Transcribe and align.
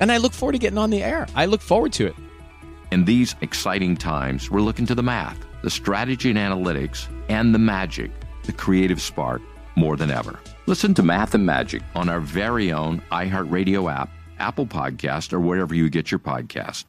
and 0.00 0.12
I 0.12 0.16
look 0.18 0.32
forward 0.32 0.52
to 0.52 0.58
getting 0.58 0.78
on 0.78 0.90
the 0.90 1.02
air. 1.02 1.26
I 1.34 1.46
look 1.46 1.60
forward 1.60 1.92
to 1.94 2.06
it. 2.06 2.14
In 2.90 3.04
these 3.04 3.34
exciting 3.40 3.96
times, 3.96 4.50
we're 4.50 4.60
looking 4.60 4.86
to 4.86 4.94
the 4.94 5.02
math, 5.02 5.38
the 5.62 5.70
strategy 5.70 6.30
and 6.30 6.38
analytics, 6.38 7.06
and 7.28 7.54
the 7.54 7.58
magic, 7.58 8.10
the 8.44 8.52
creative 8.52 9.00
spark, 9.00 9.42
more 9.76 9.96
than 9.96 10.10
ever. 10.10 10.38
Listen 10.66 10.94
to 10.94 11.02
Math 11.02 11.34
and 11.34 11.46
Magic 11.46 11.82
on 11.94 12.08
our 12.08 12.20
very 12.20 12.72
own 12.72 13.02
iHeartRadio 13.12 13.92
app, 13.92 14.10
Apple 14.38 14.66
Podcast, 14.66 15.32
or 15.32 15.40
wherever 15.40 15.74
you 15.74 15.88
get 15.88 16.10
your 16.10 16.18
podcast. 16.18 16.84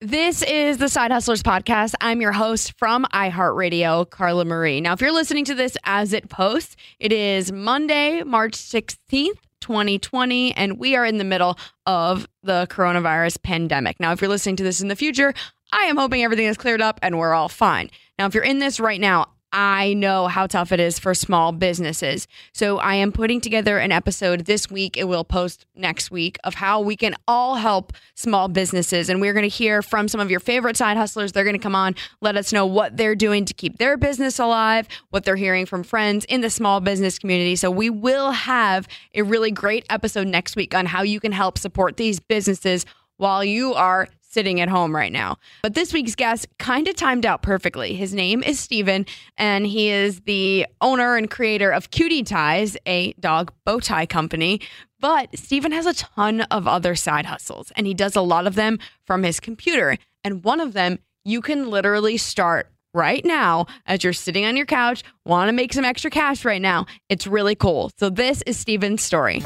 This 0.00 0.42
is 0.42 0.78
the 0.78 0.88
Side 0.88 1.10
Hustlers 1.10 1.42
podcast. 1.42 1.94
I'm 2.00 2.20
your 2.20 2.30
host 2.30 2.74
from 2.78 3.04
iHeartRadio, 3.12 4.08
Carla 4.08 4.44
Marie. 4.44 4.80
Now, 4.80 4.92
if 4.92 5.00
you're 5.00 5.10
listening 5.10 5.44
to 5.46 5.56
this 5.56 5.76
as 5.84 6.12
it 6.12 6.28
posts, 6.28 6.76
it 7.00 7.12
is 7.12 7.50
Monday, 7.50 8.22
March 8.22 8.52
16th. 8.52 9.40
2020, 9.60 10.54
and 10.54 10.78
we 10.78 10.96
are 10.96 11.04
in 11.04 11.18
the 11.18 11.24
middle 11.24 11.58
of 11.86 12.28
the 12.42 12.66
coronavirus 12.70 13.42
pandemic. 13.42 13.98
Now, 14.00 14.12
if 14.12 14.20
you're 14.20 14.30
listening 14.30 14.56
to 14.56 14.62
this 14.62 14.80
in 14.80 14.88
the 14.88 14.96
future, 14.96 15.34
I 15.72 15.84
am 15.84 15.96
hoping 15.96 16.22
everything 16.22 16.46
is 16.46 16.56
cleared 16.56 16.80
up 16.80 16.98
and 17.02 17.18
we're 17.18 17.34
all 17.34 17.48
fine. 17.48 17.90
Now, 18.18 18.26
if 18.26 18.34
you're 18.34 18.44
in 18.44 18.58
this 18.58 18.80
right 18.80 19.00
now, 19.00 19.26
I 19.52 19.94
know 19.94 20.26
how 20.26 20.46
tough 20.46 20.72
it 20.72 20.80
is 20.80 20.98
for 20.98 21.14
small 21.14 21.52
businesses. 21.52 22.28
So 22.52 22.78
I 22.78 22.96
am 22.96 23.12
putting 23.12 23.40
together 23.40 23.78
an 23.78 23.92
episode 23.92 24.44
this 24.44 24.70
week. 24.70 24.96
It 24.96 25.04
will 25.04 25.24
post 25.24 25.64
next 25.74 26.10
week 26.10 26.38
of 26.44 26.54
how 26.54 26.80
we 26.80 26.96
can 26.96 27.14
all 27.26 27.54
help 27.54 27.92
small 28.14 28.48
businesses. 28.48 29.08
And 29.08 29.20
we're 29.20 29.32
going 29.32 29.48
to 29.48 29.48
hear 29.48 29.80
from 29.80 30.06
some 30.06 30.20
of 30.20 30.30
your 30.30 30.40
favorite 30.40 30.76
side 30.76 30.98
hustlers. 30.98 31.32
They're 31.32 31.44
going 31.44 31.56
to 31.56 31.62
come 31.62 31.74
on, 31.74 31.94
let 32.20 32.36
us 32.36 32.52
know 32.52 32.66
what 32.66 32.96
they're 32.96 33.14
doing 33.14 33.46
to 33.46 33.54
keep 33.54 33.78
their 33.78 33.96
business 33.96 34.38
alive, 34.38 34.86
what 35.10 35.24
they're 35.24 35.36
hearing 35.36 35.64
from 35.64 35.82
friends 35.82 36.26
in 36.26 36.42
the 36.42 36.50
small 36.50 36.80
business 36.80 37.18
community. 37.18 37.56
So 37.56 37.70
we 37.70 37.88
will 37.88 38.32
have 38.32 38.86
a 39.14 39.22
really 39.22 39.50
great 39.50 39.86
episode 39.88 40.26
next 40.26 40.56
week 40.56 40.74
on 40.74 40.84
how 40.84 41.02
you 41.02 41.20
can 41.20 41.32
help 41.32 41.56
support 41.56 41.96
these 41.96 42.20
businesses 42.20 42.84
while 43.16 43.42
you 43.42 43.74
are 43.74 44.08
sitting 44.28 44.60
at 44.60 44.68
home 44.68 44.94
right 44.94 45.12
now. 45.12 45.36
But 45.62 45.74
this 45.74 45.92
week's 45.92 46.14
guest 46.14 46.46
kind 46.58 46.86
of 46.86 46.94
timed 46.94 47.26
out 47.26 47.42
perfectly. 47.42 47.94
His 47.94 48.14
name 48.14 48.42
is 48.42 48.60
Steven, 48.60 49.06
and 49.36 49.66
he 49.66 49.88
is 49.88 50.20
the 50.20 50.66
owner 50.80 51.16
and 51.16 51.30
creator 51.30 51.70
of 51.70 51.90
Cutie 51.90 52.22
Ties, 52.22 52.76
a 52.86 53.12
dog 53.14 53.52
bow 53.64 53.80
tie 53.80 54.06
company. 54.06 54.60
But 55.00 55.36
Steven 55.38 55.72
has 55.72 55.86
a 55.86 55.94
ton 55.94 56.42
of 56.42 56.66
other 56.66 56.94
side 56.94 57.26
hustles, 57.26 57.72
and 57.76 57.86
he 57.86 57.94
does 57.94 58.16
a 58.16 58.20
lot 58.20 58.46
of 58.46 58.54
them 58.54 58.78
from 59.04 59.22
his 59.22 59.40
computer. 59.40 59.96
And 60.24 60.44
one 60.44 60.60
of 60.60 60.72
them 60.72 60.98
you 61.24 61.40
can 61.40 61.70
literally 61.70 62.16
start 62.16 62.70
right 62.94 63.24
now 63.24 63.66
as 63.86 64.02
you're 64.02 64.12
sitting 64.12 64.44
on 64.44 64.56
your 64.56 64.66
couch, 64.66 65.02
want 65.24 65.48
to 65.48 65.52
make 65.52 65.72
some 65.72 65.84
extra 65.84 66.10
cash 66.10 66.44
right 66.44 66.62
now. 66.62 66.86
It's 67.08 67.26
really 67.26 67.54
cool. 67.54 67.90
So, 67.98 68.10
this 68.10 68.42
is 68.46 68.58
Steven's 68.58 69.02
story 69.02 69.42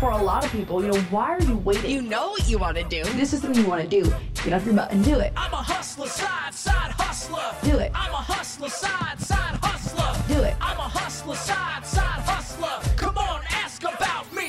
for 0.00 0.10
a 0.12 0.22
lot 0.22 0.42
of 0.42 0.50
people, 0.50 0.82
you 0.82 0.90
know, 0.90 0.98
why 1.10 1.36
are 1.36 1.42
you 1.42 1.58
waiting? 1.58 1.90
You 1.90 2.00
know 2.00 2.30
what 2.30 2.48
you 2.48 2.56
want 2.56 2.78
to 2.78 2.84
do. 2.84 3.04
This 3.12 3.34
is 3.34 3.42
something 3.42 3.62
you 3.62 3.68
want 3.68 3.82
to 3.82 4.02
do. 4.02 4.10
Get 4.42 4.54
off 4.54 4.64
your 4.64 4.74
butt 4.74 4.90
and 4.92 5.04
do 5.04 5.20
it. 5.20 5.30
I'm 5.36 5.52
a 5.52 5.56
hustler, 5.56 6.06
side, 6.06 6.54
side 6.54 6.92
hustler. 6.92 7.54
Do 7.62 7.78
it. 7.78 7.92
I'm 7.94 8.10
a 8.10 8.16
hustler, 8.16 8.70
side, 8.70 9.20
side 9.20 9.58
hustler. 9.62 10.34
Do 10.34 10.42
it. 10.42 10.56
I'm 10.58 10.78
a 10.78 10.88
hustler, 10.88 11.34
side, 11.34 11.84
side 11.84 12.22
hustler. 12.22 12.96
Come 12.96 13.18
on, 13.18 13.42
ask 13.50 13.82
about 13.82 14.32
me. 14.34 14.48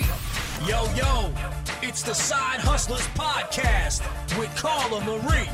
Yo, 0.66 0.86
yo, 0.96 1.34
it's 1.82 2.02
the 2.02 2.14
Side 2.14 2.62
Hustlers 2.62 3.06
Podcast 3.08 4.02
with 4.40 4.56
Carla 4.56 5.04
Marie. 5.04 5.50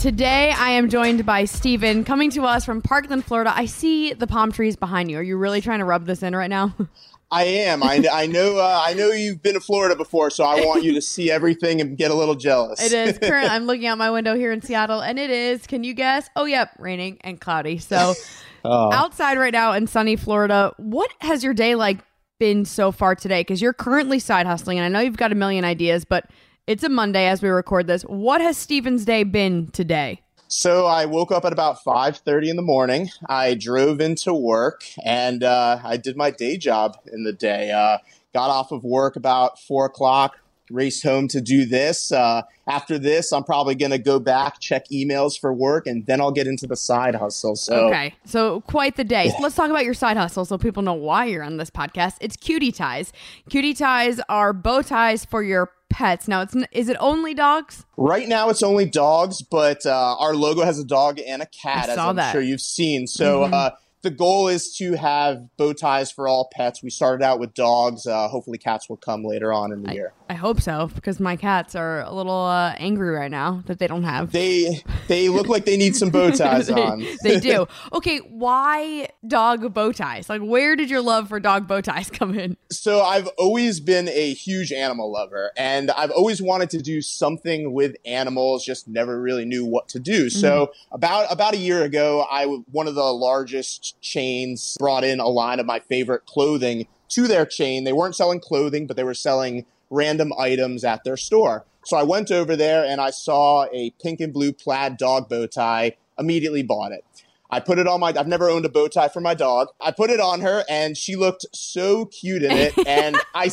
Today, 0.00 0.50
I 0.50 0.70
am 0.70 0.88
joined 0.88 1.24
by 1.24 1.44
Steven 1.44 2.04
coming 2.04 2.30
to 2.30 2.42
us 2.42 2.64
from 2.64 2.82
Parkland, 2.82 3.24
Florida. 3.24 3.52
I 3.54 3.66
see 3.66 4.12
the 4.12 4.26
palm 4.26 4.50
trees 4.50 4.74
behind 4.74 5.08
you. 5.08 5.18
Are 5.18 5.22
you 5.22 5.36
really 5.36 5.60
trying 5.60 5.78
to 5.78 5.84
rub 5.84 6.04
this 6.04 6.24
in 6.24 6.34
right 6.34 6.50
now? 6.50 6.74
I 7.34 7.42
am. 7.42 7.82
I, 7.82 8.04
I 8.12 8.26
know. 8.26 8.58
Uh, 8.58 8.82
I 8.86 8.94
know 8.94 9.08
you've 9.08 9.42
been 9.42 9.54
to 9.54 9.60
Florida 9.60 9.96
before, 9.96 10.30
so 10.30 10.44
I 10.44 10.64
want 10.64 10.84
you 10.84 10.94
to 10.94 11.00
see 11.00 11.32
everything 11.32 11.80
and 11.80 11.96
get 11.96 12.12
a 12.12 12.14
little 12.14 12.36
jealous. 12.36 12.80
It 12.80 12.92
is 12.92 13.18
current. 13.22 13.50
I'm 13.50 13.64
looking 13.64 13.86
out 13.86 13.98
my 13.98 14.10
window 14.10 14.36
here 14.36 14.52
in 14.52 14.62
Seattle, 14.62 15.00
and 15.00 15.18
it 15.18 15.30
is. 15.30 15.66
Can 15.66 15.82
you 15.82 15.94
guess? 15.94 16.30
Oh, 16.36 16.44
yep, 16.44 16.70
raining 16.78 17.18
and 17.22 17.40
cloudy. 17.40 17.78
So 17.78 18.14
oh. 18.64 18.92
outside 18.92 19.36
right 19.36 19.52
now 19.52 19.72
in 19.72 19.88
sunny 19.88 20.14
Florida. 20.14 20.72
What 20.76 21.10
has 21.22 21.42
your 21.42 21.54
day 21.54 21.74
like 21.74 21.98
been 22.38 22.64
so 22.64 22.92
far 22.92 23.16
today? 23.16 23.40
Because 23.40 23.60
you're 23.60 23.72
currently 23.72 24.20
side 24.20 24.46
hustling, 24.46 24.78
and 24.78 24.84
I 24.84 24.88
know 24.88 25.04
you've 25.04 25.16
got 25.16 25.32
a 25.32 25.34
million 25.34 25.64
ideas, 25.64 26.04
but 26.04 26.30
it's 26.68 26.84
a 26.84 26.88
Monday 26.88 27.26
as 27.26 27.42
we 27.42 27.48
record 27.48 27.88
this. 27.88 28.02
What 28.02 28.42
has 28.42 28.56
Steven's 28.56 29.04
day 29.04 29.24
been 29.24 29.66
today? 29.72 30.20
So 30.56 30.86
I 30.86 31.06
woke 31.06 31.32
up 31.32 31.44
at 31.44 31.52
about 31.52 31.82
5:30 31.82 32.48
in 32.48 32.54
the 32.54 32.62
morning. 32.62 33.10
I 33.28 33.54
drove 33.54 34.00
into 34.00 34.32
work 34.32 34.84
and 35.04 35.42
uh, 35.42 35.80
I 35.82 35.96
did 35.96 36.16
my 36.16 36.30
day 36.30 36.56
job 36.56 36.96
in 37.12 37.24
the 37.24 37.32
day. 37.32 37.72
Uh, 37.72 37.98
got 38.32 38.50
off 38.50 38.70
of 38.70 38.84
work 38.84 39.16
about 39.16 39.58
four 39.58 39.84
o'clock, 39.86 40.36
raced 40.70 41.02
home 41.02 41.28
to 41.28 41.40
do 41.40 41.66
this. 41.66 42.10
Uh, 42.12 42.42
after 42.66 42.98
this, 42.98 43.32
I'm 43.32 43.44
probably 43.44 43.74
going 43.74 43.90
to 43.90 43.98
go 43.98 44.18
back, 44.18 44.58
check 44.60 44.88
emails 44.90 45.38
for 45.38 45.52
work, 45.52 45.86
and 45.86 46.06
then 46.06 46.20
I'll 46.20 46.32
get 46.32 46.46
into 46.46 46.66
the 46.66 46.76
side 46.76 47.14
hustle. 47.14 47.56
So, 47.56 47.88
Okay, 47.88 48.14
so 48.24 48.62
quite 48.62 48.96
the 48.96 49.04
day. 49.04 49.28
So 49.30 49.36
let's 49.40 49.54
talk 49.54 49.70
about 49.70 49.84
your 49.84 49.94
side 49.94 50.16
hustle 50.16 50.44
so 50.44 50.56
people 50.58 50.82
know 50.82 50.94
why 50.94 51.26
you're 51.26 51.42
on 51.42 51.58
this 51.58 51.70
podcast. 51.70 52.14
It's 52.20 52.36
cutie 52.36 52.72
ties. 52.72 53.12
Cutie 53.50 53.74
ties 53.74 54.20
are 54.28 54.52
bow 54.52 54.82
ties 54.82 55.24
for 55.24 55.42
your 55.42 55.70
pets. 55.90 56.26
Now, 56.26 56.40
it's 56.40 56.56
is 56.72 56.88
it 56.88 56.96
only 56.98 57.34
dogs? 57.34 57.84
Right 57.96 58.26
now, 58.26 58.48
it's 58.48 58.62
only 58.62 58.86
dogs, 58.86 59.42
but 59.42 59.84
uh, 59.86 60.16
our 60.18 60.34
logo 60.34 60.62
has 60.64 60.78
a 60.78 60.84
dog 60.84 61.20
and 61.24 61.42
a 61.42 61.46
cat, 61.46 61.88
I 61.88 61.92
as 61.92 61.98
I'm 61.98 62.16
that. 62.16 62.32
sure 62.32 62.40
you've 62.40 62.60
seen. 62.60 63.06
So, 63.06 63.40
Mhm. 63.40 63.52
uh, 63.52 63.70
the 64.02 64.10
goal 64.10 64.48
is 64.48 64.74
to 64.76 64.94
have 64.98 65.56
bow 65.56 65.72
ties 65.72 66.10
for 66.10 66.28
all 66.28 66.50
pets. 66.52 66.82
We 66.82 66.90
started 66.90 67.24
out 67.24 67.38
with 67.38 67.54
dogs. 67.54 68.06
Uh, 68.06 68.28
hopefully, 68.28 68.58
cats 68.58 68.88
will 68.88 68.96
come 68.98 69.24
later 69.24 69.50
on 69.52 69.72
in 69.72 69.82
the 69.82 69.94
year. 69.94 70.12
I 70.28 70.34
hope 70.34 70.60
so 70.60 70.90
because 70.94 71.20
my 71.20 71.36
cats 71.36 71.74
are 71.74 72.00
a 72.00 72.12
little 72.12 72.44
uh, 72.44 72.74
angry 72.78 73.10
right 73.10 73.30
now 73.30 73.62
that 73.66 73.78
they 73.78 73.86
don't 73.86 74.04
have. 74.04 74.32
They 74.32 74.82
they 75.06 75.28
look 75.28 75.48
like 75.48 75.66
they 75.66 75.76
need 75.76 75.94
some 75.96 76.08
bow 76.08 76.30
ties 76.34 76.68
they, 76.68 76.74
on. 76.74 77.04
they 77.22 77.40
do. 77.40 77.66
Okay, 77.92 78.18
why 78.18 79.08
dog 79.26 79.72
bow 79.74 79.92
ties? 79.92 80.28
Like, 80.28 80.40
where 80.40 80.74
did 80.76 80.90
your 80.90 81.00
love 81.00 81.28
for 81.28 81.38
dog 81.38 81.68
bow 81.68 81.80
ties 81.80 82.10
come 82.10 82.36
in? 82.36 82.56
So 82.70 83.02
I've 83.02 83.26
always 83.38 83.78
been 83.80 84.08
a 84.08 84.32
huge 84.34 84.72
animal 84.72 85.12
lover 85.12 85.52
and 85.56 85.90
I've 85.90 86.10
always 86.10 86.40
wanted 86.40 86.70
to 86.70 86.78
do 86.78 87.02
something 87.02 87.72
with 87.72 87.94
animals, 88.04 88.64
just 88.64 88.88
never 88.88 89.20
really 89.20 89.44
knew 89.44 89.64
what 89.64 89.88
to 89.90 90.00
do. 90.00 90.30
So 90.30 90.72
about 90.90 91.30
about 91.30 91.54
a 91.54 91.58
year 91.58 91.84
ago, 91.84 92.26
I 92.30 92.46
one 92.46 92.88
of 92.88 92.94
the 92.94 93.04
largest 93.04 94.00
chains 94.00 94.76
brought 94.78 95.04
in 95.04 95.20
a 95.20 95.28
line 95.28 95.60
of 95.60 95.66
my 95.66 95.80
favorite 95.80 96.26
clothing 96.26 96.86
to 97.10 97.28
their 97.28 97.46
chain. 97.46 97.84
They 97.84 97.92
weren't 97.92 98.16
selling 98.16 98.40
clothing, 98.40 98.86
but 98.86 98.96
they 98.96 99.04
were 99.04 99.14
selling 99.14 99.66
random 99.90 100.32
items 100.38 100.84
at 100.84 101.04
their 101.04 101.16
store. 101.16 101.66
So 101.84 101.96
I 101.96 102.02
went 102.02 102.30
over 102.30 102.56
there 102.56 102.84
and 102.84 103.00
I 103.00 103.10
saw 103.10 103.66
a 103.72 103.92
pink 104.02 104.20
and 104.20 104.32
blue 104.32 104.52
plaid 104.52 104.96
dog 104.96 105.28
bow 105.28 105.46
tie, 105.46 105.96
immediately 106.18 106.62
bought 106.62 106.92
it. 106.92 107.04
I 107.50 107.60
put 107.60 107.78
it 107.78 107.86
on 107.86 108.00
my. 108.00 108.08
I've 108.08 108.26
never 108.26 108.48
owned 108.48 108.64
a 108.64 108.68
bow 108.68 108.88
tie 108.88 109.08
for 109.08 109.20
my 109.20 109.34
dog. 109.34 109.68
I 109.80 109.92
put 109.92 110.10
it 110.10 110.18
on 110.18 110.40
her, 110.40 110.64
and 110.68 110.96
she 110.96 111.14
looked 111.14 111.46
so 111.52 112.06
cute 112.06 112.42
in 112.42 112.52
it. 112.52 112.74
And 112.86 113.20
I 113.34 113.50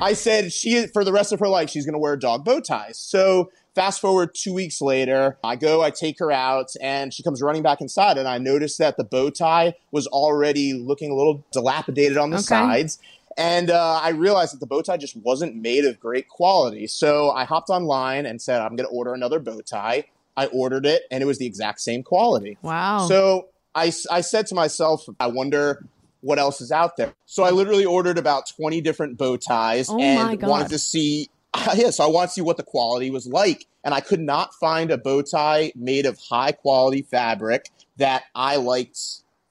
I 0.00 0.12
said 0.12 0.52
she 0.52 0.86
for 0.88 1.02
the 1.02 1.12
rest 1.12 1.32
of 1.32 1.40
her 1.40 1.48
life 1.48 1.70
she's 1.70 1.84
going 1.84 1.94
to 1.94 1.98
wear 1.98 2.16
dog 2.16 2.44
bow 2.44 2.60
ties. 2.60 2.98
So 2.98 3.50
fast 3.74 4.00
forward 4.00 4.34
two 4.34 4.54
weeks 4.54 4.80
later, 4.80 5.38
I 5.42 5.56
go, 5.56 5.82
I 5.82 5.90
take 5.90 6.18
her 6.20 6.30
out, 6.30 6.68
and 6.80 7.12
she 7.12 7.22
comes 7.22 7.42
running 7.42 7.62
back 7.62 7.80
inside, 7.80 8.16
and 8.18 8.28
I 8.28 8.38
notice 8.38 8.76
that 8.76 8.96
the 8.96 9.04
bow 9.04 9.30
tie 9.30 9.74
was 9.90 10.06
already 10.08 10.72
looking 10.74 11.10
a 11.10 11.14
little 11.14 11.44
dilapidated 11.52 12.18
on 12.18 12.30
the 12.30 12.36
Okay. 12.36 12.44
sides. 12.44 12.98
And 13.36 13.70
uh, 13.70 14.00
I 14.02 14.10
realized 14.10 14.54
that 14.54 14.60
the 14.60 14.66
bow 14.66 14.82
tie 14.82 14.96
just 14.96 15.16
wasn't 15.16 15.56
made 15.56 15.84
of 15.84 15.98
great 15.98 16.28
quality. 16.28 16.86
So 16.86 17.30
I 17.30 17.44
hopped 17.44 17.70
online 17.70 18.26
and 18.26 18.40
said, 18.40 18.60
I'm 18.60 18.76
going 18.76 18.88
to 18.88 18.94
order 18.94 19.14
another 19.14 19.38
bow 19.38 19.60
tie. 19.60 20.04
I 20.36 20.46
ordered 20.46 20.86
it, 20.86 21.02
and 21.10 21.22
it 21.22 21.26
was 21.26 21.38
the 21.38 21.46
exact 21.46 21.80
same 21.80 22.02
quality. 22.02 22.56
Wow. 22.62 23.06
So 23.06 23.48
I, 23.74 23.92
I 24.10 24.22
said 24.22 24.46
to 24.48 24.54
myself, 24.54 25.06
I 25.20 25.26
wonder 25.26 25.84
what 26.20 26.38
else 26.38 26.60
is 26.60 26.72
out 26.72 26.96
there. 26.96 27.12
So 27.26 27.42
I 27.42 27.50
literally 27.50 27.84
ordered 27.84 28.16
about 28.16 28.48
20 28.56 28.80
different 28.80 29.18
bow 29.18 29.36
ties 29.36 29.88
Oh 29.90 29.98
and 30.00 30.40
wanted 30.42 30.68
to 30.68 30.78
see, 30.78 31.28
yeah, 31.74 31.90
so 31.90 32.04
I 32.04 32.06
wanted 32.06 32.28
to 32.28 32.32
see 32.34 32.40
what 32.40 32.56
the 32.56 32.62
quality 32.62 33.10
was 33.10 33.26
like. 33.26 33.66
And 33.84 33.92
I 33.92 34.00
could 34.00 34.20
not 34.20 34.54
find 34.54 34.90
a 34.90 34.98
bow 34.98 35.22
tie 35.22 35.72
made 35.74 36.06
of 36.06 36.18
high 36.18 36.52
quality 36.52 37.02
fabric 37.02 37.70
that 37.96 38.22
I 38.34 38.56
liked 38.56 38.98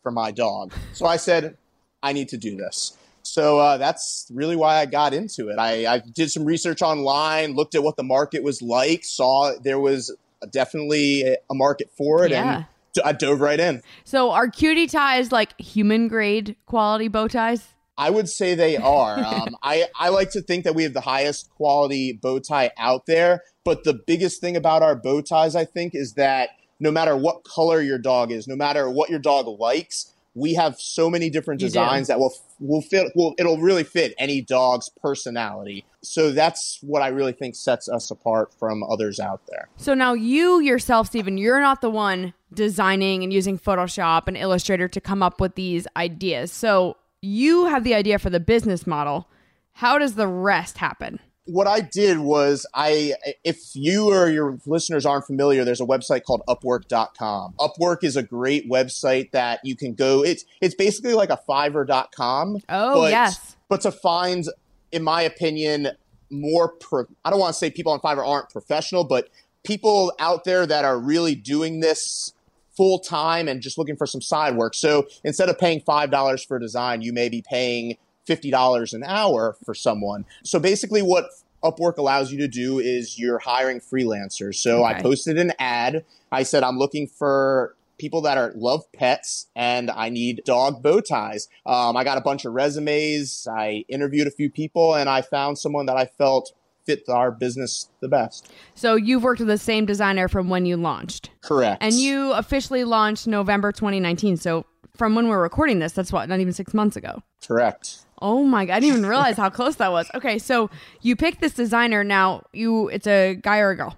for 0.01 0.11
my 0.11 0.31
dog. 0.31 0.73
So 0.93 1.05
I 1.05 1.17
said, 1.17 1.57
I 2.01 2.13
need 2.13 2.29
to 2.29 2.37
do 2.37 2.55
this. 2.55 2.97
So 3.31 3.59
uh, 3.59 3.77
that's 3.77 4.27
really 4.33 4.57
why 4.57 4.75
I 4.79 4.85
got 4.85 5.13
into 5.13 5.47
it. 5.47 5.57
I, 5.57 5.85
I 5.85 5.99
did 5.99 6.29
some 6.29 6.43
research 6.43 6.81
online, 6.81 7.55
looked 7.55 7.75
at 7.75 7.81
what 7.83 7.95
the 7.95 8.03
market 8.03 8.43
was 8.43 8.61
like, 8.61 9.05
saw 9.05 9.53
there 9.63 9.79
was 9.79 10.13
definitely 10.51 11.23
a- 11.23 11.37
market 11.53 11.89
for 11.97 12.25
it, 12.25 12.31
Yeah. 12.31 12.55
and 12.55 12.65
d- 12.93 13.01
I 13.05 13.13
dove 13.13 13.39
right 13.39 13.59
in. 13.59 13.83
So, 14.03 14.31
are 14.31 14.49
cutie 14.49 14.85
ties 14.87 15.31
like 15.31 15.57
human 15.61 16.09
grade 16.09 16.57
quality 16.65 17.07
bow 17.07 17.29
ties? 17.29 17.69
I 17.97 18.09
would 18.09 18.27
say 18.27 18.53
they 18.53 18.75
are. 18.75 19.19
Um, 19.19 19.55
I, 19.63 19.85
I 19.97 20.09
like 20.09 20.31
to 20.31 20.41
think 20.41 20.65
that 20.65 20.75
we 20.75 20.83
have 20.83 20.93
the 20.93 21.01
highest 21.01 21.49
quality 21.51 22.11
bow 22.11 22.39
tie 22.39 22.71
out 22.77 23.05
there. 23.05 23.43
But 23.63 23.85
the 23.85 23.93
biggest 23.93 24.41
thing 24.41 24.57
about 24.57 24.81
our 24.81 24.95
bow 24.95 25.21
ties, 25.21 25.55
I 25.55 25.63
think, 25.63 25.95
is 25.95 26.13
that 26.13 26.49
no 26.81 26.91
matter 26.91 27.15
what 27.15 27.43
color 27.45 27.79
your 27.79 27.99
dog 27.99 28.31
is, 28.31 28.45
no 28.47 28.55
matter 28.57 28.89
what 28.89 29.09
your 29.09 29.19
dog 29.19 29.45
likes, 29.59 30.11
we 30.33 30.53
have 30.55 30.79
so 30.79 31.09
many 31.09 31.29
different 31.29 31.59
designs 31.59 32.07
that 32.07 32.17
will 32.19 32.33
will 32.61 32.81
fit. 32.81 33.11
Will 33.15 33.33
it'll 33.37 33.57
really 33.57 33.83
fit 33.83 34.13
any 34.17 34.41
dog's 34.41 34.89
personality. 35.01 35.85
So 36.03 36.31
that's 36.31 36.79
what 36.81 37.01
I 37.01 37.09
really 37.09 37.33
think 37.33 37.55
sets 37.55 37.89
us 37.89 38.09
apart 38.09 38.53
from 38.57 38.83
others 38.83 39.19
out 39.19 39.41
there. 39.47 39.69
So 39.77 39.93
now 39.93 40.13
you 40.13 40.59
yourself, 40.59 41.07
Stephen, 41.07 41.37
you're 41.37 41.59
not 41.59 41.81
the 41.81 41.89
one 41.89 42.33
designing 42.53 43.23
and 43.23 43.33
using 43.33 43.59
Photoshop 43.59 44.23
and 44.27 44.37
Illustrator 44.37 44.87
to 44.87 45.01
come 45.01 45.21
up 45.21 45.39
with 45.39 45.55
these 45.55 45.87
ideas. 45.95 46.51
So 46.51 46.97
you 47.21 47.65
have 47.65 47.83
the 47.83 47.93
idea 47.93 48.19
for 48.19 48.29
the 48.29 48.39
business 48.39 48.87
model. 48.87 49.29
How 49.73 49.97
does 49.97 50.15
the 50.15 50.27
rest 50.27 50.77
happen? 50.77 51.19
What 51.45 51.67
I 51.67 51.81
did 51.81 52.19
was 52.19 52.65
I 52.73 53.13
if 53.43 53.75
you 53.75 54.09
or 54.11 54.29
your 54.29 54.59
listeners 54.65 55.05
aren't 55.05 55.25
familiar, 55.25 55.63
there's 55.63 55.81
a 55.81 55.85
website 55.85 56.23
called 56.23 56.43
upwork.com. 56.47 57.55
Upwork 57.59 58.03
is 58.03 58.15
a 58.15 58.23
great 58.23 58.69
website 58.69 59.31
that 59.31 59.59
you 59.63 59.75
can 59.75 59.93
go 59.93 60.23
it's 60.23 60.45
it's 60.61 60.75
basically 60.75 61.13
like 61.13 61.29
a 61.29 61.39
fiverr.com. 61.47 62.57
Oh, 62.69 63.01
but, 63.01 63.11
yes. 63.11 63.55
But 63.69 63.81
to 63.81 63.91
find 63.91 64.45
in 64.91 65.03
my 65.03 65.21
opinion 65.21 65.89
more 66.29 66.69
pro, 66.69 67.05
I 67.25 67.29
don't 67.29 67.39
want 67.39 67.53
to 67.53 67.57
say 67.57 67.71
people 67.71 67.91
on 67.91 67.99
Fiverr 67.99 68.25
aren't 68.25 68.49
professional, 68.49 69.03
but 69.03 69.29
people 69.63 70.13
out 70.19 70.43
there 70.43 70.65
that 70.65 70.85
are 70.85 70.97
really 70.97 71.35
doing 71.35 71.79
this 71.79 72.33
full 72.75 72.99
time 72.99 73.47
and 73.47 73.61
just 73.61 73.77
looking 73.77 73.95
for 73.95 74.07
some 74.07 74.21
side 74.21 74.55
work. 74.55 74.73
So 74.73 75.07
instead 75.23 75.49
of 75.49 75.59
paying 75.59 75.81
$5 75.81 76.47
for 76.47 76.57
a 76.57 76.59
design, 76.59 77.01
you 77.01 77.13
may 77.13 77.29
be 77.29 77.41
paying 77.41 77.97
$50 78.27 78.93
an 78.93 79.03
hour 79.03 79.55
for 79.65 79.73
someone. 79.73 80.25
So 80.43 80.59
basically, 80.59 81.01
what 81.01 81.29
Upwork 81.63 81.97
allows 81.97 82.31
you 82.31 82.39
to 82.39 82.47
do 82.47 82.79
is 82.79 83.19
you're 83.19 83.39
hiring 83.39 83.79
freelancers. 83.79 84.55
So 84.55 84.83
I 84.83 85.01
posted 85.01 85.37
an 85.37 85.53
ad. 85.59 86.05
I 86.31 86.43
said, 86.43 86.63
I'm 86.63 86.77
looking 86.77 87.07
for 87.07 87.75
people 87.99 88.21
that 88.21 88.35
are 88.37 88.51
love 88.55 88.91
pets 88.93 89.47
and 89.55 89.91
I 89.91 90.09
need 90.09 90.41
dog 90.43 90.81
bow 90.81 91.01
ties. 91.01 91.47
Um, 91.67 91.95
I 91.95 92.03
got 92.03 92.17
a 92.17 92.21
bunch 92.21 92.45
of 92.45 92.53
resumes. 92.53 93.47
I 93.49 93.85
interviewed 93.87 94.25
a 94.25 94.31
few 94.31 94.49
people 94.49 94.95
and 94.95 95.07
I 95.07 95.21
found 95.21 95.59
someone 95.59 95.85
that 95.85 95.97
I 95.97 96.05
felt 96.05 96.51
fit 96.83 97.07
our 97.09 97.29
business 97.29 97.89
the 97.99 98.07
best. 98.07 98.51
So 98.73 98.95
you've 98.95 99.21
worked 99.21 99.39
with 99.39 99.49
the 99.49 99.57
same 99.59 99.85
designer 99.85 100.27
from 100.27 100.49
when 100.49 100.65
you 100.65 100.77
launched. 100.77 101.29
Correct. 101.41 101.83
And 101.83 101.93
you 101.93 102.33
officially 102.33 102.83
launched 102.83 103.27
November 103.27 103.71
2019. 103.71 104.37
So 104.37 104.65
from 104.95 105.13
when 105.13 105.27
we're 105.27 105.41
recording 105.41 105.77
this, 105.77 105.93
that's 105.93 106.11
what, 106.11 106.27
not 106.27 106.39
even 106.39 106.53
six 106.53 106.73
months 106.73 106.95
ago. 106.95 107.21
Correct. 107.45 107.99
Oh 108.21 108.43
my 108.43 108.65
god, 108.65 108.73
I 108.75 108.79
didn't 108.79 108.97
even 108.97 109.09
realize 109.09 109.37
how 109.37 109.49
close 109.49 109.75
that 109.77 109.91
was. 109.91 110.09
Okay, 110.13 110.37
so 110.37 110.69
you 111.01 111.15
picked 111.15 111.41
this 111.41 111.53
designer 111.53 112.03
now 112.03 112.43
you 112.53 112.87
it's 112.89 113.07
a 113.07 113.35
guy 113.35 113.59
or 113.59 113.71
a 113.71 113.75
girl. 113.75 113.97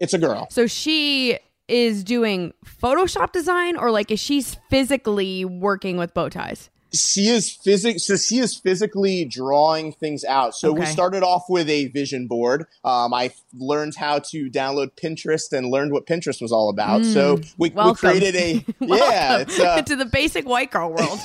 It's 0.00 0.12
a 0.12 0.18
girl. 0.18 0.46
So 0.50 0.66
she 0.66 1.38
is 1.66 2.04
doing 2.04 2.52
Photoshop 2.64 3.32
design 3.32 3.76
or 3.76 3.90
like 3.90 4.10
is 4.10 4.20
she 4.20 4.42
physically 4.42 5.44
working 5.44 5.96
with 5.96 6.12
bow 6.12 6.28
ties? 6.28 6.70
She 6.94 7.28
is 7.28 7.50
physic 7.50 8.00
so 8.00 8.16
she 8.16 8.38
is 8.38 8.56
physically 8.56 9.24
drawing 9.24 9.92
things 9.92 10.24
out 10.24 10.54
so 10.54 10.72
we 10.72 10.86
started 10.86 11.22
off 11.22 11.44
with 11.48 11.68
a 11.68 11.88
vision 11.88 12.26
board 12.26 12.66
um, 12.84 13.12
i 13.14 13.32
learned 13.56 13.94
how 13.96 14.18
to 14.18 14.50
download 14.50 14.92
pinterest 14.92 15.52
and 15.52 15.68
learned 15.70 15.92
what 15.92 16.06
pinterest 16.06 16.40
was 16.40 16.52
all 16.52 16.68
about 16.68 17.04
so 17.04 17.36
we, 17.58 17.70
we 17.70 17.94
Mm. 17.94 17.96
Created 17.98 18.36
a 18.36 18.64
yeah 18.80 19.44
uh, 19.60 19.82
to 19.82 19.96
the 19.96 20.04
basic 20.04 20.46
white 20.46 20.70
girl 20.70 20.90
world. 20.90 21.20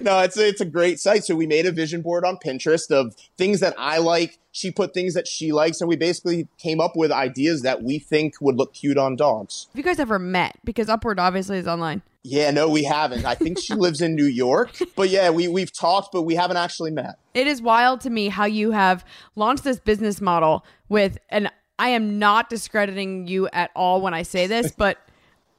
no, 0.00 0.20
it's 0.20 0.36
a, 0.36 0.48
it's 0.48 0.60
a 0.60 0.64
great 0.64 1.00
site. 1.00 1.24
So 1.24 1.34
we 1.34 1.46
made 1.46 1.66
a 1.66 1.72
vision 1.72 2.02
board 2.02 2.24
on 2.24 2.36
Pinterest 2.36 2.90
of 2.90 3.14
things 3.36 3.60
that 3.60 3.74
I 3.78 3.98
like. 3.98 4.38
She 4.52 4.70
put 4.70 4.94
things 4.94 5.14
that 5.14 5.26
she 5.26 5.52
likes, 5.52 5.80
and 5.80 5.88
we 5.88 5.96
basically 5.96 6.46
came 6.58 6.80
up 6.80 6.92
with 6.94 7.10
ideas 7.10 7.62
that 7.62 7.82
we 7.82 7.98
think 7.98 8.34
would 8.40 8.56
look 8.56 8.74
cute 8.74 8.98
on 8.98 9.16
dogs. 9.16 9.66
Have 9.70 9.78
you 9.78 9.82
guys 9.82 9.98
ever 9.98 10.18
met? 10.18 10.56
Because 10.64 10.88
Upwork 10.88 11.18
obviously 11.18 11.58
is 11.58 11.66
online. 11.66 12.02
Yeah, 12.26 12.50
no, 12.50 12.70
we 12.70 12.84
haven't. 12.84 13.26
I 13.26 13.34
think 13.34 13.58
she 13.58 13.74
lives 13.74 14.00
in 14.00 14.14
New 14.14 14.24
York, 14.24 14.78
but 14.96 15.10
yeah, 15.10 15.28
we 15.28 15.46
we've 15.46 15.72
talked, 15.72 16.10
but 16.10 16.22
we 16.22 16.34
haven't 16.34 16.56
actually 16.56 16.90
met. 16.90 17.18
It 17.34 17.46
is 17.46 17.60
wild 17.60 18.00
to 18.00 18.10
me 18.10 18.28
how 18.28 18.46
you 18.46 18.70
have 18.70 19.04
launched 19.36 19.62
this 19.62 19.78
business 19.78 20.22
model 20.22 20.64
with, 20.88 21.18
and 21.28 21.52
I 21.78 21.90
am 21.90 22.18
not 22.18 22.48
discrediting 22.48 23.26
you 23.28 23.48
at 23.52 23.70
all 23.76 24.00
when 24.00 24.14
I 24.14 24.22
say 24.22 24.46
this, 24.46 24.72
but 24.76 24.98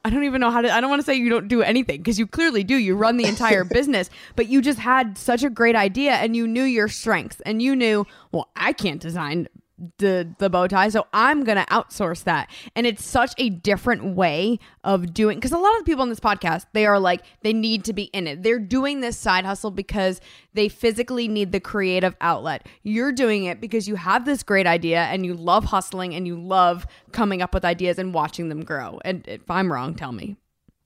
I 0.04 0.10
don't 0.10 0.24
even 0.24 0.40
know 0.40 0.50
how 0.50 0.60
to, 0.60 0.72
I 0.72 0.80
don't 0.80 0.90
want 0.90 1.00
to 1.00 1.06
say 1.06 1.14
you 1.14 1.28
don't 1.28 1.48
do 1.48 1.62
anything 1.62 1.98
because 1.98 2.18
you 2.18 2.26
clearly 2.26 2.64
do. 2.64 2.76
You 2.76 2.96
run 2.96 3.16
the 3.16 3.26
entire 3.26 3.64
business, 3.78 4.10
but 4.34 4.48
you 4.48 4.60
just 4.60 4.78
had 4.78 5.16
such 5.18 5.44
a 5.44 5.50
great 5.50 5.76
idea 5.76 6.12
and 6.12 6.34
you 6.34 6.46
knew 6.46 6.62
your 6.64 6.88
strengths 6.88 7.40
and 7.42 7.62
you 7.62 7.76
knew, 7.76 8.06
well, 8.32 8.48
I 8.56 8.72
can't 8.72 9.00
design 9.00 9.48
the 9.98 10.34
the 10.38 10.48
bow 10.48 10.66
tie. 10.66 10.88
So 10.88 11.06
i'm 11.12 11.44
gonna 11.44 11.66
outsource 11.70 12.24
that. 12.24 12.50
And 12.74 12.86
it's 12.86 13.04
such 13.04 13.32
a 13.38 13.50
different 13.50 14.16
way 14.16 14.58
of 14.84 15.12
doing 15.12 15.38
because 15.38 15.52
a 15.52 15.58
lot 15.58 15.72
of 15.74 15.80
the 15.80 15.84
people 15.84 16.02
on 16.02 16.08
this 16.08 16.20
podcast 16.20 16.66
they 16.72 16.86
are 16.86 16.98
like 16.98 17.22
they 17.42 17.52
need 17.52 17.84
to 17.84 17.92
be 17.92 18.04
in 18.04 18.26
it. 18.26 18.42
They're 18.42 18.58
doing 18.58 19.00
this 19.00 19.18
side 19.18 19.44
hustle 19.44 19.70
because 19.70 20.20
they 20.54 20.68
physically 20.68 21.28
need 21.28 21.52
the 21.52 21.60
creative 21.60 22.16
outlet. 22.20 22.66
You're 22.82 23.12
doing 23.12 23.44
it 23.44 23.60
because 23.60 23.86
you 23.86 23.96
have 23.96 24.24
this 24.24 24.42
great 24.42 24.66
idea 24.66 25.02
and 25.04 25.26
you 25.26 25.34
love 25.34 25.64
hustling 25.64 26.14
and 26.14 26.26
you 26.26 26.40
love 26.40 26.86
coming 27.12 27.42
up 27.42 27.52
with 27.52 27.64
ideas 27.64 27.98
and 27.98 28.14
watching 28.14 28.48
them 28.48 28.64
grow. 28.64 29.00
And 29.04 29.26
if 29.26 29.50
i'm 29.50 29.72
wrong 29.72 29.94
tell 29.94 30.12
me. 30.12 30.36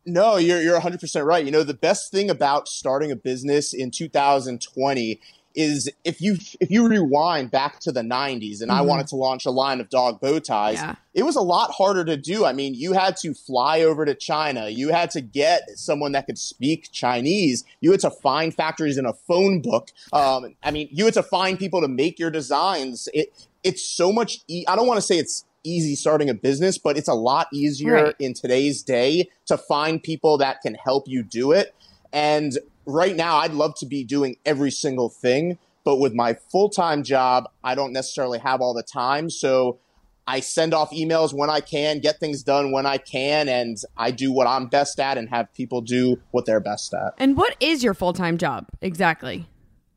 No, 0.07 0.37
you're 0.39 0.61
you're 0.61 0.81
100% 0.81 1.27
right. 1.27 1.45
You 1.45 1.51
know, 1.51 1.63
the 1.63 1.75
best 1.75 2.11
thing 2.11 2.31
about 2.31 2.69
starting 2.69 3.13
a 3.13 3.17
business 3.17 3.73
in 3.75 3.91
2020 3.91 5.21
is 5.55 5.91
if 6.05 6.21
you 6.21 6.37
if 6.61 6.71
you 6.71 6.87
rewind 6.87 7.51
back 7.51 7.81
to 7.81 7.91
the 7.93 8.03
90s 8.03 8.61
and 8.61 8.71
I 8.71 8.81
Mhm. 8.81 8.87
wanted 8.87 9.07
to 9.09 9.17
launch 9.17 9.47
a 9.47 9.51
line 9.51 9.81
of 9.81 9.89
dog 9.91 10.21
bow 10.21 10.39
ties, 10.39 10.77
Yeah. 10.77 10.95
it 11.13 11.25
was 11.25 11.35
a 11.37 11.41
lot 11.41 11.73
harder 11.73 12.05
to 12.05 12.17
do. 12.17 12.45
I 12.45 12.53
mean, 12.53 12.75
you 12.75 12.93
had 12.93 13.17
to 13.19 13.35
fly 13.35 13.81
over 13.83 14.05
to 14.05 14.15
China. 14.15 14.69
You 14.69 14.91
had 14.91 15.11
to 15.13 15.21
get 15.21 15.63
someone 15.75 16.13
that 16.13 16.27
could 16.27 16.39
speak 16.39 16.91
Chinese. 16.93 17.65
You 17.81 17.91
had 17.91 18.01
to 18.01 18.11
find 18.11 18.55
factories 18.55 18.97
in 18.97 19.07
a 19.07 19.13
phone 19.13 19.61
book. 19.61 19.91
Um, 20.13 20.55
I 20.63 20.71
mean, 20.71 20.89
you 20.93 21.05
had 21.05 21.15
to 21.15 21.23
find 21.23 21.59
people 21.59 21.81
to 21.81 21.89
make 21.89 22.19
your 22.19 22.31
designs. 22.31 23.09
It 23.13 23.33
it's 23.65 23.85
so 23.85 24.11
much. 24.13 24.41
E- 24.49 24.65
I 24.69 24.77
don't 24.77 24.87
want 24.87 24.99
to 24.99 25.03
say 25.07 25.19
it's 25.19 25.45
easy 25.65 25.95
starting 25.95 26.31
a 26.31 26.35
business, 26.35 26.79
but 26.79 26.97
it's 26.97 27.09
a 27.09 27.13
lot 27.15 27.47
easier 27.53 28.05
Right. 28.05 28.15
in 28.19 28.33
today's 28.33 28.83
day 28.83 29.29
to 29.47 29.59
find 29.59 30.03
people 30.03 30.39
that 30.39 30.63
can 30.63 30.75
help 30.75 31.07
you 31.07 31.23
do 31.23 31.53
it. 31.53 31.75
And 32.13 32.59
right 32.87 33.15
now, 33.17 33.37
I'd 33.37 33.53
love 33.55 33.75
to 33.77 33.87
be 33.87 34.05
doing 34.05 34.37
every 34.45 34.71
single 34.71 35.09
thing, 35.09 35.59
but 35.85 35.97
with 35.97 36.15
my 36.15 36.35
full 36.51 36.69
time 36.69 37.03
job, 37.03 37.49
I 37.65 37.75
don't 37.75 37.93
necessarily 37.93 38.39
have 38.39 38.61
all 38.61 38.75
the 38.75 38.83
time. 38.83 39.31
So 39.31 39.79
I 40.27 40.41
send 40.41 40.75
off 40.75 40.93
emails 40.93 41.33
when 41.33 41.51
I 41.51 41.61
can, 41.61 41.99
get 41.99 42.21
things 42.21 42.43
done 42.43 42.71
when 42.71 42.87
I 42.87 42.99
can, 42.99 43.49
and 43.49 43.77
I 43.97 44.11
do 44.13 44.31
what 44.31 44.47
I'm 44.47 44.67
best 44.67 45.01
at 45.01 45.19
and 45.19 45.29
have 45.31 45.53
people 45.55 45.81
do 45.81 46.21
what 46.31 46.47
they're 46.47 46.61
best 46.61 46.95
at. 46.95 47.15
and 47.19 47.37
what 47.37 47.57
is 47.59 47.83
your 47.83 47.95
full-time 47.95 48.39
job 48.39 48.69
exactly 48.81 49.49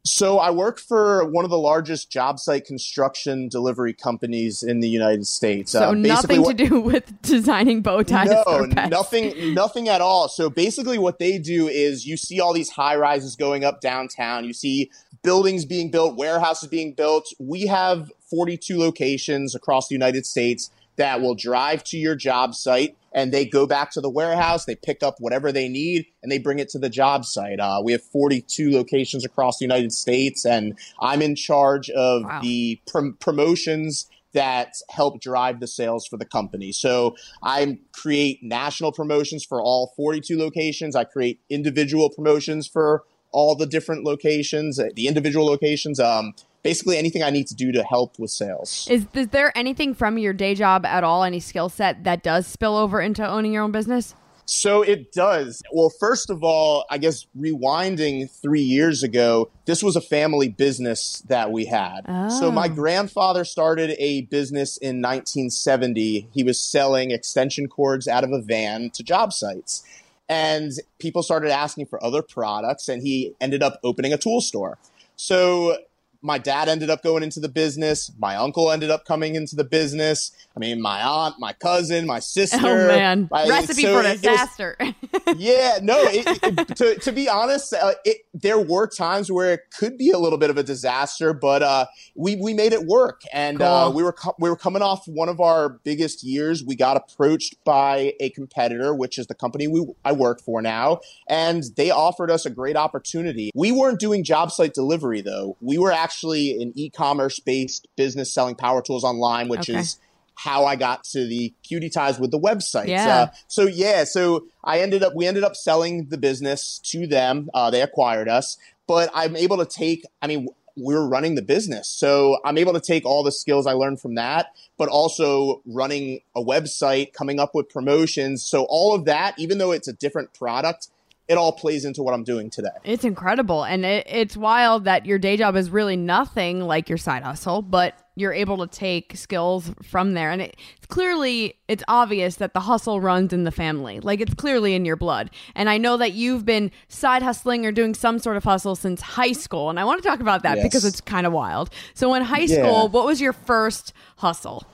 So 0.05 0.37
I 0.37 0.51
work 0.51 0.79
for 0.79 1.23
one 1.29 1.45
of 1.45 1.49
the 1.51 1.57
largest 1.57 2.09
job 2.09 2.37
site 2.37 2.65
construction 2.65 3.47
delivery 3.47 3.93
companies 3.93 4.61
in 4.61 4.81
the 4.81 4.89
United 4.89 5.25
States. 5.25 5.71
so 5.71 5.89
Uh, 5.89 5.93
nothing 5.93 6.41
what- 6.41 6.57
to 6.57 6.67
do 6.67 6.79
with 6.81 7.21
designing 7.21 7.81
bow 7.81 8.03
ties 8.03 8.27
no, 8.29 8.65
nothing, 8.89 9.53
nothing 9.53 9.87
at 9.87 10.01
all. 10.01 10.27
So 10.27 10.49
basically, 10.49 10.97
what 10.97 11.19
they 11.19 11.37
do 11.37 11.69
is 11.69 12.05
you 12.05 12.17
see 12.17 12.41
all 12.41 12.51
these 12.51 12.71
high 12.71 12.97
rises 12.97 13.37
going 13.37 13.63
up 13.63 13.79
downtown. 13.79 14.43
You 14.43 14.51
see 14.53 14.91
buildings 15.23 15.63
being 15.63 15.89
built, 15.89 16.17
warehouses 16.17 16.67
being 16.67 16.91
built. 16.91 17.33
We 17.39 17.67
have 17.67 18.11
42 18.29 18.77
locations 18.77 19.55
across 19.55 19.87
the 19.87 19.95
United 19.95 20.25
States 20.25 20.69
that 20.97 21.21
will 21.21 21.33
drive 21.33 21.81
to 21.85 21.97
your 21.97 22.15
job 22.15 22.55
site 22.55 22.97
and 23.13 23.31
they 23.31 23.45
go 23.45 23.65
back 23.65 23.91
to 23.91 24.01
the 24.01 24.09
warehouse. 24.09 24.65
They 24.65 24.75
pick 24.75 25.03
up 25.03 25.15
whatever 25.19 25.51
they 25.51 25.69
need 25.69 26.05
and 26.21 26.31
they 26.31 26.39
bring 26.39 26.59
it 26.59 26.69
to 26.69 26.79
the 26.79 26.89
job 26.89 27.25
site. 27.25 27.59
Uh, 27.59 27.81
we 27.83 27.91
have 27.91 28.03
42 28.03 28.71
locations 28.71 29.23
across 29.23 29.59
the 29.59 29.65
United 29.65 29.91
States, 29.91 30.45
and 30.45 30.77
I'm 30.99 31.21
in 31.21 31.35
charge 31.35 31.89
of 31.91 32.23
the 32.41 32.81
prom- 32.87 33.17
promotions 33.19 34.07
that 34.33 34.73
help 34.89 35.21
drive 35.21 35.59
the 35.59 35.67
sales 35.67 36.07
for 36.07 36.17
the 36.17 36.25
company. 36.25 36.71
So 36.71 37.15
I 37.43 37.77
create 37.91 38.41
national 38.41 38.91
promotions 38.91 39.45
for 39.45 39.61
all 39.61 39.93
42 39.95 40.37
locations. 40.37 40.95
I 40.95 41.03
create 41.03 41.39
individual 41.49 42.09
promotions 42.09 42.67
for 42.67 43.03
all 43.31 43.55
the 43.55 43.65
different 43.65 44.03
locations, 44.03 44.77
the 44.77 45.07
individual 45.07 45.45
locations. 45.45 45.99
Um, 45.99 46.33
basically 46.63 46.97
anything 46.97 47.21
I 47.23 47.29
need 47.29 47.47
to 47.47 47.55
do 47.55 47.71
to 47.73 47.83
help 47.83 48.17
with 48.17 48.31
sales. 48.31 48.87
Is, 48.89 49.05
is 49.13 49.27
there 49.27 49.55
anything 49.57 49.93
from 49.93 50.17
your 50.17 50.33
day 50.33 50.55
job 50.55 50.85
at 50.85 51.03
all, 51.03 51.23
any 51.23 51.39
skill 51.39 51.69
set 51.69 52.03
that 52.05 52.23
does 52.23 52.47
spill 52.47 52.75
over 52.77 53.01
into 53.01 53.27
owning 53.27 53.53
your 53.53 53.63
own 53.63 53.71
business? 53.71 54.15
So 54.45 54.81
it 54.81 55.13
does. 55.13 55.61
Well, 55.71 55.89
first 55.89 56.29
of 56.29 56.43
all, 56.43 56.83
I 56.89 56.97
guess 56.97 57.25
rewinding 57.39 58.29
three 58.29 58.61
years 58.61 59.01
ago, 59.01 59.49
this 59.65 59.81
was 59.81 59.95
a 59.95 60.01
family 60.01 60.49
business 60.49 61.23
that 61.29 61.51
we 61.53 61.63
had. 61.65 62.01
So 62.29 62.51
my 62.51 62.65
Oh. 62.65 62.69
grandfather 62.75 63.45
started 63.45 63.95
a 63.99 64.21
business 64.23 64.75
in 64.75 65.01
1970. 65.01 66.27
He 66.33 66.43
was 66.43 66.59
selling 66.59 67.11
extension 67.11 67.67
cords 67.67 68.05
out 68.07 68.25
of 68.25 68.31
a 68.31 68.41
van 68.41 68.89
to 68.91 69.03
job 69.03 69.31
sites. 69.31 69.83
And 70.27 70.71
people 70.99 71.23
started 71.23 71.49
asking 71.51 71.85
for 71.85 72.03
other 72.03 72.21
products, 72.21 72.89
and 72.89 73.01
he 73.01 73.33
ended 73.39 73.61
up 73.63 73.79
opening 73.83 74.11
a 74.13 74.17
tool 74.17 74.41
store. 74.41 74.77
So 75.15 75.77
my 76.23 76.37
dad 76.37 76.69
ended 76.69 76.89
up 76.89 77.03
going 77.03 77.21
into 77.21 77.39
the 77.39 77.49
business. 77.49 78.11
My 78.17 78.35
uncle 78.35 78.71
ended 78.71 78.89
up 78.89 79.05
coming 79.05 79.35
into 79.35 79.55
the 79.55 79.63
business. 79.65 80.31
I 80.55 80.59
mean, 80.59 80.81
my 80.81 81.03
aunt, 81.03 81.35
my 81.39 81.53
cousin, 81.53 82.05
my 82.07 82.19
sister. 82.19 82.57
Oh 82.61 82.87
man, 82.87 83.27
I- 83.31 83.49
recipe 83.49 83.81
so 83.83 83.93
for 83.93 83.99
it- 84.01 84.05
it 84.05 84.09
was- 84.13 84.21
disaster. 84.21 84.77
yeah, 85.37 85.79
no. 85.81 85.95
It, 86.05 86.77
to, 86.77 86.95
to 86.99 87.11
be 87.11 87.27
honest, 87.27 87.73
uh, 87.73 87.93
it, 88.05 88.17
there 88.33 88.57
were 88.59 88.87
times 88.87 89.31
where 89.31 89.53
it 89.53 89.61
could 89.77 89.97
be 89.97 90.11
a 90.11 90.17
little 90.17 90.37
bit 90.39 90.49
of 90.49 90.57
a 90.57 90.63
disaster, 90.63 91.33
but 91.33 91.61
uh, 91.61 91.85
we 92.15 92.35
we 92.37 92.53
made 92.53 92.71
it 92.73 92.85
work, 92.85 93.21
and 93.33 93.61
uh, 93.61 93.91
we 93.93 94.01
were 94.03 94.13
co- 94.13 94.35
we 94.39 94.49
were 94.49 94.55
coming 94.55 94.81
off 94.81 95.05
one 95.07 95.27
of 95.29 95.39
our 95.41 95.69
biggest 95.83 96.23
years. 96.23 96.63
We 96.63 96.75
got 96.75 96.95
approached 96.97 97.55
by 97.65 98.13
a 98.19 98.29
competitor, 98.29 98.95
which 98.95 99.17
is 99.17 99.27
the 99.27 99.35
company 99.35 99.67
we 99.67 99.85
I 100.05 100.13
work 100.13 100.41
for 100.41 100.61
now, 100.61 100.99
and 101.27 101.63
they 101.75 101.91
offered 101.91 102.31
us 102.31 102.45
a 102.45 102.49
great 102.49 102.75
opportunity. 102.77 103.51
We 103.55 103.71
weren't 103.71 103.99
doing 103.99 104.23
job 104.23 104.51
site 104.51 104.73
delivery 104.73 105.21
though. 105.21 105.57
We 105.61 105.77
were 105.77 105.91
actually 105.91 106.12
an 106.21 106.73
e-commerce 106.75 107.39
based 107.39 107.87
business 107.95 108.31
selling 108.31 108.55
power 108.55 108.81
tools 108.81 109.03
online, 109.03 109.47
which 109.47 109.69
Okay. 109.69 109.79
is 109.79 109.97
how 110.35 110.65
I 110.65 110.75
got 110.75 111.03
to 111.05 111.25
the 111.27 111.53
cutie 111.63 111.89
ties 111.89 112.19
with 112.19 112.31
the 112.31 112.39
website. 112.39 112.87
Yeah. 112.87 113.07
Uh, 113.15 113.27
so 113.47 113.63
yeah, 113.63 114.03
so 114.03 114.45
I 114.63 114.79
ended 114.79 115.03
up 115.03 115.13
we 115.15 115.27
ended 115.27 115.43
up 115.43 115.55
selling 115.55 116.07
the 116.09 116.17
business 116.17 116.79
to 116.85 117.07
them. 117.07 117.49
Uh, 117.53 117.69
they 117.69 117.81
acquired 117.81 118.27
us, 118.27 118.57
but 118.87 119.09
I'm 119.13 119.35
able 119.35 119.57
to 119.57 119.65
take. 119.65 120.05
I 120.21 120.27
mean, 120.27 120.47
we 120.75 120.95
were 120.95 121.07
running 121.07 121.35
the 121.35 121.43
business, 121.43 121.87
so 121.87 122.39
I'm 122.43 122.57
able 122.57 122.73
to 122.73 122.81
take 122.81 123.05
all 123.05 123.23
the 123.23 123.31
skills 123.31 123.67
I 123.67 123.73
learned 123.73 124.01
from 124.01 124.15
that, 124.15 124.47
but 124.77 124.89
also 124.89 125.61
running 125.67 126.21
a 126.35 126.41
website, 126.41 127.13
coming 127.13 127.39
up 127.39 127.53
with 127.53 127.69
promotions. 127.69 128.41
So 128.41 128.65
all 128.67 128.95
of 128.95 129.05
that, 129.05 129.37
even 129.37 129.59
though 129.59 129.71
it's 129.71 129.87
a 129.87 129.93
different 129.93 130.33
product, 130.33 130.87
it 131.27 131.37
all 131.37 131.53
plays 131.53 131.85
into 131.85 132.03
what 132.03 132.13
I'm 132.13 132.23
doing 132.23 132.49
today. 132.49 132.67
It's 132.83 133.05
incredible. 133.05 133.63
And 133.63 133.85
it, 133.85 134.05
it's 134.09 134.35
wild 134.35 134.83
that 134.85 135.05
your 135.05 135.17
day 135.17 135.37
job 135.37 135.55
is 135.55 135.69
really 135.69 135.95
nothing 135.95 136.61
like 136.61 136.89
your 136.89 136.97
side 136.97 137.23
hustle, 137.23 137.61
but 137.61 137.97
you're 138.15 138.33
able 138.33 138.57
to 138.57 138.67
take 138.67 139.15
skills 139.15 139.71
from 139.83 140.13
there. 140.13 140.29
And 140.31 140.41
it, 140.41 140.57
it's 140.77 140.85
clearly, 140.87 141.55
it's 141.67 141.83
obvious 141.87 142.35
that 142.35 142.53
the 142.53 142.59
hustle 142.59 142.99
runs 142.99 143.31
in 143.31 143.43
the 143.45 143.51
family. 143.51 144.01
Like 144.01 144.19
it's 144.19 144.33
clearly 144.33 144.75
in 144.75 144.83
your 144.85 144.97
blood. 144.97 145.31
And 145.55 145.69
I 145.69 145.77
know 145.77 145.95
that 145.97 146.11
you've 146.11 146.45
been 146.45 146.71
side 146.89 147.23
hustling 147.23 147.65
or 147.65 147.71
doing 147.71 147.93
some 147.93 148.19
sort 148.19 148.35
of 148.35 148.43
hustle 148.43 148.75
since 148.75 149.01
high 149.01 149.31
school. 149.31 149.69
And 149.69 149.79
I 149.79 149.85
want 149.85 150.03
to 150.03 150.07
talk 150.07 150.19
about 150.19 150.43
that 150.43 150.57
Yes. 150.57 150.65
because 150.65 150.85
it's 150.85 151.01
kind 151.01 151.25
of 151.25 151.31
wild. 151.33 151.69
So 151.93 152.13
in 152.13 152.23
high 152.23 152.39
Yeah. 152.41 152.57
school, 152.63 152.89
what 152.89 153.05
was 153.05 153.21
your 153.21 153.33
first 153.33 153.93
hustle? 154.17 154.65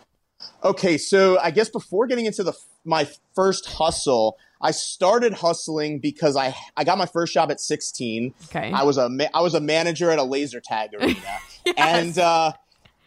Okay, 0.63 0.97
so 0.97 1.37
I 1.39 1.51
guess 1.51 1.69
before 1.69 2.07
getting 2.07 2.25
into 2.25 2.43
the 2.43 2.53
my 2.85 3.07
first 3.35 3.65
hustle, 3.67 4.37
I 4.61 4.71
started 4.71 5.33
hustling 5.33 5.99
because 5.99 6.35
I 6.35 6.55
I 6.75 6.83
got 6.83 6.97
my 6.97 7.05
first 7.05 7.33
job 7.33 7.51
at 7.51 7.59
16. 7.59 8.33
Okay. 8.45 8.71
I 8.73 8.83
was 8.83 8.97
a 8.97 9.09
ma- 9.09 9.29
I 9.33 9.41
was 9.41 9.53
a 9.53 9.61
manager 9.61 10.11
at 10.11 10.19
a 10.19 10.23
laser 10.23 10.59
tag 10.59 10.93
arena, 10.93 11.15
and 11.77 12.17
uh, 12.17 12.51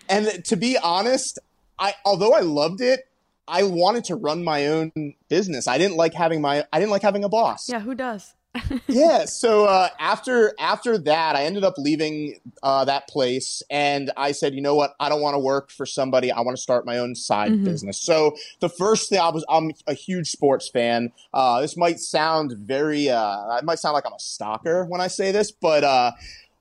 and 0.09 0.45
to 0.47 0.57
be 0.57 0.79
honest, 0.79 1.39
I 1.79 1.95
although 2.05 2.33
I 2.33 2.41
loved 2.41 2.81
it, 2.81 3.01
I 3.47 3.65
wanted 3.65 4.05
to 4.05 4.17
run 4.17 4.45
my 4.45 4.69
own 4.69 4.93
business. 5.29 5.69
I 5.69 5.79
didn't 5.79 5.97
like 5.97 6.15
having 6.15 6.41
my 6.41 6.65
I 6.73 6.79
didn't 6.79 6.91
like 6.91 7.03
having 7.03 7.25
a 7.25 7.29
boss 7.29 7.69
Yeah, 7.69 7.81
who 7.81 7.95
does? 7.95 8.35
Yeah. 8.89 9.25
So 9.33 9.65
uh, 9.65 9.89
after 9.99 10.55
after 10.59 10.99
that, 10.99 11.37
I 11.37 11.45
ended 11.45 11.65
up 11.65 11.75
leaving 11.79 12.39
uh, 12.63 12.85
that 12.85 13.09
place, 13.09 13.63
and 13.71 14.11
I 14.17 14.33
said, 14.33 14.55
you 14.55 14.61
know 14.61 14.75
what? 14.75 14.95
I 15.01 15.09
don't 15.09 15.21
want 15.21 15.35
to 15.35 15.39
work 15.39 15.71
for 15.71 15.87
somebody. 15.87 16.31
I 16.31 16.41
want 16.41 16.57
to 16.57 16.63
start 16.63 16.85
my 16.87 16.99
own 16.99 17.15
side 17.15 17.53
Mhm. 17.53 17.65
business. 17.65 18.01
So 18.01 18.37
the 18.61 18.69
first 18.69 19.09
thing 19.09 19.21
I 19.21 19.31
was, 19.31 19.45
I'm 19.49 19.73
a 19.87 19.95
huge 19.95 20.29
sports 20.31 20.69
fan. 20.69 21.13
Uh, 21.33 21.61
this 21.61 21.77
might 21.77 21.99
sound 22.01 22.53
very, 22.59 23.09
uh, 23.09 23.57
it 23.57 23.65
might 23.65 23.79
sound 23.79 23.95
like 23.95 24.07
I'm 24.07 24.13
a 24.13 24.19
stalker 24.21 24.85
when 24.85 25.01
I 25.01 25.09
say 25.09 25.33
this, 25.33 25.51
but. 25.51 25.85
Uh, 25.85 26.13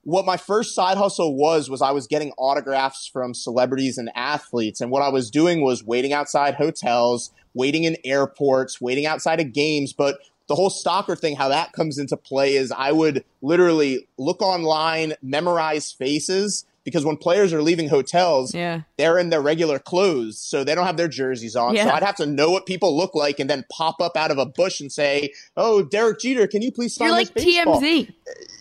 what 0.04 0.26
my 0.26 0.36
first 0.36 0.74
side 0.74 0.96
hustle 0.96 1.36
was 1.36 1.70
was 1.70 1.80
I 1.80 1.92
was 1.92 2.08
getting 2.08 2.32
autographs 2.36 3.06
from 3.06 3.34
celebrities 3.34 3.98
and 3.98 4.10
athletes, 4.16 4.80
and 4.80 4.90
what 4.90 5.00
I 5.00 5.08
was 5.10 5.30
doing 5.30 5.62
was 5.62 5.84
waiting 5.84 6.12
outside 6.12 6.54
hotels, 6.54 7.30
waiting 7.54 7.84
in 7.84 7.96
airports, 8.04 8.80
waiting 8.80 9.06
outside 9.06 9.38
of 9.40 9.52
games. 9.52 9.92
But 9.92 10.18
the 10.52 10.56
whole 10.56 10.68
stalker 10.68 11.16
thing, 11.16 11.34
how 11.34 11.48
that 11.48 11.72
comes 11.72 11.96
into 11.96 12.14
play 12.14 12.56
is 12.56 12.70
I 12.70 12.92
would 12.92 13.24
literally 13.40 14.06
look 14.18 14.42
online, 14.42 15.14
memorize 15.22 15.90
faces. 15.90 16.66
Because 16.84 17.06
when 17.06 17.16
players 17.16 17.52
are 17.54 17.62
leaving 17.62 17.88
hotels, 17.88 18.52
Yeah. 18.54 18.80
they're 18.98 19.16
in 19.16 19.30
their 19.30 19.40
regular 19.40 19.78
clothes, 19.78 20.38
so 20.38 20.62
they 20.64 20.74
don't 20.74 20.84
have 20.84 20.96
their 20.98 21.08
jerseys 21.08 21.54
on. 21.56 21.74
So 21.76 21.88
I'd 21.88 22.02
have 22.02 22.16
to 22.16 22.26
know 22.26 22.50
what 22.50 22.66
people 22.66 22.94
look 22.96 23.14
like 23.14 23.38
and 23.40 23.48
then 23.48 23.64
pop 23.72 24.00
up 24.02 24.14
out 24.16 24.30
of 24.32 24.36
a 24.38 24.44
bush 24.44 24.80
and 24.80 24.90
say, 24.92 25.32
"Oh, 25.56 25.82
Derek 25.84 26.18
Jeter, 26.20 26.46
can 26.48 26.60
you 26.60 26.72
please 26.72 26.94
sign 26.96 27.06
You're 27.08 27.18
this 27.18 27.28
like 27.28 27.34
baseball?" 27.34 27.80
TMZ. 27.80 28.08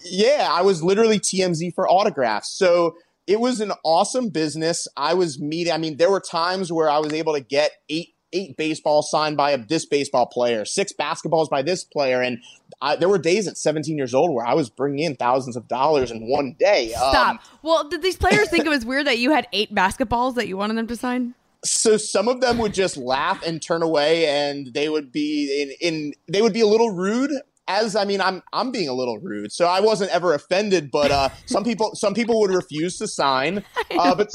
Yeah, 0.05 0.47
I 0.49 0.61
was 0.61 0.83
literally 0.83 1.19
TMZ 1.19 1.71
for 1.71 1.89
autographs. 1.89 2.55
So 2.55 2.93
it 3.25 3.39
was 3.39 3.59
an 3.59 3.71
awesome 3.83 4.29
business. 4.29 4.87
I 4.95 5.15
was 5.15 5.39
meeting. 5.39 5.73
I 5.73 5.77
mean, 5.79 5.97
there 5.97 6.11
were 6.11 6.19
times 6.21 6.71
where 6.71 6.89
I 6.91 6.99
was 6.99 7.13
able 7.13 7.33
to 7.33 7.41
get 7.41 7.71
eight 7.89 8.13
eight 8.33 8.57
baseballs 8.57 9.09
signed 9.09 9.37
by 9.37 9.51
a, 9.51 9.57
this 9.57 9.85
baseball 9.85 10.25
player, 10.25 10.65
six 10.65 10.93
basketballs 10.93 11.49
by 11.49 11.61
this 11.61 11.83
player, 11.83 12.21
and 12.21 12.39
I, 12.81 12.95
there 12.95 13.09
were 13.09 13.17
days 13.17 13.47
at 13.47 13.57
17 13.57 13.97
years 13.97 14.13
old 14.13 14.33
where 14.33 14.45
I 14.45 14.53
was 14.53 14.69
bringing 14.69 15.05
in 15.05 15.15
thousands 15.15 15.55
of 15.55 15.67
dollars 15.67 16.11
in 16.11 16.27
one 16.27 16.55
day. 16.59 16.89
Stop. 16.89 17.27
Um, 17.27 17.39
well, 17.61 17.89
did 17.89 18.01
these 18.01 18.17
players 18.17 18.49
think 18.49 18.65
it 18.65 18.69
was 18.69 18.85
weird 18.85 19.07
that 19.07 19.19
you 19.19 19.31
had 19.31 19.47
eight 19.53 19.73
basketballs 19.73 20.35
that 20.35 20.47
you 20.47 20.57
wanted 20.57 20.77
them 20.77 20.87
to 20.87 20.95
sign? 20.95 21.35
so 21.63 21.97
some 21.97 22.27
of 22.27 22.41
them 22.41 22.57
would 22.57 22.73
just 22.73 22.97
laugh 22.97 23.43
and 23.45 23.61
turn 23.61 23.83
away, 23.83 24.25
and 24.25 24.73
they 24.73 24.89
would 24.89 25.11
be 25.11 25.61
in, 25.61 25.87
in 25.87 26.13
they 26.27 26.41
would 26.41 26.53
be 26.53 26.61
a 26.61 26.67
little 26.67 26.91
rude 26.91 27.31
as 27.67 27.95
I 27.95 28.05
mean, 28.05 28.21
I'm 28.21 28.41
I'm 28.53 28.71
being 28.71 28.89
a 28.89 28.93
little 28.93 29.19
rude, 29.19 29.51
so 29.51 29.65
I 29.65 29.79
wasn't 29.79 30.11
ever 30.11 30.33
offended. 30.33 30.89
But 30.91 31.11
uh, 31.11 31.29
some 31.45 31.63
people 31.63 31.91
some 31.95 32.13
people 32.13 32.39
would 32.41 32.51
refuse 32.51 32.97
to 32.97 33.07
sign, 33.07 33.63
uh, 33.97 34.15
but 34.15 34.29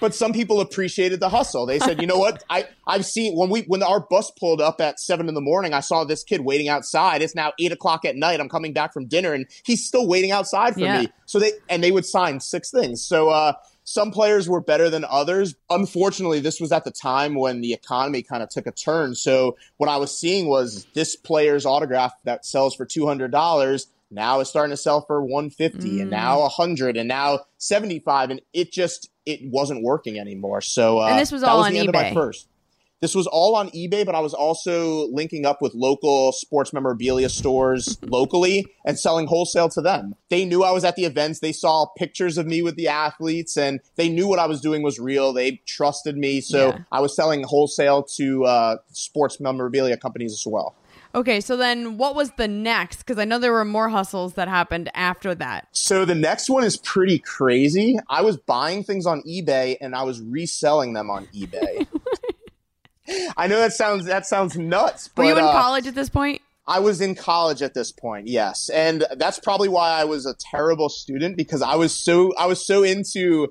but 0.00 0.14
some 0.14 0.32
people 0.32 0.60
appreciated 0.60 1.20
the 1.20 1.28
hustle. 1.28 1.64
They 1.64 1.78
said, 1.78 2.00
you 2.00 2.06
know 2.06 2.18
what, 2.18 2.42
I 2.50 2.66
I've 2.86 3.06
seen 3.06 3.36
when 3.36 3.50
we 3.50 3.62
when 3.62 3.82
our 3.82 4.04
bus 4.10 4.30
pulled 4.38 4.60
up 4.60 4.80
at 4.80 4.98
seven 4.98 5.28
in 5.28 5.34
the 5.34 5.40
morning, 5.40 5.72
I 5.74 5.80
saw 5.80 6.04
this 6.04 6.24
kid 6.24 6.40
waiting 6.42 6.68
outside. 6.68 7.22
It's 7.22 7.34
now 7.34 7.52
eight 7.60 7.72
o'clock 7.72 8.04
at 8.04 8.16
night. 8.16 8.40
I'm 8.40 8.48
coming 8.48 8.72
back 8.72 8.92
from 8.92 9.06
dinner, 9.06 9.32
and 9.32 9.46
he's 9.64 9.86
still 9.86 10.08
waiting 10.08 10.32
outside 10.32 10.74
for 10.74 10.80
Yeah. 10.80 11.02
me. 11.02 11.12
So 11.26 11.38
they 11.38 11.52
and 11.68 11.82
they 11.84 11.92
would 11.92 12.04
sign 12.04 12.40
six 12.40 12.70
things. 12.70 13.06
So 13.06 13.28
uh, 13.28 13.52
some 13.84 14.10
players 14.10 14.48
were 14.48 14.60
better 14.60 14.88
than 14.90 15.04
others. 15.04 15.54
Unfortunately, 15.70 16.40
this 16.40 16.60
was 16.60 16.72
at 16.72 16.84
the 16.84 16.90
time 16.90 17.34
when 17.34 17.60
the 17.60 17.72
economy 17.72 18.22
kind 18.22 18.42
of 18.42 18.48
took 18.48 18.66
a 18.66 18.72
turn. 18.72 19.14
So 19.14 19.56
what 19.76 19.88
I 19.88 19.96
was 19.96 20.16
seeing 20.16 20.46
was 20.46 20.86
this 20.94 21.16
player's 21.16 21.66
autograph 21.66 22.12
that 22.24 22.44
sells 22.46 22.74
for 22.74 22.84
two 22.86 23.06
hundred 23.06 23.30
dollars 23.32 23.88
now 24.10 24.40
is 24.40 24.48
starting 24.48 24.72
to 24.72 24.76
sell 24.76 25.00
for 25.00 25.22
one 25.22 25.50
fifty, 25.50 26.00
and 26.00 26.10
now 26.10 26.42
a 26.42 26.48
hundred, 26.48 26.96
and 26.96 27.08
now 27.08 27.40
seventy 27.58 27.98
five, 27.98 28.30
and 28.30 28.40
it 28.52 28.70
just 28.70 29.10
it 29.24 29.40
wasn't 29.42 29.82
working 29.82 30.18
anymore. 30.18 30.60
So 30.60 30.98
uh, 31.00 31.08
And 31.08 31.18
this 31.18 31.32
was 31.32 31.40
that 31.40 31.48
all 31.48 31.58
was 31.58 31.66
on 31.68 31.72
the 31.72 31.78
end 31.80 31.88
of 31.88 31.94
my 31.94 32.04
eBay. 32.04 32.14
first. 32.14 32.48
This 33.02 33.16
was 33.16 33.26
all 33.26 33.56
on 33.56 33.68
eBay, 33.70 34.06
but 34.06 34.14
I 34.14 34.20
was 34.20 34.32
also 34.32 35.08
linking 35.08 35.44
up 35.44 35.60
with 35.60 35.74
local 35.74 36.30
sports 36.30 36.72
memorabilia 36.72 37.28
stores 37.28 37.98
locally 38.02 38.64
and 38.86 38.96
selling 38.96 39.26
wholesale 39.26 39.68
to 39.70 39.82
them. 39.82 40.14
They 40.30 40.44
knew 40.44 40.62
I 40.62 40.70
was 40.70 40.84
at 40.84 40.94
the 40.94 41.04
events. 41.04 41.40
They 41.40 41.50
saw 41.50 41.86
pictures 41.98 42.38
of 42.38 42.46
me 42.46 42.62
with 42.62 42.76
the 42.76 42.86
athletes 42.86 43.56
and 43.56 43.80
they 43.96 44.08
knew 44.08 44.28
what 44.28 44.38
I 44.38 44.46
was 44.46 44.60
doing 44.60 44.82
was 44.82 45.00
real. 45.00 45.32
They 45.32 45.60
trusted 45.66 46.16
me. 46.16 46.40
So 46.40 46.68
Yeah. 46.68 46.78
I 46.92 47.00
was 47.00 47.16
selling 47.16 47.42
wholesale 47.42 48.04
to 48.18 48.44
uh, 48.44 48.76
sports 48.92 49.40
memorabilia 49.40 49.96
companies 49.96 50.32
as 50.32 50.46
well. 50.46 50.76
Okay, 51.14 51.42
so 51.42 51.58
then 51.58 51.98
what 51.98 52.14
was 52.14 52.30
the 52.38 52.48
next? 52.48 52.98
Because 52.98 53.18
I 53.18 53.24
know 53.26 53.38
there 53.38 53.52
were 53.52 53.66
more 53.66 53.90
hustles 53.90 54.34
that 54.34 54.48
happened 54.48 54.90
after 54.94 55.34
that. 55.34 55.68
So 55.72 56.04
the 56.06 56.14
next 56.14 56.48
one 56.48 56.64
is 56.64 56.78
pretty 56.78 57.18
crazy. 57.18 57.98
I 58.08 58.22
was 58.22 58.38
buying 58.38 58.82
things 58.82 59.04
on 59.04 59.22
eBay 59.22 59.76
and 59.80 59.94
I 59.94 60.04
was 60.04 60.22
reselling 60.22 60.94
them 60.94 61.10
on 61.10 61.26
eBay. 61.34 61.86
I 63.36 63.46
know 63.46 63.58
that 63.58 63.72
sounds 63.72 64.06
that 64.06 64.26
sounds 64.26 64.56
nuts. 64.56 65.08
But, 65.08 65.22
Were 65.22 65.28
you 65.32 65.38
in 65.38 65.44
uh, 65.44 65.52
college 65.52 65.86
at 65.86 65.94
this 65.94 66.08
point? 66.08 66.42
I 66.66 66.78
was 66.78 67.00
in 67.00 67.16
college 67.16 67.60
at 67.60 67.74
this 67.74 67.90
point, 67.90 68.28
yes, 68.28 68.68
and 68.68 69.04
that's 69.16 69.38
probably 69.38 69.68
why 69.68 69.90
I 69.90 70.04
was 70.04 70.26
a 70.26 70.34
terrible 70.34 70.88
student 70.88 71.36
because 71.36 71.60
I 71.60 71.74
was 71.74 71.92
so 71.92 72.32
I 72.36 72.46
was 72.46 72.64
so 72.64 72.84
into 72.84 73.48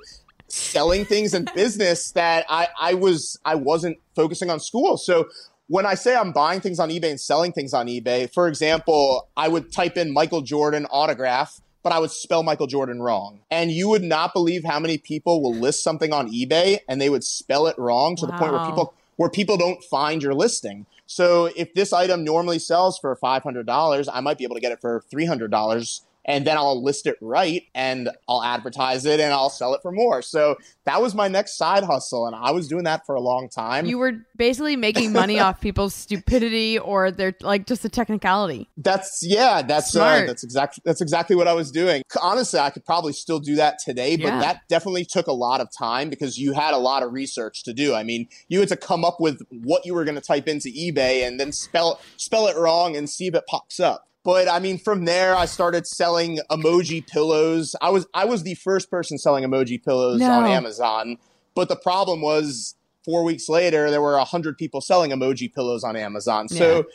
selling 0.47 1.05
things 1.05 1.33
and 1.33 1.49
business 1.55 2.11
that 2.11 2.45
I 2.49 2.69
I 2.79 2.93
was 2.93 3.37
I 3.43 3.55
wasn't 3.55 3.97
focusing 4.15 4.49
on 4.49 4.59
school. 4.59 4.97
So 4.97 5.27
when 5.67 5.85
I 5.85 5.95
say 5.95 6.15
I'm 6.15 6.31
buying 6.31 6.59
things 6.59 6.79
on 6.79 6.89
eBay 6.89 7.09
and 7.11 7.19
selling 7.19 7.53
things 7.53 7.73
on 7.73 7.87
eBay, 7.87 8.31
for 8.31 8.47
example, 8.47 9.29
I 9.37 9.47
would 9.47 9.71
type 9.71 9.97
in 9.97 10.11
Michael 10.11 10.41
Jordan 10.41 10.85
autograph. 10.89 11.61
But 11.83 11.93
I 11.93 11.97
would 11.97 12.11
spell 12.11 12.43
Michael 12.43 12.67
Jordan 12.67 13.01
wrong. 13.01 13.39
And 13.49 13.71
you 13.71 13.89
would 13.89 14.03
not 14.03 14.35
believe 14.35 14.63
how 14.63 14.79
many 14.79 14.99
people 14.99 15.41
will 15.41 15.55
list 15.55 15.81
something 15.81 16.13
on 16.13 16.31
eBay 16.31 16.77
and 16.87 17.01
they 17.01 17.09
would 17.09 17.23
spell 17.23 17.65
it 17.65 17.75
wrong 17.79 18.15
to 18.17 18.27
the 18.27 18.33
point 18.33 18.51
where 18.51 18.63
people 18.67 18.93
where 19.21 19.29
people 19.29 19.55
don't 19.55 19.83
find 19.83 20.23
your 20.23 20.33
listing. 20.33 20.87
So 21.05 21.51
if 21.55 21.75
this 21.75 21.93
item 21.93 22.23
normally 22.23 22.57
sells 22.57 22.97
for 22.97 23.15
$500, 23.15 24.09
I 24.11 24.19
might 24.19 24.39
be 24.39 24.43
able 24.43 24.55
to 24.55 24.59
get 24.59 24.71
it 24.71 24.81
for 24.81 25.03
$300 25.13 26.01
and 26.25 26.45
then 26.45 26.57
I'll 26.57 26.81
list 26.81 27.07
it 27.07 27.17
right 27.21 27.63
and 27.73 28.09
I'll 28.27 28.43
advertise 28.43 29.05
it 29.05 29.19
and 29.19 29.33
I'll 29.33 29.49
sell 29.49 29.73
it 29.73 29.81
for 29.81 29.91
more. 29.91 30.21
So 30.21 30.55
that 30.85 31.01
was 31.01 31.15
my 31.15 31.27
next 31.27 31.57
side 31.57 31.83
hustle 31.83 32.27
and 32.27 32.35
I 32.35 32.51
was 32.51 32.67
doing 32.67 32.83
that 32.83 33.05
for 33.05 33.15
a 33.15 33.19
long 33.21 33.49
time. 33.49 33.85
You 33.85 33.97
were 33.97 34.13
basically 34.37 34.75
making 34.75 35.13
money 35.13 35.39
off 35.39 35.61
people's 35.61 35.93
stupidity 35.93 36.77
or 36.79 37.11
their 37.11 37.33
like 37.41 37.65
just 37.67 37.83
the 37.83 37.89
technicality. 37.89 38.69
That's 38.77 39.19
yeah, 39.23 39.61
that's 39.61 39.95
uh, 39.95 40.23
that's 40.27 40.43
exactly 40.43 40.81
that's 40.85 41.01
exactly 41.01 41.35
what 41.35 41.47
I 41.47 41.53
was 41.53 41.71
doing. 41.71 42.03
Honestly, 42.21 42.59
I 42.59 42.69
could 42.69 42.85
probably 42.85 43.13
still 43.13 43.39
do 43.39 43.55
that 43.55 43.79
today, 43.79 44.15
but 44.15 44.25
Yeah. 44.25 44.39
that 44.39 44.61
definitely 44.69 45.05
took 45.05 45.27
a 45.27 45.33
lot 45.33 45.61
of 45.61 45.69
time 45.75 46.09
because 46.09 46.37
you 46.37 46.53
had 46.53 46.73
a 46.73 46.77
lot 46.77 47.03
of 47.03 47.13
research 47.13 47.63
to 47.63 47.73
do. 47.73 47.93
I 47.95 48.03
mean, 48.03 48.27
you 48.47 48.59
had 48.59 48.69
to 48.69 48.77
come 48.77 49.03
up 49.03 49.19
with 49.19 49.41
what 49.49 49.85
you 49.85 49.93
were 49.93 50.05
going 50.05 50.15
to 50.15 50.21
type 50.21 50.47
into 50.47 50.69
eBay 50.69 51.25
and 51.27 51.39
then 51.39 51.51
spell 51.51 51.99
spell 52.17 52.47
it 52.47 52.55
wrong 52.57 52.95
and 52.95 53.09
see 53.09 53.27
if 53.27 53.35
it 53.35 53.43
pops 53.47 53.79
up. 53.79 54.07
But 54.23 54.47
I 54.47 54.59
mean, 54.59 54.77
from 54.77 55.05
there, 55.05 55.35
I 55.35 55.45
started 55.45 55.87
selling 55.87 56.39
emoji 56.51 57.05
pillows. 57.05 57.75
I 57.81 57.89
was 57.89 58.05
I 58.13 58.25
was 58.25 58.43
the 58.43 58.55
first 58.55 58.89
person 58.91 59.17
selling 59.17 59.43
emoji 59.43 59.83
pillows 59.83 60.19
No. 60.19 60.29
on 60.31 60.45
Amazon. 60.45 61.17
But 61.55 61.69
the 61.69 61.75
problem 61.75 62.21
was, 62.21 62.75
four 63.03 63.23
weeks 63.23 63.49
later, 63.49 63.89
there 63.89 64.01
were 64.01 64.15
a 64.15 64.23
hundred 64.23 64.57
people 64.57 64.79
selling 64.81 65.11
emoji 65.11 65.51
pillows 65.53 65.83
on 65.83 65.95
Amazon. 65.95 66.47
So 66.49 66.85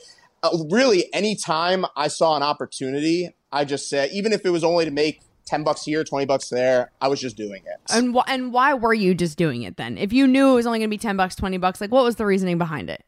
uh, 0.42 0.50
really 0.70 1.12
anytime 1.12 1.84
I 1.96 2.08
saw 2.08 2.36
an 2.36 2.42
opportunity, 2.42 3.34
I 3.52 3.64
just 3.64 3.88
said, 3.88 4.10
even 4.12 4.32
if 4.32 4.44
it 4.44 4.50
was 4.50 4.62
only 4.64 4.84
to 4.84 4.90
make 4.90 5.20
10 5.46 5.62
bucks 5.64 5.84
here, 5.84 6.02
20 6.04 6.26
bucks 6.26 6.48
there, 6.48 6.90
I 7.00 7.08
was 7.08 7.20
just 7.20 7.36
doing 7.36 7.62
it. 7.66 7.80
And 7.90 8.14
wh- 8.14 8.28
and 8.28 8.52
why 8.52 8.74
were 8.74 8.94
you 8.94 9.14
just 9.14 9.38
doing 9.38 9.62
it 9.62 9.76
then? 9.76 9.96
If 9.98 10.12
you 10.12 10.26
knew 10.26 10.50
it 10.50 10.54
was 10.54 10.66
only 10.66 10.78
going 10.80 10.90
to 10.90 10.94
be 10.94 10.98
10 10.98 11.16
bucks, 11.16 11.34
20 11.36 11.56
bucks, 11.58 11.80
like 11.80 11.90
what 11.90 12.04
was 12.04 12.16
the 12.16 12.26
reasoning 12.26 12.58
behind 12.58 12.90
it? 12.90 13.04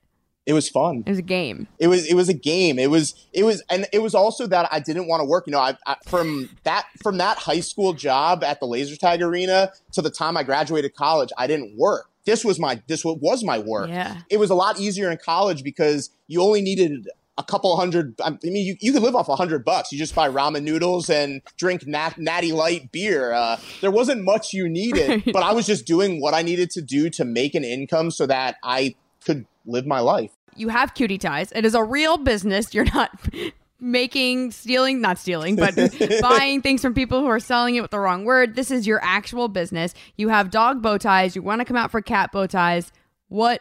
It 0.49 0.55
was 0.55 0.67
fun. 0.67 1.03
It 1.05 1.11
was 1.11 1.19
a 1.19 1.23
game. 1.23 1.69
It 1.79 1.89
was 1.89 2.07
it 2.07 2.15
was 2.15 2.31
a 2.31 2.35
game. 2.35 2.79
It 2.79 2.91
was 2.91 3.15
it 3.35 3.45
was 3.45 3.63
and 3.69 3.87
it 3.93 3.99
was 3.99 4.15
also 4.15 4.47
that 4.47 4.67
I 4.73 4.81
didn't 4.81 5.07
want 5.07 5.21
to 5.21 5.27
work. 5.27 5.45
You 5.47 5.51
know, 5.51 5.61
I, 5.61 5.77
I 5.87 5.97
from 6.07 6.49
that 6.65 6.87
from 7.03 7.19
that 7.19 7.37
high 7.37 7.61
school 7.61 7.93
job 7.93 8.43
at 8.43 8.59
the 8.59 8.67
laser 8.67 8.97
tag 8.97 9.21
arena 9.21 9.71
to 9.93 10.01
the 10.01 10.09
time 10.09 10.39
I 10.39 10.45
graduated 10.45 10.95
college, 10.95 11.29
I 11.37 11.47
didn't 11.47 11.77
work. 11.77 12.09
This 12.25 12.47
was 12.47 12.59
my 12.59 12.81
this 12.87 13.05
wa- 13.05 13.19
was 13.21 13.45
my 13.45 13.59
work. 13.59 13.91
Yeah. 13.91 14.23
It 14.31 14.39
was 14.39 14.49
a 14.49 14.55
lot 14.55 14.81
easier 14.81 15.11
in 15.11 15.19
college 15.23 15.63
because 15.63 16.09
you 16.29 16.41
only 16.41 16.63
needed 16.63 17.09
a 17.37 17.45
couple 17.45 17.77
hundred. 17.77 18.19
I 18.25 18.31
mean, 18.43 18.57
you, 18.67 18.77
you 18.81 18.95
could 18.95 19.03
live 19.03 19.15
off 19.15 19.29
a 19.29 19.37
hundred 19.37 19.67
bucks. 19.67 19.93
You 19.93 19.99
just 19.99 20.15
buy 20.15 20.31
ramen 20.31 20.63
noodles 20.63 21.11
and 21.11 21.43
drink 21.59 21.87
nat, 21.87 22.17
natty 22.17 22.53
light 22.53 22.91
beer. 22.91 23.35
Uh, 23.35 23.59
there 23.83 23.91
wasn't 23.91 24.25
much 24.25 24.55
you 24.55 24.67
needed, 24.67 25.25
but 25.33 25.43
I 25.43 25.53
was 25.53 25.67
just 25.67 25.87
doing 25.87 26.23
what 26.23 26.33
I 26.33 26.41
needed 26.41 26.71
to 26.71 26.81
do 26.81 27.11
to 27.11 27.27
make 27.27 27.55
an 27.55 27.65
income 27.65 28.11
so 28.11 28.25
that 28.25 28.57
I 28.65 28.95
could 29.27 29.45
live 29.67 29.87
my 29.87 30.01
life. 30.01 30.31
You 30.59 30.68
have 30.68 30.94
cutie 30.94 31.18
ties. 31.18 31.53
It 31.53 31.64
is 31.64 31.75
a 31.75 31.83
real 31.85 32.18
business. 32.18 32.75
You're 32.75 32.85
not 32.92 33.11
making, 33.81 34.51
stealing, 34.51 35.01
not 35.01 35.18
stealing, 35.18 35.57
but 35.57 35.75
buying 36.21 36.62
things 36.62 36.83
from 36.83 36.94
people 36.94 37.21
who 37.21 37.27
are 37.27 37.40
selling 37.40 37.77
it 37.77 37.81
with 37.81 37.90
the 37.92 38.01
wrong 38.01 38.25
word. 38.25 38.57
This 38.57 38.71
is 38.71 38.87
your 38.87 39.01
actual 39.03 39.49
business. 39.49 39.94
You 40.16 40.29
have 40.31 40.51
dog 40.51 40.83
bow 40.83 40.99
ties. 40.99 41.37
You 41.37 41.42
want 41.42 41.61
to 41.61 41.64
come 41.64 41.77
out 41.77 41.90
for 41.90 42.01
cat 42.03 42.33
bow 42.33 42.47
ties. 42.47 42.92
What 43.29 43.61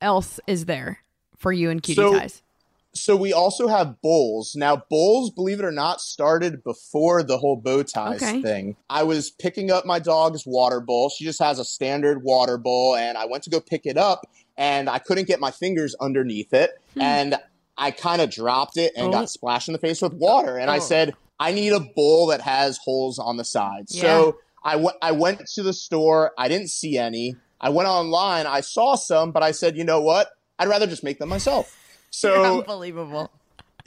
else 0.00 0.40
is 0.46 0.64
there 0.64 0.98
for 1.36 1.52
you 1.52 1.70
and 1.70 1.82
cutie 1.82 1.96
So- 2.00 2.18
ties? 2.18 2.42
So 2.94 3.14
we 3.14 3.32
also 3.32 3.68
have 3.68 4.00
bowls. 4.00 4.56
Now, 4.56 4.82
bowls, 4.90 5.30
believe 5.30 5.60
it 5.60 5.64
or 5.64 5.70
not, 5.70 6.00
started 6.00 6.64
before 6.64 7.22
the 7.22 7.38
whole 7.38 7.54
bow 7.54 7.84
ties 7.84 8.20
Okay. 8.22 8.42
thing. 8.42 8.76
I 8.90 9.04
was 9.04 9.30
picking 9.30 9.70
up 9.70 9.86
my 9.86 10.00
dog's 10.00 10.44
water 10.46 10.80
bowl. 10.80 11.08
She 11.10 11.22
just 11.24 11.38
has 11.38 11.60
a 11.60 11.64
standard 11.64 12.24
water 12.24 12.56
bowl, 12.58 12.96
and 12.96 13.16
I 13.16 13.26
went 13.26 13.44
to 13.44 13.50
go 13.50 13.60
pick 13.60 13.82
it 13.84 13.96
up, 13.98 14.26
and 14.58 14.90
I 14.90 14.98
couldn't 14.98 15.26
get 15.28 15.40
my 15.40 15.50
fingers 15.50 15.94
underneath 15.98 16.52
it, 16.52 16.78
and 17.00 17.36
I 17.78 17.92
kind 17.92 18.20
of 18.20 18.28
dropped 18.28 18.76
it 18.76 18.92
and 18.96 19.06
Hmm. 19.06 19.10
Oh. 19.14 19.20
got 19.20 19.30
splashed 19.30 19.68
in 19.68 19.72
the 19.72 19.78
face 19.78 20.02
with 20.02 20.12
water. 20.12 20.58
And 20.58 20.70
I 20.70 20.76
Oh. 20.76 20.80
said, 20.80 21.14
I 21.40 21.52
need 21.52 21.72
a 21.72 21.80
bowl 21.80 22.26
that 22.26 22.40
has 22.42 22.76
holes 22.78 23.18
on 23.20 23.36
the 23.36 23.44
sides. 23.44 23.94
Yeah. 23.94 24.02
So 24.02 24.36
I 24.64 24.74
went. 24.76 24.96
I 25.00 25.12
went 25.12 25.46
to 25.54 25.62
the 25.62 25.72
store. 25.72 26.32
I 26.36 26.48
didn't 26.48 26.68
see 26.70 26.98
any. 26.98 27.36
I 27.60 27.70
went 27.70 27.88
online. 27.88 28.46
I 28.46 28.60
saw 28.60 28.96
some, 28.96 29.30
but 29.32 29.42
I 29.44 29.52
said, 29.52 29.76
you 29.76 29.84
know 29.84 30.00
what? 30.00 30.28
I'd 30.58 30.68
rather 30.68 30.86
just 30.88 31.04
make 31.04 31.18
them 31.20 31.28
myself. 31.28 31.76
So 32.10 32.42
Unbelievable. 32.58 33.30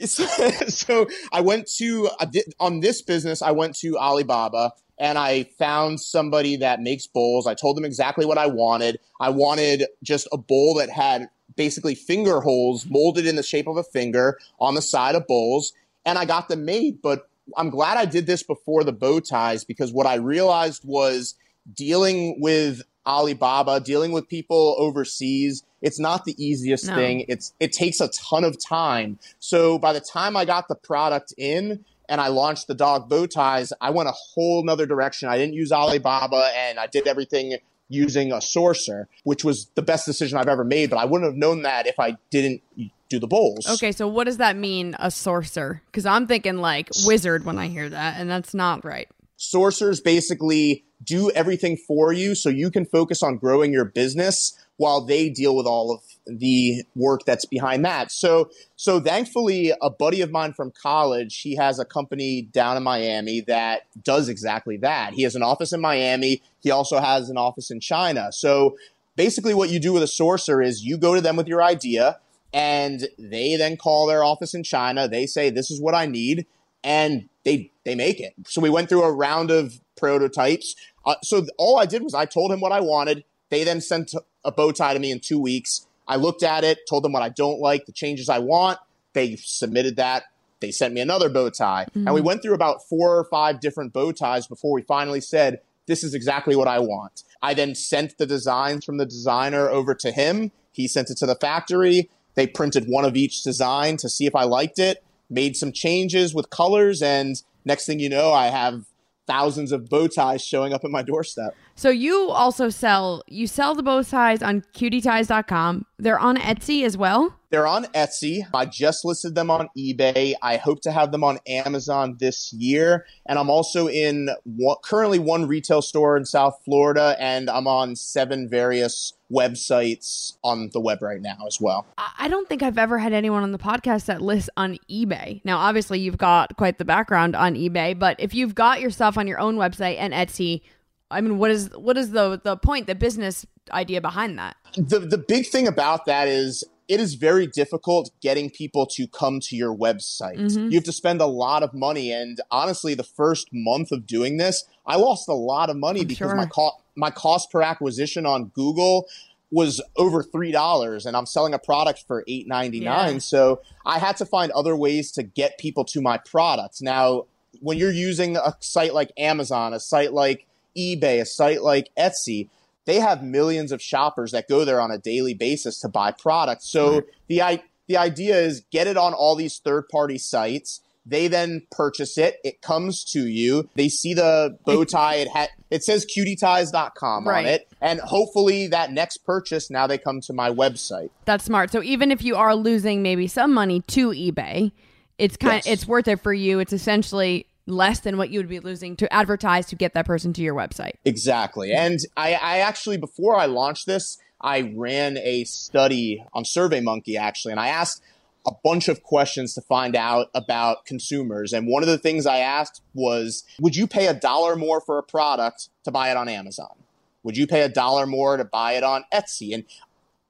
so 0.00 1.06
I 1.32 1.40
went 1.42 1.68
to 1.76 2.08
I 2.18 2.24
did- 2.24 2.54
on 2.58 2.80
this 2.80 3.02
business. 3.02 3.42
I 3.42 3.52
went 3.52 3.76
to 3.76 3.96
Alibaba 3.98 4.72
and 5.02 5.18
I 5.18 5.42
found 5.58 6.00
somebody 6.00 6.54
that 6.58 6.80
makes 6.80 7.08
bowls. 7.08 7.48
I 7.48 7.54
told 7.54 7.76
them 7.76 7.84
exactly 7.84 8.24
what 8.24 8.38
I 8.38 8.46
wanted. 8.46 9.00
I 9.18 9.30
wanted 9.30 9.86
just 10.04 10.28
a 10.30 10.38
bowl 10.38 10.74
that 10.74 10.90
had 10.90 11.28
basically 11.56 11.96
finger 11.96 12.40
holes 12.40 12.86
molded 12.86 13.26
in 13.26 13.34
the 13.34 13.42
shape 13.42 13.66
of 13.66 13.76
a 13.76 13.82
finger 13.82 14.38
on 14.60 14.76
the 14.76 14.80
side 14.80 15.16
of 15.16 15.26
bowls, 15.26 15.72
and 16.06 16.18
I 16.18 16.24
got 16.24 16.48
them 16.48 16.64
made. 16.64 17.02
But 17.02 17.28
I'm 17.56 17.68
glad 17.68 17.98
I 17.98 18.04
did 18.04 18.26
this 18.26 18.44
before 18.44 18.84
the 18.84 18.92
bow 18.92 19.18
ties 19.18 19.64
because 19.64 19.92
what 19.92 20.06
I 20.06 20.14
realized 20.14 20.84
was 20.84 21.34
dealing 21.74 22.40
with 22.40 22.82
Alibaba, 23.04 23.80
dealing 23.80 24.12
with 24.12 24.28
people 24.28 24.76
overseas, 24.78 25.64
it's 25.80 25.98
not 25.98 26.24
the 26.24 26.36
easiest 26.42 26.86
No. 26.86 26.94
thing. 26.94 27.24
It's 27.26 27.52
it 27.58 27.72
takes 27.72 28.00
a 28.00 28.06
ton 28.06 28.44
of 28.44 28.56
time. 28.64 29.18
So 29.40 29.80
by 29.80 29.92
the 29.92 30.00
time 30.00 30.36
I 30.36 30.44
got 30.44 30.68
the 30.68 30.76
product 30.76 31.34
in 31.36 31.84
and 32.12 32.20
I 32.20 32.28
launched 32.28 32.66
the 32.66 32.74
dog 32.74 33.08
bow 33.08 33.24
ties, 33.24 33.72
I 33.80 33.88
went 33.88 34.06
a 34.06 34.12
whole 34.12 34.62
nother 34.62 34.84
direction. 34.84 35.30
I 35.30 35.38
didn't 35.38 35.54
use 35.54 35.72
Alibaba 35.72 36.50
and 36.54 36.78
I 36.78 36.86
did 36.86 37.08
everything 37.08 37.56
using 37.88 38.32
a 38.32 38.36
sourcer, 38.36 39.06
which 39.24 39.44
was 39.44 39.70
the 39.76 39.82
best 39.82 40.04
decision 40.04 40.36
I've 40.36 40.46
ever 40.46 40.62
made. 40.62 40.90
But 40.90 40.98
I 40.98 41.06
wouldn't 41.06 41.26
have 41.30 41.38
known 41.38 41.62
that 41.62 41.86
if 41.86 41.98
I 41.98 42.18
didn't 42.30 42.60
do 43.08 43.18
the 43.18 43.26
bowls. 43.26 43.66
Okay, 43.66 43.92
so 43.92 44.06
what 44.06 44.24
does 44.24 44.36
that 44.36 44.56
mean, 44.56 44.94
a 44.98 45.10
sorcerer? 45.10 45.80
Because 45.86 46.04
I'm 46.04 46.26
thinking 46.26 46.58
like 46.58 46.90
wizard 47.06 47.46
when 47.46 47.58
I 47.58 47.68
hear 47.68 47.88
that, 47.88 48.20
and 48.20 48.28
that's 48.28 48.52
not 48.52 48.84
right. 48.84 49.08
Sourcers 49.38 50.04
basically 50.04 50.84
do 51.02 51.30
everything 51.30 51.78
for 51.78 52.12
you 52.12 52.34
so 52.34 52.50
you 52.50 52.70
can 52.70 52.84
focus 52.84 53.22
on 53.22 53.38
growing 53.38 53.72
your 53.72 53.86
business 53.86 54.52
while 54.82 55.00
they 55.00 55.30
deal 55.30 55.54
with 55.54 55.64
all 55.64 55.92
of 55.94 56.00
the 56.26 56.82
work 56.96 57.20
that's 57.24 57.44
behind 57.44 57.84
that. 57.84 58.10
So 58.10 58.50
so 58.74 58.98
thankfully 58.98 59.72
a 59.80 59.88
buddy 59.88 60.22
of 60.22 60.32
mine 60.32 60.54
from 60.54 60.72
college, 60.72 61.40
he 61.40 61.54
has 61.54 61.78
a 61.78 61.84
company 61.84 62.42
down 62.42 62.76
in 62.76 62.82
Miami 62.82 63.42
that 63.42 63.82
does 64.02 64.28
exactly 64.28 64.76
that. 64.78 65.14
He 65.14 65.22
has 65.22 65.36
an 65.36 65.42
office 65.42 65.72
in 65.72 65.80
Miami, 65.80 66.42
he 66.60 66.72
also 66.72 66.98
has 66.98 67.30
an 67.30 67.36
office 67.36 67.70
in 67.70 67.78
China. 67.78 68.32
So 68.32 68.76
basically 69.14 69.54
what 69.54 69.70
you 69.70 69.78
do 69.78 69.92
with 69.92 70.02
a 70.02 70.06
sourcer 70.06 70.64
is 70.64 70.84
you 70.84 70.98
go 70.98 71.14
to 71.14 71.20
them 71.20 71.36
with 71.36 71.46
your 71.46 71.62
idea 71.62 72.18
and 72.52 73.06
they 73.16 73.54
then 73.54 73.76
call 73.76 74.08
their 74.08 74.24
office 74.24 74.52
in 74.52 74.64
China, 74.64 75.06
they 75.06 75.26
say 75.26 75.48
this 75.48 75.70
is 75.70 75.80
what 75.80 75.94
I 75.94 76.06
need 76.06 76.44
and 76.82 77.28
they 77.44 77.70
they 77.84 77.94
make 77.94 78.18
it. 78.18 78.34
So 78.48 78.60
we 78.60 78.68
went 78.68 78.88
through 78.88 79.04
a 79.04 79.12
round 79.12 79.52
of 79.52 79.80
prototypes. 79.96 80.74
Uh, 81.06 81.14
so 81.22 81.46
all 81.56 81.78
I 81.78 81.86
did 81.86 82.02
was 82.02 82.14
I 82.14 82.26
told 82.26 82.50
him 82.50 82.60
what 82.60 82.72
I 82.72 82.80
wanted. 82.80 83.22
They 83.48 83.62
then 83.62 83.80
sent 83.80 84.14
a 84.44 84.52
bow 84.52 84.72
tie 84.72 84.94
to 84.94 85.00
me 85.00 85.10
in 85.10 85.20
two 85.20 85.38
weeks. 85.38 85.86
I 86.06 86.16
looked 86.16 86.42
at 86.42 86.64
it, 86.64 86.80
told 86.88 87.04
them 87.04 87.12
what 87.12 87.22
I 87.22 87.28
don't 87.28 87.60
like, 87.60 87.86
the 87.86 87.92
changes 87.92 88.28
I 88.28 88.38
want. 88.38 88.78
They 89.12 89.36
submitted 89.36 89.96
that. 89.96 90.24
They 90.60 90.70
sent 90.70 90.94
me 90.94 91.00
another 91.00 91.28
bow 91.28 91.50
tie. 91.50 91.86
Mm-hmm. 91.90 92.06
And 92.06 92.14
we 92.14 92.20
went 92.20 92.42
through 92.42 92.54
about 92.54 92.86
four 92.88 93.16
or 93.18 93.24
five 93.24 93.60
different 93.60 93.92
bow 93.92 94.12
ties 94.12 94.46
before 94.46 94.72
we 94.72 94.82
finally 94.82 95.20
said, 95.20 95.60
this 95.86 96.04
is 96.04 96.14
exactly 96.14 96.54
what 96.54 96.68
I 96.68 96.78
want. 96.78 97.24
I 97.42 97.54
then 97.54 97.74
sent 97.74 98.16
the 98.18 98.26
designs 98.26 98.84
from 98.84 98.98
the 98.98 99.06
designer 99.06 99.68
over 99.68 99.94
to 99.96 100.12
him. 100.12 100.52
He 100.72 100.86
sent 100.86 101.10
it 101.10 101.16
to 101.18 101.26
the 101.26 101.34
factory. 101.34 102.08
They 102.34 102.46
printed 102.46 102.84
one 102.86 103.04
of 103.04 103.16
each 103.16 103.42
design 103.42 103.96
to 103.98 104.08
see 104.08 104.26
if 104.26 104.34
I 104.34 104.44
liked 104.44 104.78
it, 104.78 105.02
made 105.28 105.56
some 105.56 105.72
changes 105.72 106.34
with 106.34 106.50
colors, 106.50 107.02
and 107.02 107.42
next 107.64 107.84
thing 107.86 107.98
you 107.98 108.08
know, 108.08 108.32
I 108.32 108.46
have 108.46 108.84
thousands 109.26 109.72
of 109.72 109.88
bow 109.88 110.08
ties 110.08 110.42
showing 110.42 110.72
up 110.72 110.84
at 110.84 110.90
my 110.90 111.02
doorstep. 111.02 111.54
So 111.74 111.90
you 111.90 112.30
also 112.30 112.68
sell 112.68 113.22
you 113.26 113.46
sell 113.46 113.74
the 113.74 113.82
bow 113.82 114.02
ties 114.02 114.42
on 114.42 114.64
cutieties.com. 114.72 115.86
They're 115.98 116.18
on 116.18 116.36
Etsy 116.36 116.84
as 116.84 116.96
well. 116.96 117.36
They're 117.50 117.66
on 117.66 117.84
Etsy. 117.86 118.46
I 118.54 118.64
just 118.64 119.04
listed 119.04 119.34
them 119.34 119.50
on 119.50 119.68
eBay. 119.76 120.34
I 120.40 120.56
hope 120.56 120.80
to 120.82 120.90
have 120.90 121.12
them 121.12 121.22
on 121.22 121.38
Amazon 121.46 122.16
this 122.18 122.52
year. 122.52 123.06
And 123.26 123.38
I'm 123.38 123.50
also 123.50 123.88
in 123.88 124.30
one, 124.44 124.76
currently 124.82 125.18
one 125.18 125.46
retail 125.46 125.82
store 125.82 126.16
in 126.16 126.24
South 126.24 126.60
Florida, 126.64 127.14
and 127.18 127.50
I'm 127.50 127.66
on 127.66 127.94
seven 127.94 128.48
various 128.48 129.12
websites 129.30 130.36
on 130.42 130.70
the 130.72 130.80
web 130.80 131.02
right 131.02 131.20
now 131.20 131.36
as 131.46 131.60
well. 131.60 131.86
I 131.98 132.28
don't 132.28 132.48
think 132.48 132.62
I've 132.62 132.78
ever 132.78 132.98
had 132.98 133.12
anyone 133.12 133.42
on 133.42 133.52
the 133.52 133.58
podcast 133.58 134.06
that 134.06 134.22
lists 134.22 134.50
on 134.56 134.78
eBay. 134.90 135.42
Now, 135.44 135.58
obviously, 135.58 136.00
you've 136.00 136.18
got 136.18 136.56
quite 136.56 136.78
the 136.78 136.84
background 136.86 137.36
on 137.36 137.54
eBay, 137.54 137.98
but 137.98 138.16
if 138.18 138.34
you've 138.34 138.54
got 138.54 138.80
your 138.80 138.90
stuff 138.90 139.18
on 139.18 139.26
your 139.26 139.38
own 139.38 139.56
website 139.56 139.96
and 139.98 140.14
Etsy, 140.14 140.62
I 141.12 141.20
mean, 141.20 141.38
what 141.38 141.50
is 141.50 141.70
what 141.76 141.96
is 141.96 142.10
the 142.10 142.40
the 142.42 142.56
point, 142.56 142.86
the 142.86 142.94
business 142.94 143.46
idea 143.70 144.00
behind 144.00 144.38
that? 144.38 144.56
The 144.76 145.00
the 145.00 145.18
big 145.18 145.46
thing 145.46 145.68
about 145.68 146.06
that 146.06 146.26
is 146.28 146.64
it 146.88 147.00
is 147.00 147.14
very 147.14 147.46
difficult 147.46 148.10
getting 148.20 148.50
people 148.50 148.86
to 148.86 149.06
come 149.06 149.40
to 149.40 149.56
your 149.56 149.74
website. 149.74 150.38
Mm-hmm. 150.38 150.70
You 150.70 150.74
have 150.74 150.84
to 150.84 150.92
spend 150.92 151.20
a 151.20 151.26
lot 151.26 151.62
of 151.62 151.72
money, 151.72 152.12
and 152.12 152.40
honestly, 152.50 152.94
the 152.94 153.04
first 153.04 153.48
month 153.52 153.92
of 153.92 154.06
doing 154.06 154.38
this, 154.38 154.64
I 154.86 154.96
lost 154.96 155.28
a 155.28 155.34
lot 155.34 155.70
of 155.70 155.76
money 155.76 156.00
I'm 156.00 156.06
because 156.06 156.30
sure. 156.30 156.36
my 156.36 156.46
co- 156.46 156.80
my 156.96 157.10
cost 157.10 157.50
per 157.50 157.62
acquisition 157.62 158.26
on 158.26 158.46
Google 158.46 159.06
was 159.50 159.82
over 159.96 160.22
three 160.22 160.50
dollars, 160.50 161.06
and 161.06 161.16
I'm 161.16 161.26
selling 161.26 161.54
a 161.54 161.58
product 161.58 162.04
for 162.06 162.24
eight 162.26 162.48
ninety 162.48 162.80
nine. 162.80 163.14
Yeah. 163.14 163.20
So 163.20 163.60
I 163.86 163.98
had 163.98 164.16
to 164.16 164.26
find 164.26 164.50
other 164.52 164.74
ways 164.74 165.12
to 165.12 165.22
get 165.22 165.58
people 165.58 165.84
to 165.86 166.00
my 166.00 166.18
products. 166.18 166.80
Now, 166.82 167.26
when 167.60 167.78
you're 167.78 167.92
using 167.92 168.36
a 168.36 168.56
site 168.60 168.94
like 168.94 169.12
Amazon, 169.16 169.74
a 169.74 169.80
site 169.80 170.12
like 170.12 170.46
eBay, 170.76 171.20
a 171.20 171.24
site 171.26 171.62
like 171.62 171.88
Etsy, 171.98 172.48
they 172.84 172.98
have 173.00 173.22
millions 173.22 173.70
of 173.72 173.80
shoppers 173.80 174.32
that 174.32 174.48
go 174.48 174.64
there 174.64 174.80
on 174.80 174.90
a 174.90 174.98
daily 174.98 175.34
basis 175.34 175.80
to 175.80 175.88
buy 175.88 176.10
products. 176.12 176.68
So 176.70 176.94
Right. 176.94 177.04
the 177.28 177.62
the 177.88 177.96
idea 177.96 178.36
is 178.40 178.62
get 178.70 178.86
it 178.86 178.96
on 178.96 179.12
all 179.12 179.34
these 179.36 179.58
third 179.58 179.88
party 179.88 180.16
sites. 180.16 180.80
They 181.04 181.26
then 181.26 181.62
purchase 181.72 182.16
it. 182.16 182.36
It 182.44 182.62
comes 182.62 183.02
to 183.06 183.26
you. 183.26 183.68
They 183.74 183.88
see 183.88 184.14
the 184.14 184.56
bow 184.64 184.84
tie. 184.84 185.16
It 185.16 185.28
ha- 185.28 185.48
it 185.68 185.82
says 185.84 186.04
cutieties.com 186.06 187.26
Right. 187.28 187.38
on 187.44 187.46
it. 187.46 187.68
And 187.80 188.00
hopefully 188.00 188.68
that 188.68 188.92
next 188.92 189.18
purchase, 189.18 189.68
now 189.70 189.86
they 189.86 189.98
come 189.98 190.20
to 190.22 190.32
my 190.32 190.50
website. 190.50 191.10
That's 191.24 191.44
smart. 191.44 191.72
So 191.72 191.82
even 191.82 192.10
if 192.12 192.22
you 192.22 192.36
are 192.36 192.54
losing 192.54 193.02
maybe 193.02 193.26
some 193.26 193.52
money 193.52 193.80
to 193.88 194.10
eBay, 194.10 194.70
it's 195.18 195.36
kind 195.36 195.62
Yes. 195.64 195.66
it's 195.66 195.86
worth 195.88 196.06
it 196.08 196.20
for 196.20 196.32
you. 196.32 196.60
It's 196.60 196.72
essentially 196.72 197.46
less 197.66 198.00
than 198.00 198.16
what 198.16 198.30
you 198.30 198.38
would 198.38 198.48
be 198.48 198.60
losing 198.60 198.96
to 198.96 199.12
advertise 199.12 199.66
to 199.66 199.76
get 199.76 199.94
that 199.94 200.06
person 200.06 200.32
to 200.32 200.42
your 200.42 200.54
website. 200.54 200.94
Exactly. 201.04 201.72
And 201.72 202.00
I, 202.16 202.34
I 202.34 202.58
actually, 202.58 202.96
before 202.96 203.36
I 203.36 203.46
launched 203.46 203.86
this, 203.86 204.18
I 204.40 204.72
ran 204.74 205.16
a 205.18 205.44
study 205.44 206.24
on 206.32 206.44
SurveyMonkey 206.44 207.16
actually, 207.16 207.52
and 207.52 207.60
I 207.60 207.68
asked 207.68 208.02
a 208.44 208.52
bunch 208.64 208.88
of 208.88 209.02
questions 209.04 209.54
to 209.54 209.60
find 209.60 209.94
out 209.94 210.28
about 210.34 210.84
consumers. 210.84 211.52
And 211.52 211.68
one 211.68 211.82
of 211.82 211.88
the 211.88 211.98
things 211.98 212.26
I 212.26 212.38
asked 212.38 212.82
was, 212.92 213.44
would 213.60 213.76
you 213.76 213.86
pay 213.86 214.08
a 214.08 214.14
dollar 214.14 214.56
more 214.56 214.80
for 214.80 214.98
a 214.98 215.02
product 215.02 215.68
to 215.84 215.92
buy 215.92 216.10
it 216.10 216.16
on 216.16 216.28
Amazon? 216.28 216.74
Would 217.22 217.36
you 217.36 217.46
pay 217.46 217.62
a 217.62 217.68
dollar 217.68 218.04
more 218.04 218.36
to 218.36 218.44
buy 218.44 218.72
it 218.72 218.82
on 218.82 219.04
Etsy? 219.14 219.54
And 219.54 219.64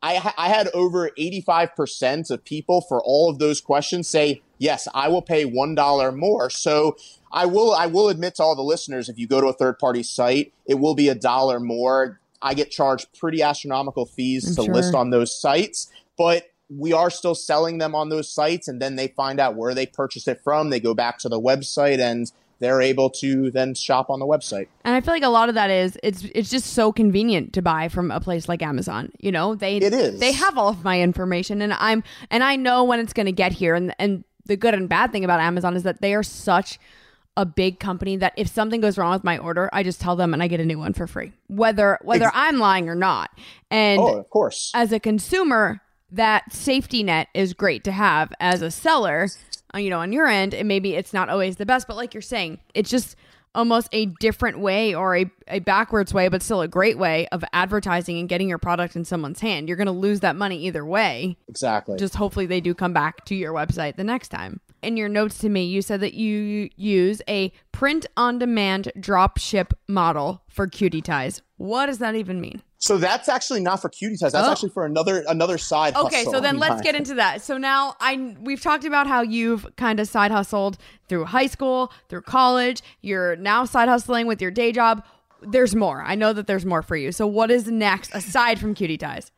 I, 0.02 0.32
I 0.36 0.48
had 0.48 0.68
over 0.74 1.10
85% 1.18 2.30
of 2.30 2.44
people 2.44 2.82
for 2.82 3.02
all 3.02 3.30
of 3.30 3.38
those 3.38 3.60
questions 3.60 4.08
say, 4.08 4.42
yes, 4.58 4.88
I 4.94 5.08
will 5.08 5.22
pay 5.22 5.44
$1 5.44 6.16
more. 6.16 6.50
So 6.50 6.96
I 7.32 7.46
will, 7.46 7.72
I 7.72 7.86
will 7.86 8.08
admit 8.08 8.36
to 8.36 8.42
all 8.42 8.54
the 8.54 8.62
listeners, 8.62 9.08
if 9.08 9.18
you 9.18 9.26
go 9.26 9.40
to 9.40 9.46
a 9.48 9.52
third 9.52 9.78
party 9.78 10.02
site, 10.02 10.52
it 10.66 10.74
will 10.74 10.94
be 10.94 11.08
a 11.08 11.14
dollar 11.14 11.58
more. 11.60 12.20
I 12.42 12.54
get 12.54 12.70
charged 12.70 13.08
pretty 13.18 13.42
astronomical 13.42 14.04
fees 14.04 14.46
I'm 14.48 14.56
to 14.56 14.62
sure. 14.64 14.74
list 14.74 14.94
on 14.94 15.10
those 15.10 15.38
sites, 15.38 15.90
but 16.18 16.50
we 16.68 16.92
are 16.92 17.10
still 17.10 17.34
selling 17.34 17.78
them 17.78 17.94
on 17.94 18.08
those 18.08 18.28
sites. 18.28 18.68
And 18.68 18.80
then 18.80 18.96
they 18.96 19.08
find 19.08 19.38
out 19.38 19.54
where 19.54 19.74
they 19.74 19.86
purchased 19.86 20.28
it 20.28 20.40
from. 20.42 20.70
They 20.70 20.80
go 20.80 20.94
back 20.94 21.18
to 21.18 21.28
the 21.28 21.40
website 21.40 22.00
and 22.00 22.30
they're 22.58 22.80
able 22.80 23.10
to 23.10 23.50
then 23.50 23.74
shop 23.74 24.08
on 24.08 24.20
the 24.20 24.26
website. 24.26 24.68
And 24.84 24.94
I 24.94 25.00
feel 25.00 25.12
like 25.12 25.24
a 25.24 25.28
lot 25.28 25.48
of 25.48 25.56
that 25.56 25.68
is 25.68 25.98
it's 26.02 26.24
it's 26.34 26.48
just 26.48 26.74
so 26.74 26.92
convenient 26.92 27.52
to 27.54 27.62
buy 27.62 27.88
from 27.88 28.10
a 28.10 28.20
place 28.20 28.48
like 28.48 28.62
Amazon. 28.62 29.10
You 29.18 29.32
know, 29.32 29.54
they 29.54 29.78
It 29.78 29.92
is. 29.92 30.20
they 30.20 30.32
have 30.32 30.56
all 30.56 30.68
of 30.68 30.84
my 30.84 31.00
information 31.00 31.60
and 31.60 31.72
I'm 31.72 32.04
and 32.30 32.44
I 32.44 32.56
know 32.56 32.84
when 32.84 33.00
it's 33.00 33.12
going 33.12 33.26
to 33.26 33.32
get 33.32 33.52
here 33.52 33.74
and 33.74 33.94
and 33.98 34.24
the 34.46 34.56
good 34.56 34.74
and 34.74 34.88
bad 34.88 35.12
thing 35.12 35.24
about 35.24 35.40
Amazon 35.40 35.76
is 35.76 35.82
that 35.82 36.00
they 36.00 36.14
are 36.14 36.22
such 36.22 36.78
a 37.36 37.46
big 37.46 37.80
company 37.80 38.16
that 38.16 38.34
if 38.36 38.48
something 38.48 38.80
goes 38.80 38.98
wrong 38.98 39.12
with 39.12 39.24
my 39.24 39.38
order, 39.38 39.70
I 39.72 39.82
just 39.82 40.00
tell 40.00 40.16
them 40.16 40.34
and 40.34 40.42
I 40.42 40.48
get 40.48 40.60
a 40.60 40.64
new 40.64 40.78
one 40.78 40.92
for 40.92 41.06
free. 41.06 41.32
Whether 41.48 41.98
whether 42.02 42.26
Ex- 42.26 42.36
I'm 42.36 42.58
lying 42.58 42.88
or 42.88 42.94
not. 42.94 43.30
And 43.70 44.00
oh, 44.00 44.18
of 44.18 44.28
course. 44.30 44.70
as 44.74 44.92
a 44.92 45.00
consumer, 45.00 45.80
that 46.10 46.52
safety 46.52 47.02
net 47.02 47.28
is 47.34 47.54
great 47.54 47.84
to 47.84 47.92
have. 47.92 48.32
As 48.38 48.60
a 48.60 48.70
seller, 48.70 49.28
uh, 49.74 49.78
you 49.78 49.88
know, 49.88 50.00
on 50.00 50.12
your 50.12 50.26
end, 50.26 50.52
and 50.52 50.68
maybe 50.68 50.94
it's 50.94 51.12
not 51.12 51.30
always 51.30 51.56
the 51.56 51.66
best, 51.66 51.88
but 51.88 51.96
like 51.96 52.12
you're 52.12 52.20
saying, 52.20 52.58
it's 52.74 52.90
just 52.90 53.16
almost 53.54 53.88
a 53.92 54.06
different 54.20 54.58
way 54.58 54.94
or 54.94 55.16
a, 55.16 55.30
a 55.48 55.58
backwards 55.60 56.14
way, 56.14 56.28
but 56.28 56.42
still 56.42 56.60
a 56.60 56.68
great 56.68 56.98
way 56.98 57.26
of 57.28 57.44
advertising 57.52 58.18
and 58.18 58.28
getting 58.28 58.48
your 58.48 58.58
product 58.58 58.96
in 58.96 59.04
someone's 59.04 59.40
hand. 59.40 59.68
You're 59.68 59.76
going 59.76 59.86
to 59.86 59.92
lose 59.92 60.20
that 60.20 60.36
money 60.36 60.58
either 60.66 60.84
way. 60.84 61.36
Exactly. 61.48 61.98
Just 61.98 62.14
hopefully 62.14 62.46
they 62.46 62.60
do 62.60 62.74
come 62.74 62.92
back 62.92 63.24
to 63.26 63.34
your 63.34 63.52
website 63.52 63.96
the 63.96 64.04
next 64.04 64.28
time. 64.28 64.60
In 64.82 64.96
your 64.96 65.08
notes 65.08 65.38
to 65.38 65.48
me, 65.48 65.64
you 65.64 65.80
said 65.80 66.00
that 66.00 66.14
you 66.14 66.68
use 66.76 67.22
a 67.28 67.52
print 67.70 68.06
on 68.16 68.38
demand 68.38 68.90
drop 68.98 69.38
ship 69.38 69.74
model 69.86 70.42
for 70.48 70.66
cutie 70.66 71.02
ties. 71.02 71.40
What 71.62 71.86
does 71.86 71.98
that 71.98 72.16
even 72.16 72.40
mean? 72.40 72.60
So 72.78 72.98
that's 72.98 73.28
actually 73.28 73.60
not 73.60 73.80
for 73.80 73.88
cutie 73.88 74.16
ties. 74.16 74.32
That's 74.32 74.48
Oh. 74.48 74.50
actually 74.50 74.70
for 74.70 74.84
another 74.84 75.22
another 75.28 75.58
side. 75.58 75.94
Okay, 75.94 76.16
hustle 76.24 76.32
so 76.32 76.40
then 76.40 76.58
let's 76.58 76.82
get 76.82 76.96
into 76.96 77.14
that. 77.14 77.40
So 77.40 77.56
now 77.56 77.94
I 78.00 78.34
we've 78.40 78.60
talked 78.60 78.84
about 78.84 79.06
how 79.06 79.22
you've 79.22 79.64
kind 79.76 80.00
of 80.00 80.08
side 80.08 80.32
hustled 80.32 80.76
through 81.08 81.26
high 81.26 81.46
school, 81.46 81.92
through 82.08 82.22
college. 82.22 82.82
You're 83.00 83.36
now 83.36 83.64
side 83.64 83.88
hustling 83.88 84.26
with 84.26 84.42
your 84.42 84.50
day 84.50 84.72
job. 84.72 85.04
There's 85.40 85.76
more. 85.76 86.02
I 86.02 86.16
know 86.16 86.32
that 86.32 86.48
there's 86.48 86.66
more 86.66 86.82
for 86.82 86.96
you. 86.96 87.12
So 87.12 87.28
what 87.28 87.52
is 87.52 87.68
next 87.68 88.12
aside 88.12 88.58
from 88.58 88.74
cutie 88.74 88.98
ties? 88.98 89.30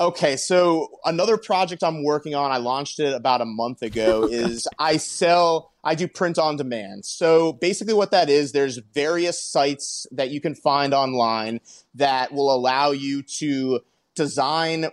Okay, 0.00 0.36
so 0.36 0.88
another 1.04 1.36
project 1.36 1.84
I'm 1.84 2.02
working 2.02 2.34
on, 2.34 2.50
I 2.50 2.56
launched 2.56 2.98
it 2.98 3.14
about 3.14 3.40
a 3.40 3.44
month 3.44 3.80
ago, 3.80 4.24
is 4.30 4.66
I 4.76 4.96
sell, 4.96 5.72
I 5.84 5.94
do 5.94 6.08
print 6.08 6.36
on 6.36 6.56
demand. 6.56 7.04
So 7.04 7.52
basically, 7.52 7.94
what 7.94 8.10
that 8.10 8.28
is, 8.28 8.50
there's 8.50 8.78
various 8.92 9.40
sites 9.40 10.06
that 10.10 10.30
you 10.30 10.40
can 10.40 10.56
find 10.56 10.92
online 10.92 11.60
that 11.94 12.32
will 12.32 12.52
allow 12.52 12.90
you 12.90 13.22
to 13.38 13.80
design 14.16 14.86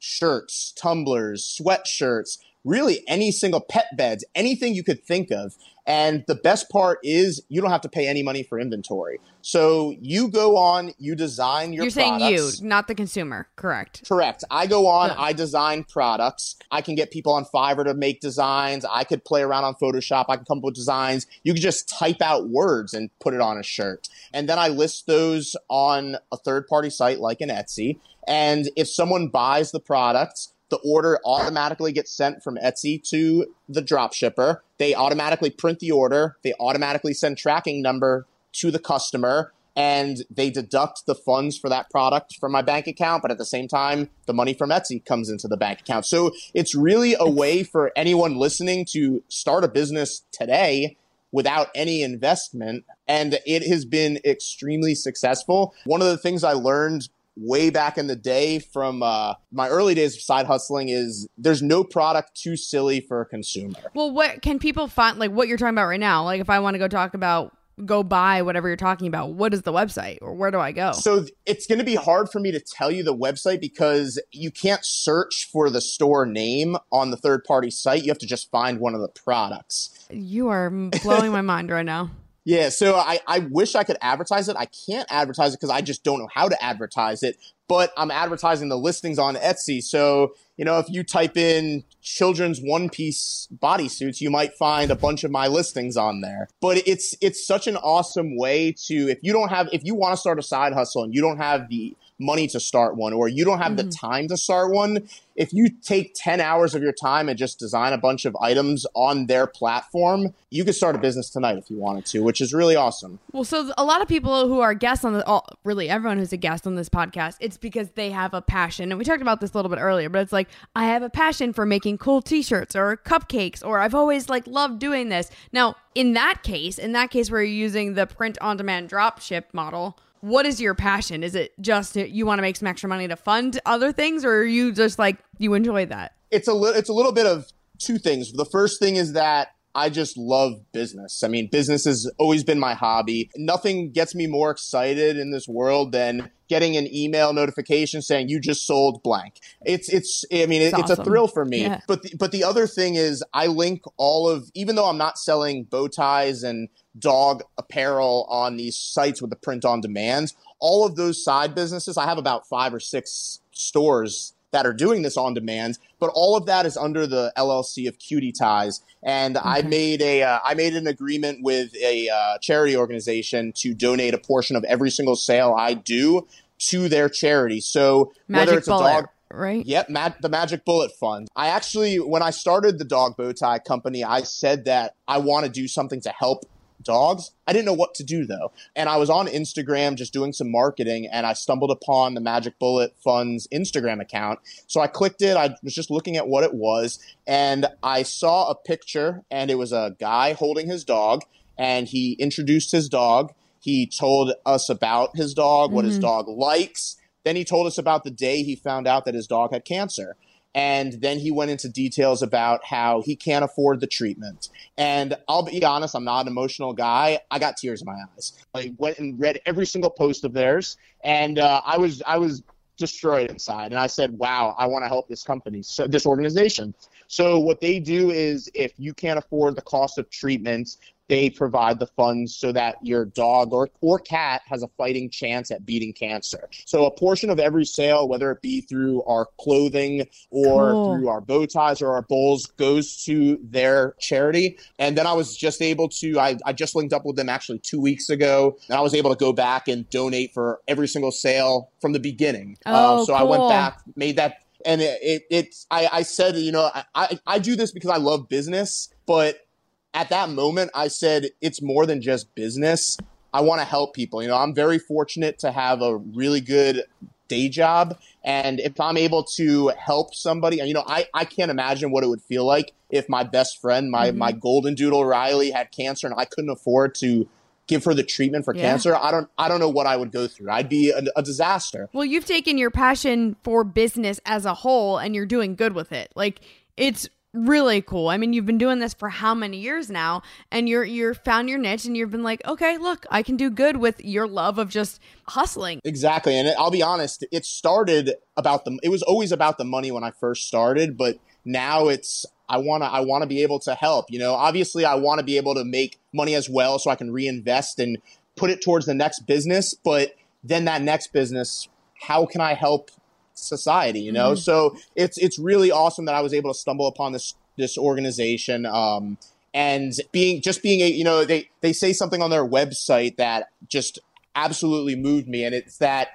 shirts, 0.00 0.72
tumblers, 0.76 1.58
sweatshirts, 1.60 2.38
really 2.64 3.04
any 3.06 3.30
single 3.30 3.60
pet 3.60 3.86
beds, 3.96 4.24
anything 4.34 4.74
you 4.74 4.82
could 4.82 5.04
think 5.04 5.30
of. 5.30 5.54
And 5.88 6.22
the 6.26 6.34
best 6.34 6.68
part 6.68 6.98
is 7.02 7.42
you 7.48 7.62
don't 7.62 7.70
have 7.70 7.80
to 7.80 7.88
pay 7.88 8.06
any 8.06 8.22
money 8.22 8.42
for 8.42 8.60
inventory. 8.60 9.20
So 9.40 9.94
you 10.02 10.28
go 10.28 10.58
on, 10.58 10.92
you 10.98 11.14
design 11.14 11.72
your 11.72 11.84
You're 11.84 11.90
saying 11.90 12.20
you, 12.20 12.50
not 12.60 12.88
the 12.88 12.94
consumer, 12.94 13.48
correct? 13.56 14.06
Correct. 14.06 14.44
I 14.50 14.66
go 14.66 14.86
on, 14.86 15.08
Yeah. 15.08 15.18
I 15.18 15.32
design 15.32 15.84
products. 15.84 16.56
I 16.70 16.82
can 16.82 16.94
get 16.94 17.10
people 17.10 17.32
on 17.32 17.46
Fiverr 17.46 17.84
to 17.86 17.94
make 17.94 18.20
designs. 18.20 18.84
I 18.84 19.04
could 19.04 19.24
play 19.24 19.40
around 19.40 19.64
on 19.64 19.76
Photoshop. 19.76 20.26
I 20.28 20.36
can 20.36 20.44
come 20.44 20.58
up 20.58 20.64
with 20.64 20.74
designs. 20.74 21.26
You 21.42 21.54
can 21.54 21.62
just 21.62 21.88
type 21.88 22.20
out 22.20 22.50
words 22.50 22.92
and 22.92 23.08
put 23.18 23.32
it 23.32 23.40
on 23.40 23.56
a 23.56 23.62
shirt. 23.62 24.10
And 24.34 24.46
then 24.46 24.58
I 24.58 24.68
list 24.68 25.06
those 25.06 25.56
on 25.70 26.16
a 26.30 26.36
third 26.36 26.66
party 26.66 26.90
site 26.90 27.18
like 27.18 27.40
an 27.40 27.48
Etsy. 27.48 27.98
And 28.26 28.68
if 28.76 28.90
someone 28.90 29.28
buys 29.28 29.72
the 29.72 29.80
products, 29.80 30.52
the 30.70 30.78
order 30.78 31.18
automatically 31.24 31.92
gets 31.92 32.12
sent 32.12 32.42
from 32.42 32.56
Etsy 32.56 33.02
to 33.10 33.46
the 33.68 33.82
drop 33.82 34.12
shipper. 34.12 34.62
They 34.78 34.94
automatically 34.94 35.50
print 35.50 35.80
the 35.80 35.90
order. 35.90 36.36
They 36.42 36.54
automatically 36.60 37.14
send 37.14 37.38
tracking 37.38 37.82
number 37.82 38.26
to 38.54 38.70
the 38.70 38.78
customer 38.78 39.52
and 39.78 40.24
they 40.28 40.50
deduct 40.50 41.06
the 41.06 41.14
funds 41.14 41.56
for 41.56 41.68
that 41.68 41.88
product 41.88 42.36
from 42.40 42.50
my 42.50 42.62
bank 42.62 42.88
account. 42.88 43.22
But 43.22 43.30
at 43.30 43.38
the 43.38 43.44
same 43.44 43.68
time, 43.68 44.10
the 44.26 44.34
money 44.34 44.52
from 44.52 44.70
Etsy 44.70 45.04
comes 45.04 45.30
into 45.30 45.46
the 45.46 45.56
bank 45.56 45.80
account. 45.80 46.04
So 46.04 46.32
it's 46.52 46.74
really 46.74 47.14
a 47.18 47.30
way 47.30 47.62
for 47.62 47.92
anyone 47.94 48.36
listening 48.36 48.86
to 48.90 49.22
start 49.28 49.62
a 49.62 49.68
business 49.68 50.24
today 50.32 50.96
without 51.30 51.68
any 51.76 52.02
investment. 52.02 52.86
And 53.06 53.38
it 53.46 53.62
has 53.68 53.84
been 53.84 54.18
extremely 54.24 54.96
successful. 54.96 55.74
One 55.84 56.02
of 56.02 56.08
the 56.08 56.18
things 56.18 56.42
I 56.42 56.54
learned 56.54 57.08
way 57.40 57.70
back 57.70 57.96
in 57.98 58.06
the 58.06 58.16
day 58.16 58.58
from 58.58 59.02
uh, 59.02 59.34
my 59.52 59.68
early 59.68 59.94
days 59.94 60.14
of 60.16 60.22
side 60.22 60.46
hustling 60.46 60.88
is 60.88 61.28
there's 61.38 61.62
no 61.62 61.84
product 61.84 62.34
too 62.34 62.56
silly 62.56 63.00
for 63.00 63.20
a 63.20 63.26
consumer. 63.26 63.78
Well, 63.94 64.10
what 64.10 64.42
can 64.42 64.58
people 64.58 64.88
find? 64.88 65.18
Like 65.18 65.30
what 65.30 65.48
you're 65.48 65.58
talking 65.58 65.74
about 65.74 65.86
right 65.86 66.00
now? 66.00 66.24
Like 66.24 66.40
if 66.40 66.50
I 66.50 66.60
want 66.60 66.74
to 66.74 66.78
go 66.78 66.88
talk 66.88 67.14
about, 67.14 67.54
go 67.84 68.02
buy 68.02 68.42
whatever 68.42 68.66
you're 68.66 68.76
talking 68.76 69.06
about, 69.06 69.34
what 69.34 69.54
is 69.54 69.62
the 69.62 69.72
website 69.72 70.18
or 70.20 70.34
where 70.34 70.50
do 70.50 70.58
I 70.58 70.72
go? 70.72 70.90
So 70.92 71.26
it's 71.46 71.66
going 71.68 71.78
to 71.78 71.84
be 71.84 71.94
hard 71.94 72.28
for 72.28 72.40
me 72.40 72.50
to 72.50 72.58
tell 72.58 72.90
you 72.90 73.04
the 73.04 73.14
website 73.14 73.60
because 73.60 74.20
you 74.32 74.50
can't 74.50 74.84
search 74.84 75.48
for 75.52 75.70
the 75.70 75.80
store 75.80 76.26
name 76.26 76.76
on 76.90 77.12
the 77.12 77.16
third 77.16 77.44
party 77.44 77.70
site. 77.70 78.02
You 78.02 78.10
have 78.10 78.18
to 78.18 78.26
just 78.26 78.50
find 78.50 78.80
one 78.80 78.94
of 78.96 79.00
the 79.00 79.08
products. 79.08 80.06
you 80.10 80.48
are 80.48 80.70
blowing 80.70 81.30
my 81.30 81.42
mind 81.42 81.70
right 81.70 81.86
now. 81.86 82.10
Yeah, 82.48 82.70
so 82.70 82.96
I, 82.96 83.20
I 83.26 83.40
wish 83.40 83.74
I 83.74 83.84
could 83.84 83.98
advertise 84.00 84.48
it. 84.48 84.56
I 84.56 84.64
can't 84.64 85.06
advertise 85.10 85.52
it 85.52 85.58
because 85.58 85.68
I 85.68 85.82
just 85.82 86.02
don't 86.02 86.18
know 86.18 86.30
how 86.32 86.48
to 86.48 86.64
advertise 86.64 87.22
it. 87.22 87.36
But 87.68 87.92
I'm 87.94 88.10
advertising 88.10 88.70
the 88.70 88.78
listings 88.78 89.18
on 89.18 89.36
Etsy. 89.36 89.82
So, 89.82 90.32
you 90.56 90.64
know, 90.64 90.78
if 90.78 90.88
you 90.88 91.04
type 91.04 91.36
in 91.36 91.84
children's 92.00 92.58
one 92.58 92.88
piece 92.88 93.48
bodysuits, 93.54 94.22
you 94.22 94.30
might 94.30 94.54
find 94.54 94.90
a 94.90 94.96
bunch 94.96 95.24
of 95.24 95.30
my 95.30 95.46
listings 95.46 95.98
on 95.98 96.22
there. 96.22 96.48
But 96.62 96.78
it's 96.88 97.14
it's 97.20 97.46
such 97.46 97.66
an 97.66 97.76
awesome 97.76 98.34
way 98.38 98.74
to 98.86 98.94
if 99.10 99.18
you 99.20 99.34
don't 99.34 99.50
have 99.50 99.68
if 99.70 99.84
you 99.84 99.94
want 99.94 100.14
to 100.14 100.16
start 100.16 100.38
a 100.38 100.42
side 100.42 100.72
hustle 100.72 101.04
and 101.04 101.14
you 101.14 101.20
don't 101.20 101.36
have 101.36 101.68
the 101.68 101.94
money 102.18 102.46
to 102.48 102.60
start 102.60 102.96
one 102.96 103.12
or 103.12 103.28
you 103.28 103.44
don't 103.44 103.58
have 103.58 103.76
the 103.76 103.84
mm-hmm. 103.84 104.06
time 104.06 104.28
to 104.28 104.36
start 104.36 104.72
one, 104.72 105.08
if 105.38 105.52
you 105.52 105.68
take 105.70 106.12
10 106.16 106.40
hours 106.40 106.74
of 106.74 106.82
your 106.82 106.92
time 106.92 107.28
and 107.28 107.38
just 107.38 107.60
design 107.60 107.92
a 107.92 107.98
bunch 107.98 108.24
of 108.24 108.36
items 108.40 108.84
on 108.94 109.26
their 109.26 109.46
platform, 109.46 110.34
you 110.50 110.64
could 110.64 110.74
start 110.74 110.96
a 110.96 110.98
business 110.98 111.30
tonight 111.30 111.56
if 111.56 111.70
you 111.70 111.76
wanted 111.76 112.04
to, 112.06 112.24
which 112.24 112.40
is 112.40 112.52
really 112.52 112.74
awesome. 112.74 113.20
Well, 113.32 113.44
so 113.44 113.72
a 113.78 113.84
lot 113.84 114.02
of 114.02 114.08
people 114.08 114.48
who 114.48 114.58
are 114.58 114.74
guests 114.74 115.04
on 115.04 115.12
the, 115.12 115.24
all, 115.26 115.46
really 115.62 115.88
everyone 115.88 116.18
who's 116.18 116.32
a 116.32 116.36
guest 116.36 116.66
on 116.66 116.74
this 116.74 116.88
podcast, 116.88 117.36
it's 117.38 117.56
because 117.56 117.90
they 117.90 118.10
have 118.10 118.34
a 118.34 118.42
passion. 118.42 118.90
And 118.90 118.98
we 118.98 119.04
talked 119.04 119.22
about 119.22 119.40
this 119.40 119.52
a 119.52 119.56
little 119.56 119.70
bit 119.70 119.78
earlier, 119.78 120.08
but 120.08 120.22
it's 120.22 120.32
like, 120.32 120.48
I 120.74 120.86
have 120.86 121.04
a 121.04 121.10
passion 121.10 121.52
for 121.52 121.64
making 121.64 121.98
cool 121.98 122.20
t-shirts 122.20 122.74
or 122.74 122.96
cupcakes, 122.96 123.64
or 123.64 123.78
I've 123.78 123.94
always 123.94 124.28
like 124.28 124.44
loved 124.48 124.80
doing 124.80 125.08
this. 125.08 125.30
Now, 125.52 125.76
in 125.94 126.14
that 126.14 126.42
case, 126.42 126.78
in 126.78 126.92
that 126.92 127.10
case 127.10 127.30
where 127.30 127.42
you're 127.42 127.52
using 127.52 127.94
the 127.94 128.06
print 128.06 128.38
on 128.40 128.56
demand 128.56 128.88
drop 128.88 129.20
ship 129.20 129.50
model, 129.52 129.98
what 130.20 130.46
is 130.46 130.60
your 130.60 130.74
passion? 130.74 131.22
Is 131.22 131.34
it 131.34 131.52
just 131.60 131.96
you 131.96 132.26
want 132.26 132.38
to 132.38 132.42
make 132.42 132.56
some 132.56 132.66
extra 132.66 132.88
money 132.88 133.08
to 133.08 133.16
fund 133.16 133.60
other 133.66 133.92
things, 133.92 134.24
or 134.24 134.38
are 134.38 134.44
you 134.44 134.72
just 134.72 134.98
like, 134.98 135.18
you 135.38 135.54
enjoy 135.54 135.86
that? 135.86 136.14
It's 136.30 136.48
a 136.48 136.54
little 136.54 136.78
it's 136.78 136.88
a 136.88 136.92
little 136.92 137.12
bit 137.12 137.26
of 137.26 137.46
two 137.78 137.98
things. 137.98 138.32
The 138.32 138.44
first 138.44 138.78
thing 138.80 138.96
is 138.96 139.12
that 139.14 139.54
I 139.74 139.90
just 139.90 140.16
love 140.16 140.60
business. 140.72 141.22
I 141.22 141.28
mean, 141.28 141.48
business 141.48 141.84
has 141.84 142.10
always 142.18 142.42
been 142.42 142.58
my 142.58 142.74
hobby. 142.74 143.30
Nothing 143.36 143.92
gets 143.92 144.14
me 144.14 144.26
more 144.26 144.50
excited 144.50 145.16
in 145.16 145.30
this 145.30 145.46
world 145.46 145.92
than 145.92 146.30
getting 146.48 146.76
an 146.76 146.92
email 146.92 147.32
notification 147.32 148.02
saying 148.02 148.28
you 148.28 148.40
just 148.40 148.66
sold 148.66 149.02
blank. 149.02 149.34
It's 149.64 149.88
it's 149.88 150.24
I 150.32 150.46
mean, 150.46 150.62
it, 150.62 150.72
It's 150.74 150.90
it's 150.90 150.98
a 150.98 151.04
thrill 151.04 151.28
for 151.28 151.44
me. 151.44 151.62
Yeah. 151.62 151.80
But 151.86 152.02
the, 152.02 152.16
but 152.18 152.32
the 152.32 152.42
other 152.42 152.66
thing 152.66 152.96
is 152.96 153.22
I 153.32 153.46
link 153.46 153.82
all 153.96 154.28
of 154.28 154.50
even 154.54 154.74
though 154.74 154.88
I'm 154.88 154.98
not 154.98 155.18
selling 155.18 155.64
bow 155.64 155.86
ties 155.88 156.42
and 156.42 156.68
dog 156.98 157.42
apparel 157.56 158.26
on 158.28 158.56
these 158.56 158.76
sites 158.76 159.20
with 159.20 159.30
the 159.30 159.36
print 159.36 159.64
on 159.64 159.80
demand, 159.80 160.32
all 160.60 160.84
of 160.84 160.96
those 160.96 161.22
side 161.22 161.54
businesses, 161.54 161.96
I 161.96 162.06
have 162.06 162.18
about 162.18 162.48
5 162.48 162.74
or 162.74 162.80
6 162.80 163.40
stores 163.52 164.34
that 164.50 164.66
are 164.66 164.72
doing 164.72 165.02
this 165.02 165.16
on 165.16 165.34
demand, 165.34 165.78
but 166.00 166.10
all 166.14 166.36
of 166.36 166.46
that 166.46 166.64
is 166.64 166.76
under 166.76 167.06
the 167.06 167.32
LLC 167.36 167.86
of 167.86 167.98
Cutie 167.98 168.32
Ties. 168.32 168.82
And 169.02 169.36
I 169.36 169.62
made 169.62 170.00
a 170.00 170.22
uh, 170.22 170.38
I 170.44 170.54
made 170.54 170.74
an 170.74 170.86
agreement 170.86 171.40
with 171.42 171.74
a 171.76 172.08
uh, 172.08 172.38
charity 172.40 172.76
organization 172.76 173.52
to 173.56 173.74
donate 173.74 174.14
a 174.14 174.18
portion 174.18 174.56
of 174.56 174.64
every 174.64 174.90
single 174.90 175.16
sale 175.16 175.54
I 175.56 175.74
do 175.74 176.26
to 176.58 176.88
their 176.88 177.08
charity. 177.08 177.60
So 177.60 178.12
whether 178.26 178.52
Magic 178.52 178.58
it's 178.58 178.68
a 178.68 178.70
dog 178.70 179.08
right? 179.30 179.64
Yep, 179.64 179.90
ma- 179.90 180.14
the 180.20 180.28
Magic 180.28 180.64
Bullet 180.64 180.92
Fund. 180.98 181.28
I 181.36 181.48
actually, 181.48 181.96
when 181.96 182.22
I 182.22 182.30
started 182.30 182.78
the 182.78 182.84
dog 182.84 183.16
bow 183.16 183.32
tie 183.32 183.58
company, 183.58 184.02
I 184.04 184.22
said 184.22 184.64
that 184.64 184.94
I 185.06 185.18
want 185.18 185.44
to 185.44 185.52
do 185.52 185.68
something 185.68 186.00
to 186.02 186.10
help 186.10 186.44
dogs. 186.82 187.32
I 187.46 187.52
didn't 187.52 187.66
know 187.66 187.74
what 187.74 187.94
to 187.94 188.04
do 188.04 188.24
though. 188.26 188.52
And 188.76 188.88
I 188.88 188.96
was 188.96 189.10
on 189.10 189.26
Instagram 189.26 189.96
just 189.96 190.12
doing 190.12 190.32
some 190.32 190.50
marketing 190.50 191.06
and 191.10 191.26
I 191.26 191.32
stumbled 191.32 191.70
upon 191.70 192.14
the 192.14 192.20
Magic 192.20 192.58
Bullet 192.58 192.94
Fund's 193.02 193.46
Instagram 193.48 194.00
account. 194.00 194.38
So 194.66 194.80
I 194.80 194.86
clicked 194.86 195.22
it. 195.22 195.36
I 195.36 195.54
was 195.62 195.74
just 195.74 195.90
looking 195.90 196.16
at 196.16 196.28
what 196.28 196.44
it 196.44 196.54
was 196.54 196.98
and 197.26 197.66
I 197.82 198.02
saw 198.02 198.50
a 198.50 198.54
picture 198.54 199.24
and 199.30 199.50
it 199.50 199.56
was 199.56 199.72
a 199.72 199.96
guy 199.98 200.32
holding 200.34 200.68
his 200.68 200.84
dog 200.84 201.22
and 201.56 201.88
he 201.88 202.12
introduced 202.14 202.70
his 202.72 202.88
dog. 202.88 203.32
He 203.60 203.86
told 203.86 204.32
us 204.46 204.68
about 204.68 205.16
his 205.16 205.34
dog, 205.34 205.72
what 205.72 205.84
his 205.84 205.98
Mhm. 205.98 206.02
dog 206.02 206.28
likes. 206.28 206.96
Then 207.24 207.34
he 207.36 207.44
told 207.44 207.66
us 207.66 207.76
about 207.76 208.04
the 208.04 208.10
day 208.10 208.42
he 208.42 208.54
found 208.54 208.86
out 208.86 209.04
that 209.04 209.14
his 209.14 209.26
dog 209.26 209.52
had 209.52 209.64
cancer. 209.64 210.16
And 210.54 210.94
then 211.00 211.18
he 211.18 211.30
went 211.30 211.50
into 211.50 211.68
details 211.68 212.22
about 212.22 212.64
how 212.64 213.02
he 213.02 213.14
can't 213.14 213.44
afford 213.44 213.80
the 213.80 213.86
treatment. 213.86 214.48
And 214.76 215.16
I'll 215.28 215.44
be 215.44 215.64
honest, 215.64 215.94
I'm 215.94 216.04
not 216.04 216.22
an 216.22 216.28
emotional 216.28 216.72
guy. 216.72 217.20
I 217.30 217.38
got 217.38 217.56
tears 217.56 217.82
in 217.82 217.86
my 217.86 217.98
eyes. 218.16 218.32
I 218.54 218.74
went 218.78 218.98
and 218.98 219.20
read 219.20 219.40
every 219.46 219.66
single 219.66 219.90
post 219.90 220.24
of 220.24 220.32
theirs, 220.32 220.76
and 221.04 221.38
uh, 221.38 221.60
I 221.64 221.78
was 221.78 222.02
I 222.06 222.18
was 222.18 222.42
destroyed 222.78 223.30
inside. 223.30 223.72
And 223.72 223.78
I 223.78 223.88
said, 223.88 224.18
"Wow, 224.18 224.54
I 224.58 224.66
want 224.66 224.84
to 224.84 224.88
help 224.88 225.08
this 225.08 225.22
company, 225.22 225.62
so 225.62 225.86
this 225.86 226.06
organization." 226.06 226.74
So 227.08 227.38
what 227.38 227.60
they 227.60 227.80
do 227.80 228.10
is, 228.10 228.50
if 228.54 228.72
you 228.78 228.94
can't 228.94 229.18
afford 229.18 229.56
the 229.56 229.62
cost 229.62 229.98
of 229.98 230.08
treatments, 230.10 230.78
they 231.08 231.30
provide 231.30 231.78
the 231.78 231.86
funds 231.86 232.36
so 232.36 232.52
that 232.52 232.76
your 232.82 233.06
dog 233.06 233.54
or, 233.54 233.70
or 233.80 233.98
cat 233.98 234.42
has 234.46 234.62
a 234.62 234.68
fighting 234.76 235.08
chance 235.08 235.50
at 235.50 235.64
beating 235.64 235.94
cancer. 235.94 236.50
So 236.66 236.84
a 236.84 236.90
portion 236.90 237.30
of 237.30 237.40
every 237.40 237.64
sale, 237.64 238.06
whether 238.06 238.30
it 238.30 238.42
be 238.42 238.60
through 238.60 239.02
our 239.04 239.26
clothing 239.40 240.06
or 240.28 240.72
Cool. 240.72 240.84
through 240.84 241.08
our 241.08 241.22
bow 241.22 241.46
ties 241.46 241.80
or 241.80 241.94
our 241.94 242.02
bowls, 242.02 242.44
goes 242.58 243.04
to 243.06 243.40
their 243.42 243.94
charity. 243.98 244.58
And 244.78 244.98
then 244.98 245.06
I 245.06 245.14
was 245.14 245.34
just 245.34 245.62
able 245.62 245.88
to, 245.88 246.20
I, 246.20 246.36
I 246.44 246.52
just 246.52 246.76
linked 246.76 246.92
up 246.92 247.06
with 247.06 247.16
them 247.16 247.30
actually 247.30 247.60
two 247.60 247.80
weeks 247.80 248.10
ago, 248.10 248.58
and 248.68 248.76
I 248.76 248.82
was 248.82 248.94
able 248.94 249.08
to 249.08 249.16
go 249.16 249.32
back 249.32 249.66
and 249.66 249.88
donate 249.88 250.34
for 250.34 250.60
every 250.68 250.88
single 250.88 251.10
sale 251.10 251.70
from 251.80 251.92
the 251.94 252.00
beginning. 252.00 252.58
Oh, 252.66 253.00
Uh, 253.00 253.04
so 253.06 253.14
I 253.14 253.22
went 253.22 253.48
back, 253.48 253.80
made 253.96 254.16
that 254.16 254.42
and 254.64 254.80
it, 254.80 254.98
it 255.02 255.22
it's 255.30 255.66
I, 255.70 255.88
I 255.92 256.02
said 256.02 256.36
you 256.36 256.52
know 256.52 256.70
I, 256.94 257.18
I 257.26 257.38
do 257.38 257.56
this 257.56 257.72
because 257.72 257.90
I 257.90 257.96
love 257.96 258.28
business, 258.28 258.92
but 259.06 259.46
at 259.94 260.08
that 260.10 260.30
moment 260.30 260.70
I 260.74 260.88
said 260.88 261.30
it's 261.40 261.62
more 261.62 261.86
than 261.86 262.02
just 262.02 262.34
business. 262.34 263.00
I 263.32 263.42
want 263.42 263.60
to 263.60 263.64
help 263.66 263.94
people. 263.94 264.22
You 264.22 264.28
know, 264.28 264.36
I'm 264.36 264.54
very 264.54 264.78
fortunate 264.78 265.38
to 265.40 265.52
have 265.52 265.82
a 265.82 265.96
really 265.96 266.40
good 266.40 266.84
day 267.28 267.48
job 267.48 267.98
and 268.24 268.58
if 268.60 268.80
I'm 268.80 268.96
able 268.96 269.22
to 269.36 269.68
help 269.78 270.14
somebody, 270.14 270.58
and 270.60 270.68
you 270.68 270.74
know, 270.74 270.84
I, 270.86 271.06
I 271.14 271.24
can't 271.24 271.50
imagine 271.50 271.90
what 271.90 272.04
it 272.04 272.08
would 272.08 272.20
feel 272.22 272.44
like 272.44 272.72
if 272.90 273.08
my 273.08 273.22
best 273.22 273.60
friend, 273.60 273.90
my 273.90 274.08
Mm-hmm. 274.08 274.16
Mhm. 274.16 274.18
my 274.18 274.32
golden 274.32 274.74
doodle 274.74 275.04
Riley 275.04 275.50
had 275.50 275.70
cancer 275.72 276.06
and 276.06 276.16
I 276.18 276.24
couldn't 276.24 276.50
afford 276.50 276.94
to 276.96 277.28
give 277.68 277.84
her 277.84 277.94
the 277.94 278.02
treatment 278.02 278.44
for 278.44 278.54
Yeah. 278.54 278.62
cancer. 278.62 278.96
I 278.96 279.10
don't 279.12 279.28
I 279.38 279.46
don't 279.48 279.60
know 279.60 279.68
what 279.68 279.86
I 279.86 279.96
would 279.96 280.10
go 280.10 280.26
through. 280.26 280.50
I'd 280.50 280.68
be 280.68 280.90
a, 280.90 281.02
a 281.14 281.22
disaster. 281.22 281.88
Well, 281.92 282.04
you've 282.04 282.26
taken 282.26 282.58
your 282.58 282.70
passion 282.70 283.36
for 283.44 283.62
business 283.62 284.18
as 284.26 284.44
a 284.44 284.54
whole 284.54 284.98
and 284.98 285.14
you're 285.14 285.26
doing 285.26 285.54
good 285.54 285.74
with 285.74 285.92
it. 285.92 286.10
Like 286.16 286.40
it's 286.76 287.08
really 287.34 287.82
cool. 287.82 288.08
I 288.08 288.16
mean, 288.16 288.32
you've 288.32 288.46
been 288.46 288.58
doing 288.58 288.78
this 288.78 288.94
for 288.94 289.10
how 289.10 289.34
many 289.34 289.58
years 289.58 289.90
now 289.90 290.22
and 290.50 290.68
you're 290.68 290.84
you're 290.84 291.12
found 291.14 291.48
your 291.50 291.58
niche 291.58 291.84
and 291.84 291.96
you've 291.96 292.10
been 292.10 292.22
like, 292.22 292.44
"Okay, 292.46 292.78
look, 292.78 293.04
I 293.10 293.22
can 293.22 293.36
do 293.36 293.50
good 293.50 293.76
with 293.76 294.02
your 294.02 294.26
love 294.26 294.58
of 294.58 294.70
just 294.70 294.98
hustling." 295.28 295.80
Exactly. 295.84 296.36
And 296.36 296.48
I'll 296.58 296.70
be 296.70 296.82
honest, 296.82 297.24
it 297.30 297.44
started 297.44 298.14
about 298.36 298.64
the 298.64 298.78
it 298.82 298.88
was 298.88 299.02
always 299.02 299.30
about 299.30 299.58
the 299.58 299.64
money 299.64 299.92
when 299.92 300.02
I 300.04 300.10
first 300.10 300.48
started, 300.48 300.96
but 300.96 301.18
now 301.44 301.88
it's 301.88 302.24
I 302.48 302.56
want 302.58 302.82
to 302.82 302.88
I 302.88 303.00
want 303.00 303.22
to 303.22 303.26
be 303.28 303.42
able 303.42 303.58
to 303.60 303.74
help. 303.74 304.10
You 304.10 304.18
know, 304.18 304.32
obviously 304.32 304.86
I 304.86 304.94
want 304.94 305.18
to 305.18 305.24
be 305.24 305.36
able 305.36 305.54
to 305.54 305.64
make 305.64 305.98
money 306.12 306.34
as 306.34 306.48
well 306.48 306.78
so 306.78 306.90
I 306.90 306.96
can 306.96 307.12
reinvest 307.12 307.78
and 307.78 307.98
put 308.36 308.50
it 308.50 308.62
towards 308.62 308.86
the 308.86 308.94
next 308.94 309.26
business, 309.26 309.74
but 309.74 310.14
then 310.44 310.64
that 310.66 310.82
next 310.82 311.12
business, 311.12 311.68
how 312.00 312.24
can 312.26 312.40
I 312.40 312.54
help 312.54 312.90
society, 313.34 314.00
you 314.00 314.12
know? 314.12 314.32
Mhm. 314.32 314.38
So 314.38 314.76
it's 314.96 315.18
it's 315.18 315.38
really 315.38 315.70
awesome 315.70 316.04
that 316.06 316.14
I 316.14 316.20
was 316.20 316.32
able 316.34 316.52
to 316.52 316.58
stumble 316.58 316.86
upon 316.86 317.12
this 317.12 317.34
this 317.56 317.76
organization 317.76 318.64
um 318.66 319.18
and 319.52 319.92
being 320.12 320.40
just 320.40 320.62
being 320.62 320.80
a 320.80 320.88
you 320.88 321.02
know 321.02 321.24
they 321.24 321.48
they 321.60 321.72
say 321.72 321.92
something 321.92 322.22
on 322.22 322.30
their 322.30 322.46
website 322.46 323.16
that 323.16 323.48
just 323.68 323.98
absolutely 324.36 324.94
moved 324.94 325.26
me 325.26 325.44
and 325.44 325.54
it's 325.54 325.78
that 325.78 326.10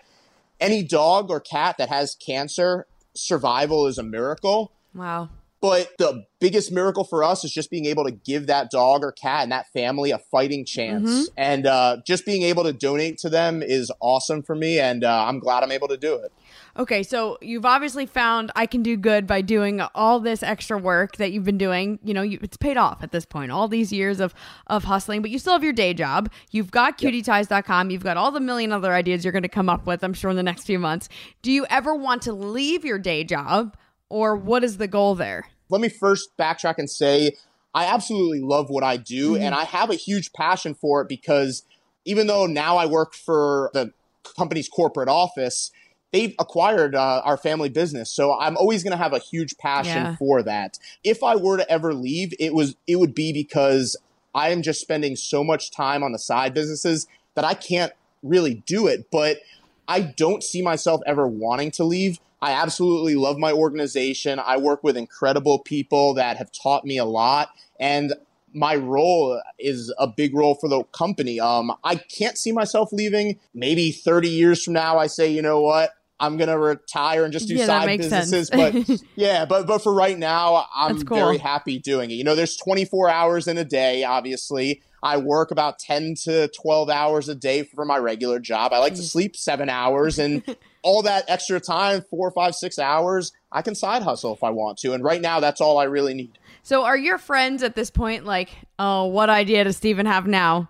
any 0.61 0.83
dog 0.83 1.29
or 1.29 1.41
cat 1.41 1.77
that 1.77 1.89
has 1.89 2.15
cancer 2.15 2.87
survival 3.13 3.87
is 3.87 3.97
a 3.97 4.03
miracle 4.03 4.71
Wow. 4.95 5.29
But 5.63 5.91
the 5.97 6.25
biggest 6.41 6.73
miracle 6.73 7.05
for 7.05 7.23
us 7.23 7.45
is 7.45 7.53
just 7.53 7.71
being 7.71 7.85
able 7.85 8.03
to 8.03 8.11
give 8.11 8.47
that 8.47 8.69
dog 8.69 9.01
or 9.01 9.13
cat 9.13 9.43
and 9.43 9.51
that 9.53 9.65
family 9.71 10.11
a 10.11 10.17
fighting 10.17 10.65
chance. 10.65 11.09
Mhm. 11.09 11.27
And 11.37 11.65
uh, 11.65 11.97
just 12.05 12.25
being 12.25 12.43
able 12.43 12.65
to 12.65 12.73
donate 12.73 13.17
to 13.19 13.29
them 13.29 13.63
is 13.63 13.89
awesome 14.01 14.43
for 14.43 14.55
me. 14.55 14.77
And 14.77 15.05
uh, 15.05 15.23
I'm 15.25 15.39
glad 15.39 15.63
I'm 15.63 15.71
able 15.71 15.87
to 15.87 15.95
do 15.95 16.15
it. 16.15 16.33
Okay, 16.75 17.01
so 17.01 17.37
you've 17.41 17.65
obviously 17.65 18.05
found 18.05 18.51
I 18.57 18.65
can 18.65 18.83
do 18.83 18.97
good 18.97 19.25
by 19.25 19.39
doing 19.39 19.79
all 19.95 20.19
this 20.19 20.43
extra 20.43 20.77
work 20.77 21.15
that 21.15 21.31
you've 21.31 21.45
been 21.45 21.57
doing. 21.57 21.97
You 22.03 22.13
know, 22.13 22.23
you, 22.23 22.39
it's 22.41 22.57
paid 22.57 22.75
off 22.75 23.01
at 23.01 23.13
this 23.13 23.25
point. 23.25 23.49
All 23.49 23.69
these 23.69 23.93
years 23.93 24.19
of 24.19 24.33
of 24.67 24.83
hustling, 24.83 25.21
but 25.21 25.31
you 25.31 25.39
still 25.39 25.53
have 25.53 25.63
your 25.63 25.71
day 25.71 25.93
job. 25.93 26.29
You've 26.51 26.71
got 26.71 26.97
cutieties.com. 26.97 27.89
You've 27.89 28.03
got 28.03 28.17
all 28.17 28.31
the 28.31 28.41
million 28.41 28.73
other 28.73 28.91
ideas 28.93 29.23
you're 29.23 29.31
going 29.31 29.43
to 29.43 29.47
come 29.47 29.69
up 29.69 29.87
with. 29.87 30.03
I'm 30.03 30.13
sure 30.13 30.29
in 30.29 30.35
the 30.35 30.43
next 30.43 30.65
few 30.65 30.77
months. 30.77 31.07
Do 31.41 31.53
you 31.53 31.65
ever 31.69 31.95
want 31.95 32.21
to 32.23 32.33
leave 32.33 32.83
your 32.83 32.99
day 32.99 33.23
job, 33.23 33.77
or 34.09 34.35
what 34.35 34.65
is 34.65 34.75
the 34.75 34.89
goal 34.89 35.15
there? 35.15 35.45
Let 35.73 35.81
me 35.81 35.89
first 35.89 36.29
backtrack 36.37 36.75
and 36.77 36.89
say 36.89 37.35
I 37.73 37.85
absolutely 37.85 38.39
love 38.41 38.69
what 38.69 38.83
I 38.83 38.97
do. 38.97 39.31
Mhm. 39.31 39.41
And 39.41 39.55
I 39.55 39.63
have 39.63 39.89
a 39.89 39.95
huge 39.95 40.31
passion 40.33 40.75
for 40.75 41.01
it 41.01 41.09
because 41.09 41.63
even 42.05 42.27
though 42.27 42.45
now 42.45 42.77
I 42.77 42.85
work 42.85 43.15
for 43.15 43.71
the 43.73 43.91
company's 44.37 44.69
corporate 44.69 45.09
office, 45.09 45.71
they've 46.11 46.35
acquired 46.37 46.93
uh, 46.93 47.21
our 47.25 47.37
family 47.37 47.69
business. 47.69 48.11
So 48.11 48.37
I'm 48.39 48.55
always 48.55 48.83
going 48.83 48.91
to 48.91 48.97
have 48.97 49.13
a 49.13 49.19
huge 49.19 49.57
passion 49.57 50.03
Yeah. 50.03 50.15
for 50.17 50.43
that. 50.43 50.77
If 51.03 51.23
I 51.23 51.35
were 51.35 51.57
to 51.57 51.67
ever 51.71 51.93
leave, 51.95 52.33
it 52.39 52.53
was 52.53 52.75
it 52.85 52.97
would 52.97 53.15
be 53.15 53.33
because 53.33 53.97
I 54.35 54.49
am 54.49 54.61
just 54.61 54.79
spending 54.79 55.15
so 55.15 55.43
much 55.43 55.71
time 55.71 56.03
on 56.03 56.11
the 56.11 56.19
side 56.19 56.53
businesses 56.53 57.07
that 57.33 57.43
I 57.43 57.55
can't 57.55 57.93
really 58.21 58.61
do 58.67 58.85
it. 58.85 59.07
But 59.11 59.39
I 59.87 60.01
don't 60.01 60.43
see 60.43 60.61
myself 60.61 61.01
ever 61.07 61.27
wanting 61.27 61.71
to 61.71 61.83
leave. 61.83 62.19
I 62.43 62.51
absolutely 62.51 63.15
love 63.15 63.37
my 63.37 63.53
organization. 63.53 64.37
I 64.37 64.57
work 64.57 64.83
with 64.83 64.97
incredible 64.97 65.59
people 65.59 66.13
that 66.15 66.35
have 66.35 66.51
taught 66.51 66.83
me 66.83 66.97
a 66.97 67.05
lot. 67.05 67.47
And 67.79 68.13
my 68.53 68.75
role 68.75 69.41
is 69.57 69.93
a 69.97 70.07
big 70.07 70.35
role 70.35 70.55
for 70.55 70.67
the 70.67 70.83
company. 70.91 71.39
Um, 71.39 71.71
I 71.85 71.95
can't 71.95 72.37
see 72.37 72.51
myself 72.51 72.91
leaving. 72.91 73.39
Maybe 73.53 73.93
30 73.93 74.27
years 74.27 74.61
from 74.61 74.73
now, 74.73 74.97
I 74.97 75.07
say, 75.07 75.31
you 75.31 75.41
know 75.41 75.61
what? 75.61 75.91
I'm 76.19 76.35
gonna 76.35 76.59
retire 76.59 77.23
and 77.23 77.31
just 77.31 77.47
do 77.47 77.55
Yeah, 77.55 77.65
side 77.65 77.97
businesses. 77.97 78.49
but 78.49 78.75
yeah, 79.15 79.45
but 79.45 79.65
but 79.65 79.81
for 79.81 79.93
right 79.93 80.17
now, 80.17 80.65
I'm 80.75 81.01
cool. 81.03 81.17
very 81.17 81.37
happy 81.37 81.79
doing 81.79 82.11
it. 82.11 82.15
You 82.15 82.23
know, 82.25 82.35
there's 82.35 82.57
24 82.57 83.09
hours 83.09 83.47
in 83.47 83.57
a 83.57 83.65
day. 83.65 84.03
Obviously, 84.03 84.81
I 85.01 85.17
work 85.17 85.51
about 85.51 85.79
10 85.79 86.15
to 86.23 86.49
12 86.49 86.89
hours 86.89 87.29
a 87.29 87.35
day 87.35 87.63
for 87.63 87.83
my 87.83 87.97
regular 87.97 88.39
job. 88.39 88.73
I 88.73 88.79
like 88.79 88.95
to 88.95 89.03
sleep 89.03 89.35
seven 89.35 89.69
hours, 89.69 90.19
and 90.19 90.43
all 90.83 91.01
that 91.03 91.25
extra 91.27 91.59
time, 91.59 92.03
four, 92.09 92.29
five, 92.31 92.55
six 92.55 92.77
hours, 92.77 93.31
I 93.51 93.61
can 93.61 93.75
side 93.75 94.03
hustle 94.03 94.33
if 94.33 94.43
I 94.43 94.51
want 94.51 94.77
to. 94.79 94.93
And 94.93 95.03
right 95.03 95.21
now, 95.21 95.39
that's 95.39 95.61
all 95.61 95.77
I 95.77 95.85
really 95.85 96.13
need. 96.13 96.37
So, 96.61 96.83
are 96.83 96.97
your 96.97 97.17
friends 97.17 97.63
at 97.63 97.75
this 97.75 97.89
point 97.89 98.25
like, 98.25 98.49
oh, 98.77 99.05
what 99.05 99.29
idea 99.29 99.63
does 99.63 99.77
Steven 99.77 100.05
have 100.05 100.27
now? 100.27 100.69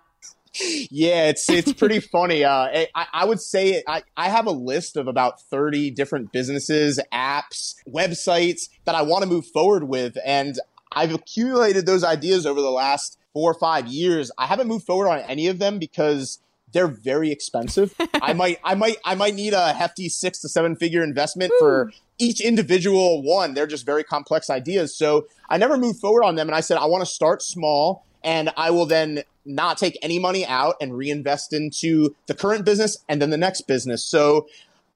yeah, 0.92 1.30
it's 1.30 1.50
it's 1.50 1.74
pretty 1.80 2.00
funny. 2.00 2.44
Uh, 2.44 2.86
I, 2.96 3.06
I 3.12 3.26
would 3.26 3.42
say 3.42 3.84
I, 3.88 4.04
I 4.16 4.30
have 4.30 4.46
a 4.46 4.52
list 4.52 4.98
of 4.98 5.08
about 5.08 5.42
30 5.42 5.92
different 5.92 6.32
businesses, 6.32 7.00
apps, 7.12 7.76
websites 7.90 8.70
that 8.86 8.96
I 8.96 9.02
want 9.02 9.24
to 9.24 9.30
move 9.30 9.46
forward 9.48 9.84
with. 9.84 10.18
And 10.24 10.60
I've 10.92 11.14
accumulated 11.14 11.86
those 11.86 12.04
ideas 12.04 12.46
over 12.46 12.62
the 12.62 12.72
last 12.72 13.18
four 13.34 13.52
or 13.52 13.60
five 13.60 13.88
years. 13.88 14.32
I 14.38 14.46
haven't 14.46 14.68
moved 14.68 14.86
forward 14.86 15.10
on 15.10 15.20
any 15.22 15.48
of 15.48 15.60
them 15.60 15.80
because 15.80 16.40
they're 16.74 16.88
very 16.88 17.32
expensive. 17.32 17.96
I 18.22 18.34
might 18.42 18.60
I 18.64 18.76
might 18.76 18.98
I 19.06 19.16
might 19.16 19.36
need 19.36 19.54
a 19.54 19.74
hefty 19.74 20.10
six 20.10 20.40
to 20.40 20.50
seven 20.50 20.76
figure 20.76 21.04
investment 21.04 21.54
for 21.60 21.92
each 22.18 22.42
individual 22.42 23.24
one. 23.24 23.54
They're 23.54 23.68
just 23.68 23.86
very 23.86 24.04
complex 24.04 24.50
ideas. 24.50 24.96
So 24.96 25.28
I 25.50 25.58
never 25.58 25.78
moved 25.78 26.00
forward 26.00 26.24
on 26.24 26.36
them 26.36 26.48
and 26.48 26.56
I 26.56 26.60
said 26.60 26.78
I 26.78 26.86
want 26.86 27.02
to 27.02 27.12
start 27.12 27.42
small 27.42 28.06
and 28.24 28.50
I 28.58 28.72
will 28.72 28.86
then 28.86 29.24
not 29.46 29.78
take 29.78 29.98
any 30.02 30.20
money 30.20 30.46
out 30.46 30.76
and 30.82 30.96
reinvest 30.96 31.54
into 31.54 32.16
the 32.28 32.34
current 32.34 32.66
business 32.66 32.98
and 33.08 33.22
then 33.22 33.30
the 33.30 33.38
next 33.38 33.62
business. 33.62 34.04
So 34.04 34.48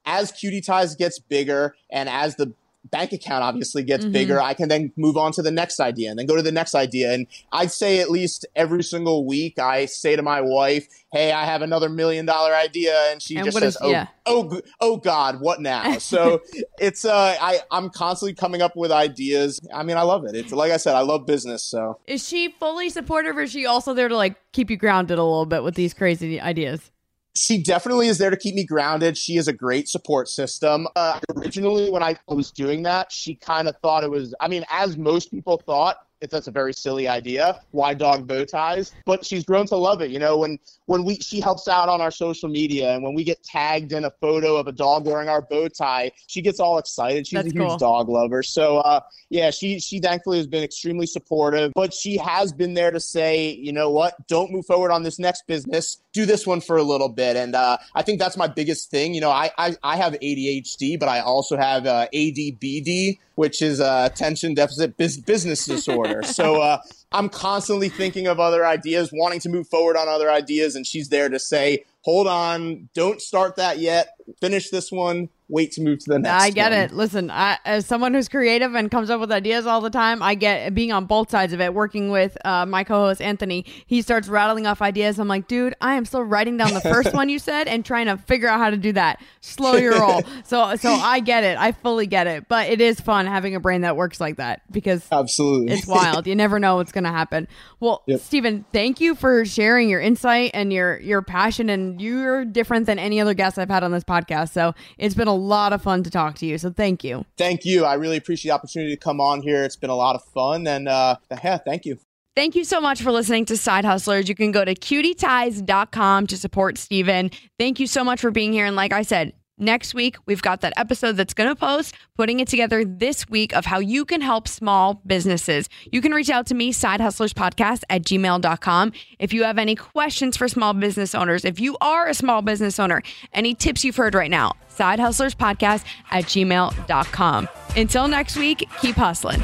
as 0.05 0.31
Cutie 0.31 0.61
Ties 0.61 0.95
gets 0.95 1.19
bigger 1.19 1.75
and 1.91 2.07
as 2.07 2.37
the 2.37 2.53
bank 2.91 3.11
account 3.13 3.43
obviously 3.43 3.83
gets 3.83 4.05
Mhm. 4.05 4.11
bigger, 4.11 4.39
I 4.41 4.53
can 4.53 4.69
then 4.69 4.91
move 4.97 5.17
on 5.17 5.31
to 5.33 5.41
the 5.41 5.51
next 5.51 5.79
idea 5.79 6.09
and 6.09 6.17
then 6.19 6.25
go 6.25 6.35
to 6.35 6.41
the 6.41 6.51
next 6.51 6.75
idea. 6.75 7.13
And 7.13 7.27
I'd 7.51 7.71
say 7.71 7.99
at 7.99 8.09
least 8.09 8.45
every 8.55 8.83
single 8.83 9.25
week, 9.25 9.59
I 9.59 9.85
say 9.85 10.15
to 10.15 10.21
my 10.21 10.41
wife, 10.41 10.87
Hey, 11.13 11.31
I 11.31 11.45
have 11.45 11.61
another 11.61 11.87
million 11.87 12.25
dollar 12.25 12.53
idea. 12.53 12.93
And 13.11 13.21
she 13.21 13.37
And 13.37 13.45
just 13.45 13.57
says, 13.57 13.75
is- 13.75 13.81
Oh, 13.81 13.89
yeah. 13.89 14.07
oh, 14.25 14.59
oh 14.81 14.97
God, 14.97 15.39
what 15.39 15.61
now? 15.61 15.97
So 15.99 16.41
it's, 16.79 17.05
uh, 17.05 17.37
I, 17.39 17.59
I'm 17.71 17.89
constantly 17.89 18.33
coming 18.33 18.61
up 18.61 18.75
with 18.75 18.91
ideas. 18.91 19.57
I 19.73 19.83
mean, 19.83 19.95
I 19.95 20.01
love 20.01 20.25
it. 20.25 20.35
It's 20.35 20.51
like 20.51 20.71
I 20.71 20.77
said, 20.77 20.95
I 20.95 21.01
love 21.01 21.25
business. 21.25 21.63
So 21.63 21.97
Is 22.07 22.27
she 22.27 22.49
fully 22.59 22.89
supportive, 22.89 23.37
or 23.37 23.43
is 23.43 23.51
she 23.51 23.65
also 23.65 23.93
there 23.93 24.09
to 24.09 24.17
like 24.17 24.35
keep 24.51 24.69
you 24.69 24.75
grounded 24.77 25.17
a 25.17 25.23
little 25.23 25.45
bit 25.45 25.63
with 25.63 25.75
these 25.75 25.93
crazy 25.93 26.41
ideas? 26.41 26.91
She 27.37 27.61
definitely 27.61 28.07
is 28.07 28.17
there 28.17 28.29
to 28.29 28.37
keep 28.37 28.55
me 28.55 28.63
grounded. 28.63 29.17
She 29.17 29.37
is 29.37 29.47
a 29.47 29.53
great 29.53 29.87
support 29.87 30.27
system. 30.27 30.87
Uh, 30.95 31.19
originally, 31.35 31.89
when 31.89 32.03
I 32.03 32.17
was 32.27 32.51
doing 32.51 32.83
that, 32.83 33.11
she 33.11 33.35
kind 33.35 33.67
of 33.67 33.77
thought 33.77 34.03
it 34.03 34.09
was, 34.09 34.33
I 34.39 34.47
mean, 34.47 34.65
as 34.69 34.97
most 34.97 35.31
people 35.31 35.61
thought, 35.65 35.97
it's 36.21 36.31
that's 36.31 36.47
a 36.47 36.51
very 36.51 36.73
silly 36.73 37.07
idea. 37.07 37.61
Why 37.71 37.93
dog 37.93 38.27
bow 38.27 38.45
ties? 38.45 38.91
But 39.05 39.23
she's 39.25 39.43
grown 39.43 39.67
to 39.67 39.75
love 39.75 40.01
it. 40.01 40.09
You 40.09 40.19
know, 40.19 40.37
when 40.37 40.57
when 40.87 41.03
we 41.03 41.15
she 41.15 41.39
helps 41.39 41.67
out 41.67 41.89
on 41.89 42.01
our 42.01 42.11
social 42.11 42.49
media, 42.49 42.93
and 42.93 43.03
when 43.03 43.13
we 43.13 43.23
get 43.23 43.43
tagged 43.43 43.91
in 43.91 44.05
a 44.05 44.11
photo 44.19 44.55
of 44.55 44.67
a 44.67 44.71
dog 44.71 45.05
wearing 45.05 45.29
our 45.29 45.41
bow 45.41 45.67
tie, 45.67 46.11
she 46.25 46.41
gets 46.41 46.59
all 46.59 46.77
excited. 46.79 47.27
She's 47.27 47.37
That's 47.37 47.49
a 47.49 47.51
huge 47.53 47.67
cool. 47.67 47.77
dog 47.77 48.09
lover. 48.09 48.41
So 48.41 48.77
uh, 48.79 49.01
yeah, 49.29 49.51
she 49.51 49.79
she 49.79 49.99
thankfully 49.99 50.37
has 50.37 50.47
been 50.47 50.63
extremely 50.63 51.05
supportive. 51.05 51.71
But 51.75 51.93
she 51.93 52.17
has 52.17 52.51
been 52.51 52.73
there 52.73 52.91
to 52.91 52.99
say, 52.99 53.51
you 53.51 53.71
know 53.71 53.91
what, 53.91 54.15
don't 54.27 54.51
move 54.51 54.65
forward 54.65 54.91
on 54.91 55.03
this 55.03 55.19
next 55.19 55.45
business. 55.45 56.01
Do 56.17 56.25
this 56.25 56.47
one 56.47 56.61
for 56.61 56.77
a 56.77 56.81
little 56.81 57.09
bit. 57.09 57.35
And 57.35 57.53
uh, 57.53 57.77
I 57.93 58.01
think 58.01 58.17
that's 58.17 58.35
my 58.35 58.47
biggest 58.47 58.89
thing. 58.89 59.13
You 59.13 59.21
know, 59.21 59.29
I 59.29 59.51
I, 59.55 59.75
I 59.83 59.97
have 59.97 60.13
ADHD, 60.13 60.99
but 60.99 61.07
I 61.07 61.19
also 61.19 61.57
have 61.57 61.85
uh, 61.85 62.07
ADBD, 62.11 63.19
which 63.35 63.61
is 63.61 63.79
uh, 63.79 64.09
attention 64.11 64.55
deficit 64.55 64.97
bus- 64.97 65.17
business 65.17 65.63
disorder. 65.67 66.23
so 66.23 66.59
uh, 66.69 66.79
I'm 67.11 67.29
constantly 67.29 67.89
thinking 67.89 68.25
of 68.25 68.39
other 68.39 68.65
ideas, 68.65 69.11
wanting 69.13 69.41
to 69.41 69.49
move 69.49 69.67
forward 69.67 69.95
on 69.95 70.07
other 70.07 70.31
ideas, 70.31 70.75
and 70.75 70.87
she's 70.87 71.09
there 71.09 71.29
to 71.29 71.37
say, 71.37 71.85
"Hold 72.01 72.25
on, 72.25 72.89
don't 72.95 73.21
start 73.21 73.57
that 73.57 73.77
yet. 73.77 74.15
Finish 74.41 74.71
this 74.71 74.91
one. 74.91 75.29
Wait 75.49 75.71
to 75.73 75.81
move 75.81 75.99
to 75.99 76.09
the 76.09 76.19
next." 76.19 76.43
I 76.43 76.49
get 76.49 76.71
one." 76.71 76.79
it. 76.79 76.91
Listen, 76.91 77.31
I, 77.31 77.57
as 77.65 77.85
someone 77.85 78.13
who's 78.13 78.27
creative 78.29 78.75
and 78.75 78.89
comes 78.91 79.09
up 79.09 79.19
with 79.19 79.31
ideas 79.31 79.65
all 79.65 79.81
the 79.81 79.89
time, 79.89 80.21
I 80.21 80.35
get 80.35 80.73
being 80.73 80.91
on 80.91 81.05
both 81.05 81.31
sides 81.31 81.53
of 81.53 81.61
it. 81.61 81.73
Working 81.73 82.09
with 82.09 82.37
uh, 82.45 82.65
my 82.65 82.83
co-host 82.83 83.21
Anthony, 83.21 83.65
he 83.85 84.01
starts 84.01 84.27
rattling 84.27 84.65
off 84.67 84.81
ideas. 84.81 85.19
I'm 85.19 85.27
like, 85.27 85.47
dude, 85.47 85.75
I 85.81 85.95
am 85.95 86.05
still 86.05 86.23
writing 86.23 86.57
down 86.57 86.73
the 86.73 86.81
first 86.81 87.13
one 87.13 87.29
you 87.29 87.39
said 87.39 87.67
and 87.67 87.85
trying 87.85 88.07
to 88.07 88.17
figure 88.17 88.47
out 88.47 88.59
how 88.59 88.69
to 88.69 88.77
do 88.77 88.91
that. 88.93 89.21
Slow 89.41 89.75
your 89.75 89.93
roll. 89.99 90.21
So, 90.43 90.75
so 90.75 90.89
I 90.91 91.19
get 91.19 91.43
it. 91.43 91.57
I 91.57 91.71
fully 91.71 92.07
get 92.07 92.27
it. 92.27 92.47
But 92.47 92.69
it 92.69 92.81
is 92.81 92.99
fun 92.99 93.25
having 93.25 93.55
a 93.55 93.59
brain 93.59 93.81
that 93.81 93.95
works 93.95 94.19
like 94.19 94.37
that 94.37 94.61
because 94.71 95.05
absolutely 95.11 95.73
it's 95.73 95.87
wild. 95.87 96.27
You 96.27 96.35
never 96.35 96.59
know 96.59 96.75
what's 96.77 96.91
going 96.91 97.03
to 97.05 97.11
happen. 97.11 97.47
Well, 97.79 98.03
Yep. 98.07 98.21
Stephen, 98.21 98.65
thank 98.71 99.01
you 99.01 99.15
for 99.15 99.43
sharing 99.45 99.89
your 99.89 99.99
insight 99.99 100.51
and 100.53 100.71
your 100.71 100.99
your 100.99 101.21
passion. 101.21 101.69
And 101.69 102.01
you're 102.01 102.45
different 102.45 102.85
than 102.85 102.99
any 102.99 103.19
other 103.19 103.33
guest 103.33 103.57
I've 103.59 103.69
had 103.69 103.83
on 103.83 103.91
this 103.91 104.03
podcast. 104.03 104.51
So 104.53 104.73
it's 104.97 105.15
been 105.15 105.27
a 105.27 105.35
lot 105.37 105.73
of 105.73 105.81
fun 105.81 106.03
to 106.03 106.09
talk 106.09 106.35
to 106.35 106.45
you. 106.45 106.57
So 106.57 106.71
thank 106.71 107.03
you. 107.03 107.25
Thank 107.37 107.65
you. 107.65 107.85
I 107.85 107.93
really 107.93 108.17
appreciate 108.17 108.49
the 108.49 108.55
opportunity 108.55 108.95
to 108.95 108.99
come 108.99 109.21
on 109.21 109.41
here. 109.41 109.63
It's 109.63 109.75
been 109.75 109.89
a 109.89 109.95
lot 109.95 110.15
of 110.15 110.23
fun, 110.23 110.67
and 110.67 110.87
uh, 110.87 111.17
yeah, 111.43 111.57
thank 111.57 111.85
you. 111.85 111.97
Thank 112.37 112.55
you 112.55 112.65
so 112.65 112.79
much 112.79 113.01
for 113.01 113.11
listening 113.11 113.45
to 113.45 113.57
Side 113.57 113.83
Hustlers. 113.83 114.29
You 114.29 114.35
can 114.35 114.51
go 114.51 114.63
to 114.63 114.75
cutieties.com 114.75 116.27
to 116.27 116.37
support 116.37 116.77
Steven. 116.77 117.31
Thank 117.57 117.79
you 117.79 117.87
so 117.87 118.03
much 118.03 118.21
for 118.21 118.29
being 118.29 118.53
here. 118.53 118.67
And 118.67 118.75
like 118.75 118.93
I 118.93 119.01
said, 119.01 119.33
Next 119.59 119.95
week, 119.95 120.17
we've 120.27 120.41
got 120.43 120.61
that 120.61 120.73
episode 120.77 121.13
that's 121.13 121.33
going 121.33 121.49
to 121.49 121.55
post, 121.55 121.95
putting 122.15 122.39
it 122.39 122.47
together 122.47 122.85
this 122.85 123.27
week 123.27 123.55
of 123.55 123.65
how 123.65 123.79
you 123.79 124.05
can 124.05 124.21
help 124.21 124.47
small 124.47 125.01
businesses. 125.07 125.67
You 125.91 125.99
can 125.99 126.11
reach 126.11 126.29
out 126.29 126.45
to 126.47 126.53
me, 126.55 126.71
Side 126.71 127.01
Hustlers 127.01 127.33
Podcast 127.33 127.81
at 127.89 128.03
gmail.com. 128.03 128.91
If 129.17 129.33
you 129.33 129.43
have 129.45 129.57
any 129.57 129.75
questions 129.75 130.37
for 130.37 130.47
small 130.47 130.73
business 130.73 131.15
owners, 131.15 131.43
if 131.43 131.59
you 131.59 131.75
are 131.81 132.07
a 132.07 132.13
small 132.13 132.43
business 132.43 132.79
owner, 132.79 133.01
any 133.33 133.55
tips 133.55 133.83
you've 133.83 133.95
heard 133.95 134.13
right 134.13 134.29
now, 134.29 134.53
Side 134.67 134.99
Hustlers 134.99 135.33
Podcast 135.33 135.85
at 136.11 136.25
gmail.com. 136.25 137.49
Until 137.75 138.07
next 138.07 138.37
week, 138.37 138.69
keep 138.79 138.95
hustling. 138.95 139.43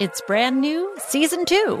It's 0.00 0.20
brand 0.26 0.60
new 0.60 0.94
season 0.98 1.44
two. 1.44 1.80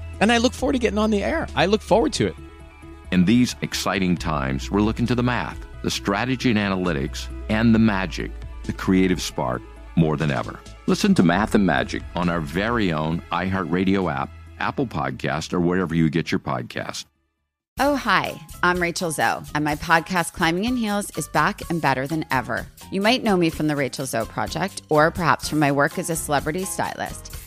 and 0.21 0.31
I 0.31 0.37
look 0.37 0.53
forward 0.53 0.73
to 0.73 0.79
getting 0.79 0.99
on 0.99 1.11
the 1.11 1.23
air. 1.23 1.47
I 1.55 1.65
look 1.65 1.81
forward 1.81 2.13
to 2.13 2.27
it. 2.27 2.35
In 3.11 3.25
these 3.25 3.55
exciting 3.61 4.15
times, 4.15 4.71
we're 4.71 4.81
looking 4.81 5.05
to 5.07 5.15
the 5.15 5.23
math, 5.23 5.57
the 5.83 5.91
strategy 5.91 6.49
and 6.49 6.59
analytics, 6.59 7.27
and 7.49 7.75
the 7.75 7.79
magic, 7.79 8.31
the 8.63 8.71
creative 8.71 9.21
spark, 9.21 9.61
more 9.97 10.15
than 10.15 10.31
ever. 10.31 10.57
Listen 10.87 11.13
to 11.15 11.23
Math 11.23 11.55
and 11.55 11.65
Magic 11.65 12.03
on 12.15 12.29
our 12.29 12.39
very 12.39 12.93
own 12.93 13.21
iHeartRadio 13.31 14.13
app, 14.13 14.29
Apple 14.59 14.87
Podcast, 14.87 15.51
or 15.51 15.59
wherever 15.59 15.93
you 15.93 16.09
get 16.09 16.31
your 16.31 16.39
podcast. 16.39 17.05
Oh, 17.79 17.95
hi, 17.95 18.39
I'm 18.61 18.81
Rachel 18.81 19.11
Zoe, 19.11 19.43
and 19.55 19.65
my 19.65 19.75
podcast, 19.75 20.33
Climbing 20.33 20.65
in 20.65 20.77
Heels, 20.77 21.09
is 21.17 21.27
back 21.29 21.69
and 21.69 21.81
better 21.81 22.05
than 22.05 22.25
ever. 22.29 22.67
You 22.91 23.01
might 23.01 23.23
know 23.23 23.35
me 23.35 23.49
from 23.49 23.67
the 23.67 23.75
Rachel 23.75 24.05
Zoe 24.05 24.25
Project, 24.25 24.83
or 24.89 25.09
perhaps 25.09 25.49
from 25.49 25.59
my 25.59 25.71
work 25.71 25.97
as 25.97 26.09
a 26.09 26.15
celebrity 26.15 26.63
stylist. 26.63 27.35